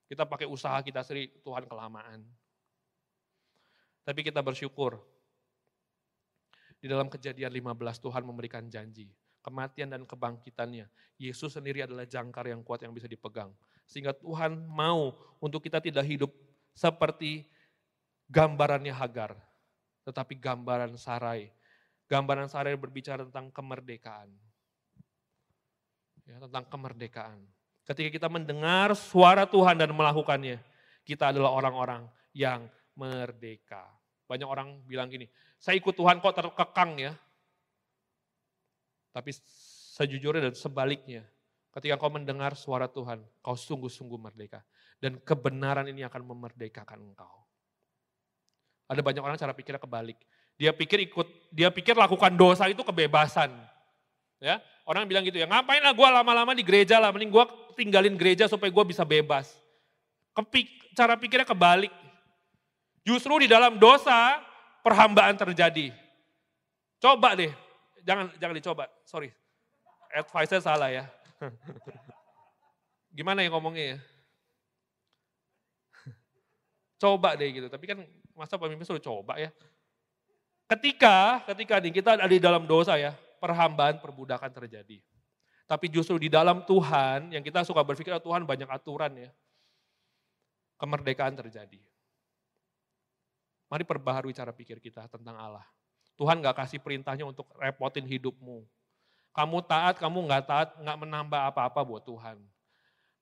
Kita 0.04 0.28
pakai 0.28 0.44
usaha 0.44 0.76
kita 0.84 1.00
sendiri, 1.00 1.32
Tuhan 1.40 1.64
kelamaan. 1.64 2.20
Tapi 4.04 4.20
kita 4.20 4.44
bersyukur 4.44 5.00
di 6.76 6.92
dalam 6.92 7.08
kejadian 7.08 7.48
15 7.48 8.04
Tuhan 8.04 8.20
memberikan 8.20 8.68
janji. 8.68 9.08
Kematian 9.40 9.88
dan 9.96 10.04
kebangkitannya. 10.04 10.84
Yesus 11.16 11.56
sendiri 11.56 11.88
adalah 11.88 12.04
jangkar 12.04 12.44
yang 12.44 12.61
kuat 12.61 12.84
yang 12.84 12.92
bisa 12.92 13.08
dipegang. 13.08 13.48
Sehingga 13.88 14.12
Tuhan 14.12 14.68
mau 14.68 15.16
untuk 15.40 15.64
kita 15.64 15.80
tidak 15.80 16.04
hidup 16.04 16.28
seperti 16.76 17.48
gambarannya 18.28 18.92
Hagar. 18.92 19.40
Tetapi 20.04 20.36
gambaran 20.36 20.92
Sarai. 21.00 21.48
Gambaran 22.11 22.52
Sarai 22.52 22.76
berbicara 22.76 23.24
tentang 23.24 23.48
kemerdekaan. 23.48 24.49
Ya, 26.30 26.38
tentang 26.38 26.64
kemerdekaan. 26.70 27.42
Ketika 27.82 28.08
kita 28.14 28.28
mendengar 28.30 28.94
suara 28.94 29.50
Tuhan 29.50 29.74
dan 29.74 29.90
melakukannya, 29.90 30.62
kita 31.02 31.34
adalah 31.34 31.50
orang-orang 31.50 32.06
yang 32.30 32.70
merdeka. 32.94 33.82
Banyak 34.30 34.46
orang 34.46 34.78
bilang 34.86 35.10
gini, 35.10 35.26
saya 35.58 35.74
ikut 35.74 35.90
Tuhan 35.98 36.22
kok 36.22 36.30
terkekang 36.38 37.02
ya. 37.02 37.12
Tapi 39.10 39.34
sejujurnya 39.98 40.46
dan 40.46 40.54
sebaliknya, 40.54 41.26
ketika 41.74 41.98
kau 41.98 42.14
mendengar 42.14 42.54
suara 42.54 42.86
Tuhan, 42.86 43.26
kau 43.42 43.58
sungguh-sungguh 43.58 44.18
merdeka. 44.22 44.62
Dan 45.02 45.18
kebenaran 45.18 45.90
ini 45.90 46.06
akan 46.06 46.22
memerdekakan 46.30 47.10
engkau. 47.10 47.42
Ada 48.86 49.02
banyak 49.02 49.22
orang 49.22 49.34
cara 49.34 49.50
pikirnya 49.50 49.82
kebalik. 49.82 50.18
Dia 50.54 50.70
pikir 50.70 51.02
ikut, 51.10 51.50
dia 51.50 51.74
pikir 51.74 51.98
lakukan 51.98 52.30
dosa 52.38 52.70
itu 52.70 52.86
kebebasan. 52.86 53.50
Ya, 54.41 54.57
orang 54.88 55.05
bilang 55.05 55.20
gitu 55.20 55.36
ya, 55.36 55.45
ngapain 55.45 55.84
lah 55.84 55.93
gue 55.93 56.09
lama-lama 56.09 56.57
di 56.57 56.64
gereja 56.64 56.97
lah, 56.97 57.12
mending 57.12 57.28
gue 57.28 57.45
tinggalin 57.76 58.16
gereja 58.16 58.49
supaya 58.49 58.72
gue 58.72 58.84
bisa 58.88 59.05
bebas. 59.05 59.53
Kepik, 60.32 60.97
cara 60.97 61.12
pikirnya 61.20 61.45
kebalik. 61.45 61.93
Justru 63.05 63.45
di 63.45 63.49
dalam 63.53 63.76
dosa 63.76 64.41
perhambaan 64.80 65.36
terjadi. 65.36 65.93
Coba 66.97 67.36
deh, 67.36 67.53
jangan 68.01 68.32
jangan 68.41 68.57
dicoba, 68.57 68.84
sorry. 69.05 69.28
Advice 70.11 70.57
salah 70.64 70.88
ya. 70.88 71.05
Gimana 73.16 73.45
ya 73.45 73.53
ngomongnya 73.53 73.84
ya? 73.95 73.99
Coba 77.03 77.36
deh 77.36 77.49
gitu, 77.53 77.68
tapi 77.68 77.84
kan 77.84 78.01
masa 78.32 78.57
pemimpin 78.57 78.88
suruh 78.88 79.05
coba 79.05 79.36
ya. 79.36 79.53
Ketika, 80.64 81.45
ketika 81.51 81.76
nih 81.82 81.93
kita 81.93 82.11
ada 82.16 82.30
di 82.30 82.41
dalam 82.41 82.64
dosa 82.64 82.95
ya, 82.97 83.12
perhambaan 83.41 83.99
perbudakan 83.99 84.53
terjadi. 84.53 85.01
Tapi 85.64 85.86
justru 85.88 86.20
di 86.20 86.28
dalam 86.28 86.66
Tuhan, 86.66 87.32
yang 87.32 87.41
kita 87.41 87.64
suka 87.64 87.80
berpikir 87.80 88.12
oh, 88.12 88.20
Tuhan 88.20 88.45
banyak 88.45 88.68
aturan 88.68 89.11
ya. 89.16 89.30
Kemerdekaan 90.76 91.34
terjadi. 91.38 91.80
Mari 93.70 93.86
perbaharui 93.86 94.34
cara 94.34 94.51
pikir 94.51 94.82
kita 94.82 95.07
tentang 95.07 95.38
Allah. 95.38 95.64
Tuhan 96.18 96.43
gak 96.43 96.59
kasih 96.66 96.82
perintahnya 96.82 97.22
untuk 97.22 97.49
repotin 97.57 98.05
hidupmu. 98.05 98.66
Kamu 99.30 99.59
taat, 99.62 99.97
kamu 100.03 100.26
gak 100.26 100.45
taat, 100.51 100.68
gak 100.74 100.99
menambah 100.99 101.38
apa-apa 101.55 101.80
buat 101.86 102.03
Tuhan. 102.03 102.43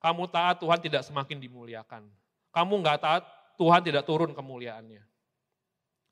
Kamu 0.01 0.25
taat, 0.33 0.57
Tuhan 0.59 0.81
tidak 0.81 1.05
semakin 1.05 1.37
dimuliakan. 1.37 2.09
Kamu 2.49 2.75
gak 2.81 2.99
taat, 3.05 3.23
Tuhan 3.61 3.85
tidak 3.85 4.09
turun 4.09 4.33
kemuliaannya. 4.33 5.05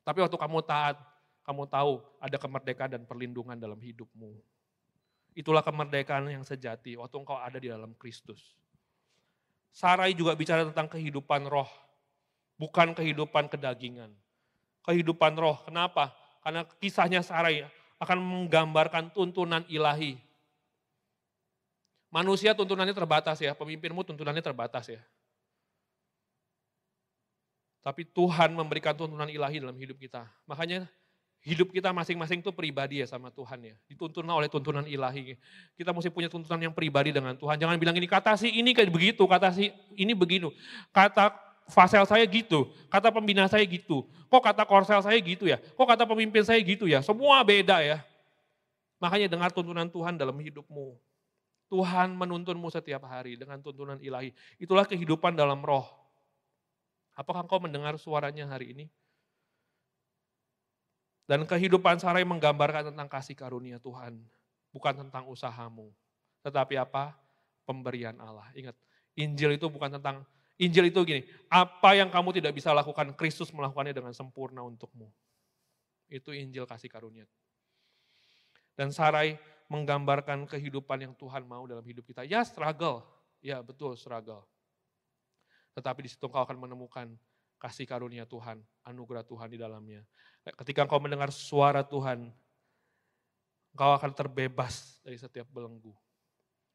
Tapi 0.05 0.19
waktu 0.21 0.37
kamu 0.37 0.59
taat, 0.63 1.01
kamu 1.47 1.63
tahu 1.71 2.03
ada 2.19 2.35
kemerdekaan 2.35 2.91
dan 2.91 3.03
perlindungan 3.07 3.55
dalam 3.55 3.79
hidupmu. 3.79 4.35
Itulah 5.31 5.63
kemerdekaan 5.63 6.27
yang 6.27 6.43
sejati 6.43 6.99
waktu 6.99 7.15
engkau 7.15 7.39
ada 7.39 7.55
di 7.55 7.71
dalam 7.71 7.95
Kristus. 7.95 8.59
Sarai 9.71 10.11
juga 10.11 10.35
bicara 10.35 10.67
tentang 10.67 10.91
kehidupan 10.91 11.47
roh, 11.47 11.69
bukan 12.59 12.91
kehidupan 12.91 13.47
kedagingan. 13.47 14.11
Kehidupan 14.83 15.39
roh, 15.39 15.55
kenapa? 15.63 16.11
Karena 16.43 16.67
kisahnya 16.83 17.23
Sarai 17.23 17.63
akan 17.95 18.19
menggambarkan 18.19 19.15
tuntunan 19.15 19.63
ilahi. 19.71 20.19
Manusia 22.11 22.51
tuntunannya 22.51 22.91
terbatas 22.91 23.39
ya, 23.39 23.55
pemimpinmu 23.55 24.03
tuntunannya 24.03 24.43
terbatas 24.43 24.91
ya. 24.91 24.99
Tapi 27.87 28.03
Tuhan 28.03 28.51
memberikan 28.51 28.91
tuntunan 28.99 29.31
ilahi 29.31 29.63
dalam 29.63 29.77
hidup 29.79 29.95
kita. 29.95 30.27
Makanya 30.43 30.91
hidup 31.43 31.71
kita 31.71 31.93
masing-masing 31.93 32.41
itu 32.41 32.51
pribadi 32.51 32.99
ya 33.01 33.07
sama 33.07 33.31
Tuhan 33.31 33.73
ya. 33.73 33.75
Dituntun 33.87 34.25
oleh 34.27 34.49
tuntunan 34.51 34.83
ilahi. 34.83 35.37
Kita 35.77 35.93
mesti 35.95 36.09
punya 36.11 36.27
tuntunan 36.27 36.59
yang 36.59 36.73
pribadi 36.73 37.13
dengan 37.15 37.37
Tuhan. 37.37 37.55
Jangan 37.55 37.77
bilang 37.79 37.95
ini 37.95 38.07
kata 38.09 38.35
si 38.35 38.51
ini 38.51 38.73
kayak 38.73 38.91
begitu, 38.91 39.23
kata 39.23 39.53
si 39.53 39.71
ini 39.95 40.11
begini. 40.11 40.51
Kata 40.91 41.31
fasel 41.67 42.07
saya 42.07 42.23
gitu, 42.27 42.71
kata 42.87 43.11
pembina 43.11 43.45
saya 43.47 43.63
gitu. 43.67 44.07
Kok 44.31 44.41
kata 44.43 44.63
korsel 44.63 45.03
saya 45.03 45.19
gitu 45.19 45.47
ya? 45.47 45.59
Kok 45.59 45.87
kata 45.87 46.03
pemimpin 46.07 46.43
saya 46.43 46.59
gitu 46.63 46.87
ya? 46.87 47.03
Semua 47.03 47.43
beda 47.43 47.83
ya. 47.83 48.03
Makanya 48.97 49.29
dengar 49.29 49.49
tuntunan 49.53 49.87
Tuhan 49.87 50.17
dalam 50.17 50.35
hidupmu. 50.35 50.97
Tuhan 51.67 52.15
menuntunmu 52.15 52.71
setiap 52.71 53.03
hari 53.03 53.35
dengan 53.35 53.59
tuntunan 53.59 53.99
ilahi. 53.99 54.31
Itulah 54.55 54.87
kehidupan 54.87 55.35
dalam 55.35 55.59
roh. 55.59 55.83
Apakah 57.11 57.43
engkau 57.43 57.59
mendengar 57.59 57.99
suaranya 57.99 58.47
hari 58.47 58.71
ini? 58.71 58.85
Dan 61.27 61.43
kehidupan 61.43 61.99
Sarai 61.99 62.23
menggambarkan 62.23 62.95
tentang 62.95 63.11
kasih 63.11 63.35
karunia 63.35 63.77
Tuhan. 63.83 64.15
Bukan 64.71 64.93
tentang 64.95 65.27
usahamu. 65.27 65.91
Tetapi 66.39 66.79
apa? 66.79 67.13
Pemberian 67.67 68.15
Allah. 68.23 68.47
Ingat, 68.55 68.79
Injil 69.19 69.59
itu 69.59 69.67
bukan 69.67 69.99
tentang, 69.99 70.23
Injil 70.55 70.87
itu 70.87 71.03
gini, 71.03 71.27
apa 71.51 71.99
yang 71.99 72.07
kamu 72.07 72.31
tidak 72.39 72.55
bisa 72.55 72.71
lakukan, 72.71 73.11
Kristus 73.11 73.51
melakukannya 73.51 73.91
dengan 73.91 74.15
sempurna 74.15 74.63
untukmu. 74.63 75.11
Itu 76.07 76.31
Injil 76.31 76.63
kasih 76.63 76.87
karunia. 76.87 77.27
Dan 78.79 78.95
Sarai 78.95 79.35
menggambarkan 79.67 80.47
kehidupan 80.47 81.03
yang 81.03 81.13
Tuhan 81.19 81.43
mau 81.43 81.67
dalam 81.67 81.83
hidup 81.83 82.07
kita. 82.07 82.23
Ya 82.23 82.39
struggle, 82.47 83.03
ya 83.43 83.59
betul 83.59 83.99
struggle. 83.99 84.47
Tetapi 85.75 86.07
di 86.07 86.09
situ 86.09 86.23
kau 86.31 86.39
akan 86.39 86.55
menemukan 86.55 87.11
kasih 87.57 87.89
karunia 87.89 88.23
Tuhan, 88.29 88.61
anugerah 88.85 89.25
Tuhan 89.25 89.49
di 89.49 89.57
dalamnya. 89.57 90.05
Ketika 90.45 90.85
engkau 90.85 91.01
mendengar 91.01 91.33
suara 91.33 91.81
Tuhan, 91.83 92.29
engkau 93.73 93.91
akan 93.97 94.11
terbebas 94.13 95.01
dari 95.01 95.17
setiap 95.17 95.49
belenggu. 95.49 95.93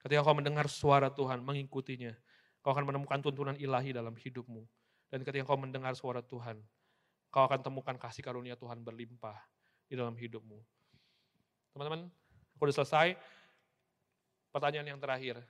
Ketika 0.02 0.20
engkau 0.22 0.36
mendengar 0.36 0.66
suara 0.66 1.08
Tuhan, 1.08 1.40
mengikutinya, 1.40 2.12
engkau 2.60 2.70
akan 2.74 2.84
menemukan 2.90 3.18
tuntunan 3.22 3.56
ilahi 3.56 3.94
dalam 3.94 4.14
hidupmu. 4.18 4.66
Dan 5.08 5.22
ketika 5.22 5.46
engkau 5.46 5.58
mendengar 5.58 5.94
suara 5.94 6.20
Tuhan, 6.20 6.58
engkau 7.30 7.42
akan 7.46 7.60
temukan 7.62 7.96
kasih 7.96 8.22
karunia 8.26 8.58
Tuhan 8.58 8.82
berlimpah 8.82 9.38
di 9.86 9.94
dalam 9.94 10.18
hidupmu. 10.18 10.58
Teman-teman, 11.72 12.10
aku 12.58 12.62
sudah 12.68 12.84
selesai. 12.84 13.08
Pertanyaan 14.52 14.92
yang 14.92 15.00
terakhir. 15.00 15.40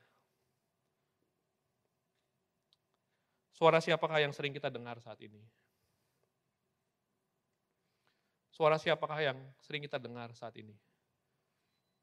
Suara 3.62 3.78
siapakah 3.78 4.18
yang 4.18 4.34
sering 4.34 4.50
kita 4.50 4.66
dengar 4.66 4.98
saat 4.98 5.22
ini? 5.22 5.38
Suara 8.50 8.74
siapakah 8.74 9.22
yang 9.22 9.38
sering 9.62 9.86
kita 9.86 10.02
dengar 10.02 10.34
saat 10.34 10.58
ini? 10.58 10.74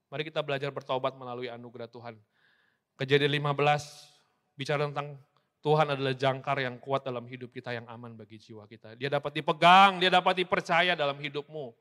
Mari 0.08 0.24
kita 0.24 0.40
belajar 0.40 0.72
bertobat 0.72 1.20
melalui 1.20 1.52
anugerah 1.52 1.92
Tuhan. 1.92 2.16
Kejadian 2.96 3.44
15 3.44 3.60
bicara 4.56 4.88
tentang 4.88 5.20
Tuhan 5.60 6.00
adalah 6.00 6.16
jangkar 6.16 6.64
yang 6.64 6.80
kuat 6.80 7.04
dalam 7.04 7.28
hidup 7.28 7.52
kita 7.52 7.76
yang 7.76 7.84
aman 7.92 8.16
bagi 8.16 8.40
jiwa 8.40 8.64
kita. 8.64 8.96
Dia 8.96 9.12
dapat 9.12 9.44
dipegang, 9.44 10.00
dia 10.00 10.08
dapat 10.08 10.40
dipercaya 10.40 10.96
dalam 10.96 11.20
hidupmu. 11.20 11.76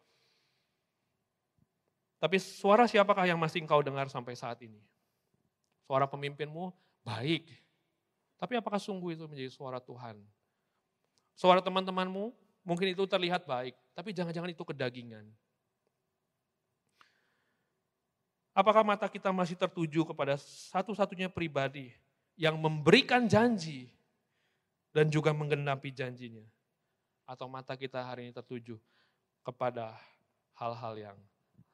Tapi 2.19 2.37
suara 2.43 2.91
siapakah 2.91 3.31
yang 3.31 3.39
masih 3.39 3.63
engkau 3.63 3.79
dengar 3.87 4.11
sampai 4.11 4.35
saat 4.35 4.59
ini? 4.59 4.83
Suara 5.87 6.11
pemimpinmu 6.11 6.75
baik. 7.07 7.68
Tapi 8.39 8.55
apakah 8.57 8.79
sungguh 8.79 9.19
itu 9.19 9.27
menjadi 9.27 9.51
suara 9.51 9.83
Tuhan? 9.83 10.23
Suara 11.35 11.59
teman-temanmu 11.59 12.31
Mungkin 12.69 12.93
itu 12.93 13.09
terlihat 13.09 13.49
baik, 13.49 13.73
tapi 13.97 14.13
jangan-jangan 14.13 14.53
itu 14.53 14.61
kedagingan. 14.61 15.25
Apakah 18.53 18.85
mata 18.85 19.09
kita 19.09 19.33
masih 19.33 19.57
tertuju 19.57 20.05
kepada 20.05 20.37
satu-satunya 20.69 21.33
pribadi 21.33 21.97
yang 22.37 22.61
memberikan 22.61 23.25
janji 23.25 23.89
dan 24.93 25.09
juga 25.09 25.33
menggenapi 25.33 25.89
janjinya? 25.89 26.45
Atau 27.25 27.49
mata 27.49 27.73
kita 27.73 28.05
hari 28.05 28.29
ini 28.29 28.33
tertuju 28.37 28.77
kepada 29.41 29.97
hal-hal 30.61 30.93
yang 30.99 31.19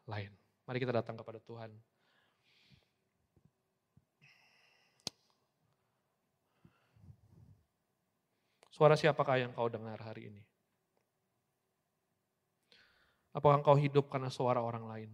lain? 0.07 0.31
Mari 0.63 0.79
kita 0.79 0.95
datang 0.95 1.19
kepada 1.19 1.43
Tuhan. 1.43 1.75
Suara 8.75 8.99
siapakah 8.99 9.39
yang 9.39 9.55
kau 9.55 9.71
dengar 9.71 9.95
hari 10.03 10.35
ini? 10.35 10.43
Apakah 13.31 13.63
engkau 13.63 13.79
hidup 13.79 14.11
karena 14.11 14.27
suara 14.27 14.59
orang 14.59 14.91
lain? 14.91 15.11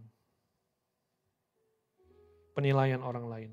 Penilaian 2.57 3.05
orang 3.05 3.29
lain. 3.29 3.51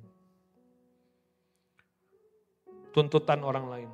Tuntutan 2.97 3.45
orang 3.45 3.69
lain. 3.69 3.91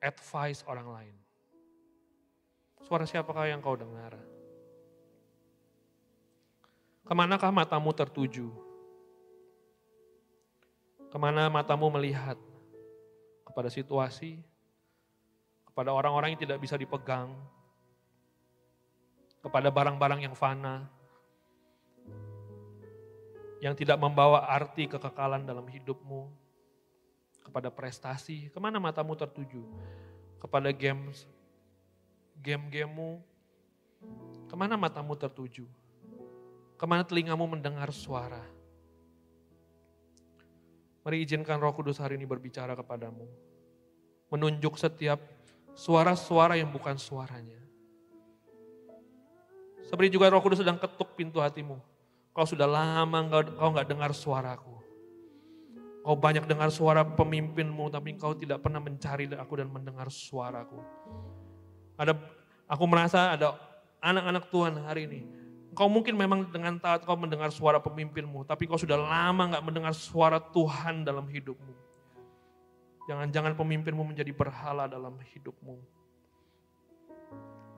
Advice 0.00 0.64
orang 0.64 0.88
lain. 0.88 1.16
Suara 2.80 3.04
siapakah 3.04 3.52
yang 3.52 3.60
kau 3.60 3.76
dengar? 3.76 4.16
Ke 7.04 7.12
manakah 7.12 7.52
matamu 7.52 7.92
tertuju? 7.92 8.48
Ke 11.12 11.16
mana 11.20 11.52
matamu 11.52 11.92
melihat? 11.92 12.40
Kepada 13.44 13.68
situasi, 13.68 14.40
kepada 15.76 15.92
orang-orang 15.92 16.32
yang 16.32 16.40
tidak 16.40 16.56
bisa 16.56 16.72
dipegang, 16.80 17.36
kepada 19.44 19.68
barang-barang 19.68 20.24
yang 20.24 20.32
fana, 20.32 20.88
yang 23.60 23.76
tidak 23.76 24.00
membawa 24.00 24.48
arti 24.48 24.88
kekekalan 24.88 25.44
dalam 25.44 25.68
hidupmu, 25.68 26.32
kepada 27.44 27.68
prestasi, 27.68 28.48
ke 28.48 28.56
mana 28.56 28.80
matamu 28.80 29.12
tertuju? 29.20 29.68
Kepada 30.40 30.72
games, 30.72 31.28
game-gamemu, 32.40 33.20
ke 34.48 34.56
mana 34.56 34.80
matamu 34.80 35.12
tertuju? 35.12 35.68
Ke 36.80 36.88
mana 36.88 37.04
telingamu 37.04 37.44
mendengar 37.44 37.92
suara? 37.92 38.40
Mari 41.04 41.20
izinkan 41.20 41.60
roh 41.60 41.76
kudus 41.76 42.00
hari 42.00 42.16
ini 42.16 42.24
berbicara 42.24 42.72
kepadamu. 42.72 43.28
Menunjuk 44.32 44.80
setiap 44.80 45.35
suara-suara 45.76 46.56
yang 46.56 46.72
bukan 46.72 46.96
suaranya. 46.96 47.60
Seperti 49.86 50.16
juga 50.18 50.32
roh 50.32 50.42
kudus 50.42 50.64
sedang 50.64 50.80
ketuk 50.80 51.14
pintu 51.14 51.38
hatimu. 51.38 51.78
Kau 52.34 52.48
sudah 52.48 52.66
lama 52.66 53.44
kau 53.54 53.70
nggak 53.70 53.86
dengar 53.86 54.10
suaraku. 54.16 54.74
Kau 56.02 56.16
banyak 56.18 56.48
dengar 56.48 56.70
suara 56.74 57.06
pemimpinmu, 57.06 57.92
tapi 57.92 58.18
kau 58.18 58.34
tidak 58.34 58.64
pernah 58.64 58.82
mencari 58.82 59.30
aku 59.30 59.54
dan 59.62 59.68
mendengar 59.70 60.10
suaraku. 60.10 60.80
Ada 61.94 62.18
aku 62.66 62.84
merasa 62.88 63.36
ada 63.38 63.54
anak-anak 64.02 64.50
Tuhan 64.50 64.74
hari 64.82 65.06
ini. 65.06 65.20
Kau 65.76 65.92
mungkin 65.92 66.16
memang 66.16 66.48
dengan 66.50 66.80
taat 66.80 67.04
kau 67.04 67.14
mendengar 67.14 67.52
suara 67.52 67.78
pemimpinmu, 67.78 68.48
tapi 68.48 68.64
kau 68.66 68.80
sudah 68.80 68.96
lama 68.96 69.54
nggak 69.54 69.64
mendengar 69.66 69.92
suara 69.94 70.40
Tuhan 70.40 71.06
dalam 71.06 71.28
hidupmu. 71.28 71.85
Jangan-jangan 73.06 73.54
pemimpinmu 73.54 74.02
menjadi 74.02 74.34
berhala 74.34 74.90
dalam 74.90 75.14
hidupmu. 75.34 75.78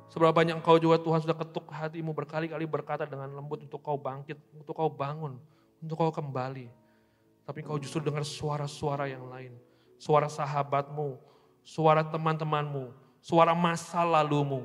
Seberapa 0.09 0.33
banyak 0.33 0.65
kau 0.65 0.81
juga 0.81 0.97
Tuhan 0.97 1.21
sudah 1.21 1.37
ketuk 1.37 1.69
hatimu 1.69 2.17
berkali-kali 2.17 2.65
berkata 2.65 3.05
dengan 3.05 3.29
lembut 3.29 3.61
untuk 3.61 3.85
kau 3.85 4.01
bangkit, 4.01 4.41
untuk 4.57 4.73
kau 4.73 4.89
bangun, 4.89 5.37
untuk 5.85 6.01
kau 6.01 6.09
kembali. 6.09 6.73
Tapi 7.45 7.61
kau 7.61 7.77
justru 7.77 8.01
dengar 8.01 8.25
suara-suara 8.25 9.05
yang 9.05 9.29
lain. 9.29 9.53
Suara 10.01 10.33
sahabatmu, 10.33 11.21
suara 11.61 12.01
teman-temanmu, 12.01 12.89
suara 13.21 13.53
masa 13.53 14.01
lalumu. 14.01 14.65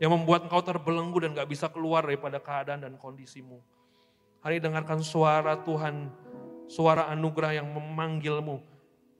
Yang 0.00 0.16
membuat 0.16 0.48
engkau 0.48 0.64
terbelenggu 0.64 1.20
dan 1.20 1.36
gak 1.36 1.52
bisa 1.52 1.68
keluar 1.68 2.08
daripada 2.08 2.40
keadaan 2.40 2.80
dan 2.80 2.96
kondisimu. 2.96 3.60
Hari 4.40 4.56
dengarkan 4.56 5.04
suara 5.04 5.60
Tuhan, 5.60 6.08
suara 6.64 7.12
anugerah 7.12 7.60
yang 7.60 7.68
memanggilmu, 7.68 8.69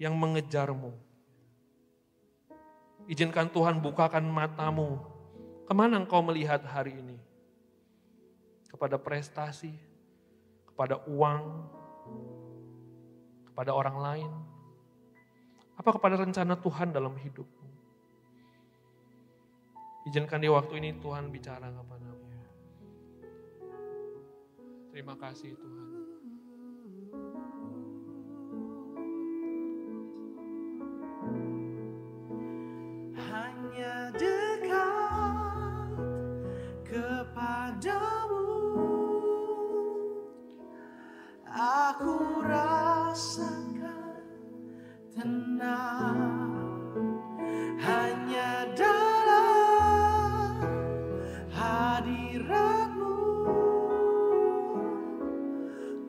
yang 0.00 0.16
mengejarmu. 0.16 0.96
Izinkan 3.04 3.52
Tuhan 3.52 3.84
bukakan 3.84 4.24
matamu. 4.24 5.04
Ke 5.68 5.76
mana 5.76 6.00
engkau 6.00 6.24
melihat 6.24 6.64
hari 6.64 6.96
ini? 6.96 7.20
Kepada 8.72 8.96
prestasi, 8.96 9.76
kepada 10.64 11.04
uang, 11.04 11.68
kepada 13.52 13.76
orang 13.76 13.96
lain, 14.00 14.32
apa 15.76 15.90
kepada 15.92 16.16
rencana 16.16 16.56
Tuhan 16.56 16.96
dalam 16.96 17.12
hidupmu? 17.20 17.68
Izinkan 20.08 20.40
di 20.40 20.48
waktu 20.48 20.80
ini 20.80 20.96
Tuhan 20.96 21.28
bicara 21.28 21.68
kepadamu. 21.68 22.24
Terima 24.90 25.14
kasih 25.14 25.54
Tuhan. 25.60 25.99
hanya 33.30 34.10
dekat 34.18 35.94
kepadamu. 36.82 38.50
Aku 41.50 42.42
rasakan 42.46 44.22
tenang 45.14 46.22
Hanya 47.80 48.70
dalam 48.74 50.62
hadiratmu. 51.50 53.18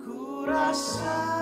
Ku 0.02 0.46
rasa 0.46 1.41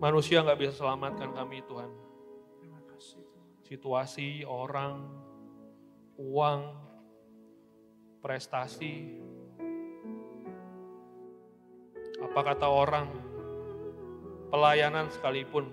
Manusia 0.00 0.40
nggak 0.40 0.56
bisa 0.56 0.72
selamatkan 0.80 1.36
kami 1.36 1.60
Tuhan. 1.68 1.92
Situasi, 3.68 4.42
orang, 4.48 5.04
uang, 6.16 6.60
prestasi, 8.24 9.20
apa 12.18 12.40
kata 12.40 12.66
orang, 12.66 13.08
pelayanan 14.50 15.06
sekalipun, 15.08 15.70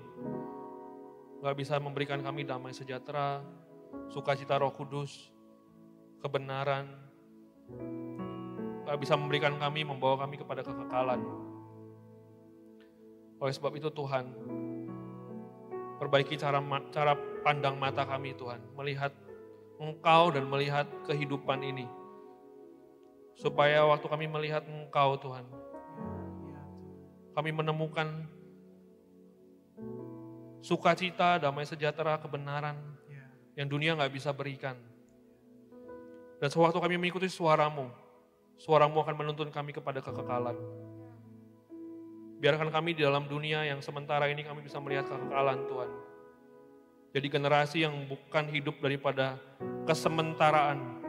gak 1.41 1.57
bisa 1.57 1.81
memberikan 1.81 2.21
kami 2.21 2.45
damai 2.45 2.71
sejahtera, 2.71 3.41
sukacita 4.13 4.55
roh 4.61 4.71
kudus, 4.71 5.33
kebenaran, 6.21 6.87
gak 8.85 8.99
bisa 9.01 9.17
memberikan 9.17 9.57
kami, 9.57 9.83
membawa 9.83 10.23
kami 10.23 10.37
kepada 10.37 10.61
kekekalan. 10.61 11.19
Oleh 13.37 13.53
sebab 13.53 13.73
itu 13.77 13.89
Tuhan, 13.93 14.25
perbaiki 16.01 16.37
cara 16.37 16.57
cara 16.89 17.13
pandang 17.45 17.77
mata 17.77 18.05
kami 18.05 18.33
Tuhan, 18.33 18.61
melihat 18.73 19.13
Engkau 19.77 20.33
dan 20.33 20.49
melihat 20.49 20.89
kehidupan 21.05 21.61
ini. 21.61 21.85
Supaya 23.37 23.85
waktu 23.85 24.09
kami 24.09 24.25
melihat 24.25 24.65
Engkau 24.65 25.21
Tuhan, 25.21 25.45
kami 27.37 27.53
menemukan 27.53 28.25
sukacita, 30.65 31.37
damai 31.37 31.69
sejahtera, 31.69 32.17
kebenaran 32.17 32.73
yang 33.53 33.69
dunia 33.69 33.93
nggak 33.93 34.13
bisa 34.13 34.33
berikan. 34.33 34.73
Dan 36.41 36.49
sewaktu 36.49 36.77
kami 36.77 36.97
mengikuti 36.97 37.29
suaramu, 37.29 37.89
suaramu 38.57 39.01
akan 39.01 39.15
menuntun 39.17 39.49
kami 39.53 39.73
kepada 39.73 40.01
kekekalan. 40.01 40.57
Biarkan 42.37 42.69
kami 42.69 42.93
di 42.93 43.01
dalam 43.01 43.25
dunia 43.25 43.65
yang 43.65 43.81
sementara 43.81 44.29
ini 44.29 44.45
kami 44.45 44.61
bisa 44.61 44.77
melihat 44.77 45.09
kekekalan 45.09 45.65
Tuhan. 45.65 45.89
Jadi 47.17 47.27
generasi 47.33 47.77
yang 47.81 48.05
bukan 48.05 48.45
hidup 48.53 48.77
daripada 48.77 49.41
kesementaraan, 49.89 51.01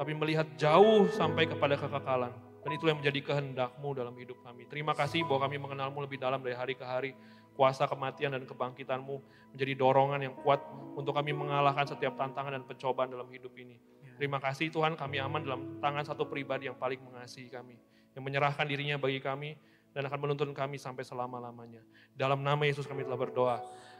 tapi 0.00 0.16
melihat 0.16 0.48
jauh 0.56 1.04
sampai 1.12 1.44
kepada 1.44 1.76
kekekalan. 1.76 2.32
Dan 2.64 2.70
itulah 2.72 2.96
yang 2.96 3.00
menjadi 3.04 3.20
kehendakmu 3.20 3.92
dalam 3.92 4.16
hidup 4.16 4.40
kami. 4.40 4.64
Terima 4.72 4.96
kasih 4.96 5.20
bahwa 5.28 5.48
kami 5.48 5.56
mengenalmu 5.60 6.00
lebih 6.00 6.16
dalam 6.16 6.40
dari 6.40 6.56
hari 6.56 6.72
ke 6.72 6.84
hari. 6.84 7.12
Kuasa 7.52 7.90
kematian 7.90 8.32
dan 8.32 8.46
kebangkitanmu 8.46 9.18
menjadi 9.50 9.74
dorongan 9.74 10.20
yang 10.22 10.34
kuat 10.46 10.62
untuk 10.94 11.10
kami 11.10 11.34
mengalahkan 11.34 11.90
setiap 11.90 12.14
tantangan 12.14 12.54
dan 12.54 12.62
pencobaan 12.62 13.10
dalam 13.10 13.26
hidup 13.34 13.50
ini. 13.58 13.76
Terima 14.14 14.38
kasih 14.38 14.70
Tuhan 14.70 14.94
kami 14.94 15.18
aman 15.18 15.42
dalam 15.42 15.60
tangan 15.82 16.06
satu 16.06 16.24
pribadi 16.30 16.70
yang 16.70 16.78
paling 16.78 17.02
mengasihi 17.02 17.50
kami. 17.50 17.74
Yang 18.14 18.22
menyerahkan 18.22 18.62
dirinya 18.62 18.94
bagi 18.94 19.18
kami 19.18 19.58
dan 19.92 20.06
akan 20.06 20.18
menuntun 20.18 20.52
kami 20.52 20.76
sampai 20.76 21.02
selama-lamanya. 21.02 21.80
Dalam 22.12 22.44
nama 22.44 22.62
Yesus 22.64 22.84
kami 22.84 23.04
telah 23.04 23.18
berdoa. 23.18 23.58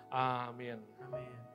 Amin. 0.08 0.80
Amin. 1.04 1.47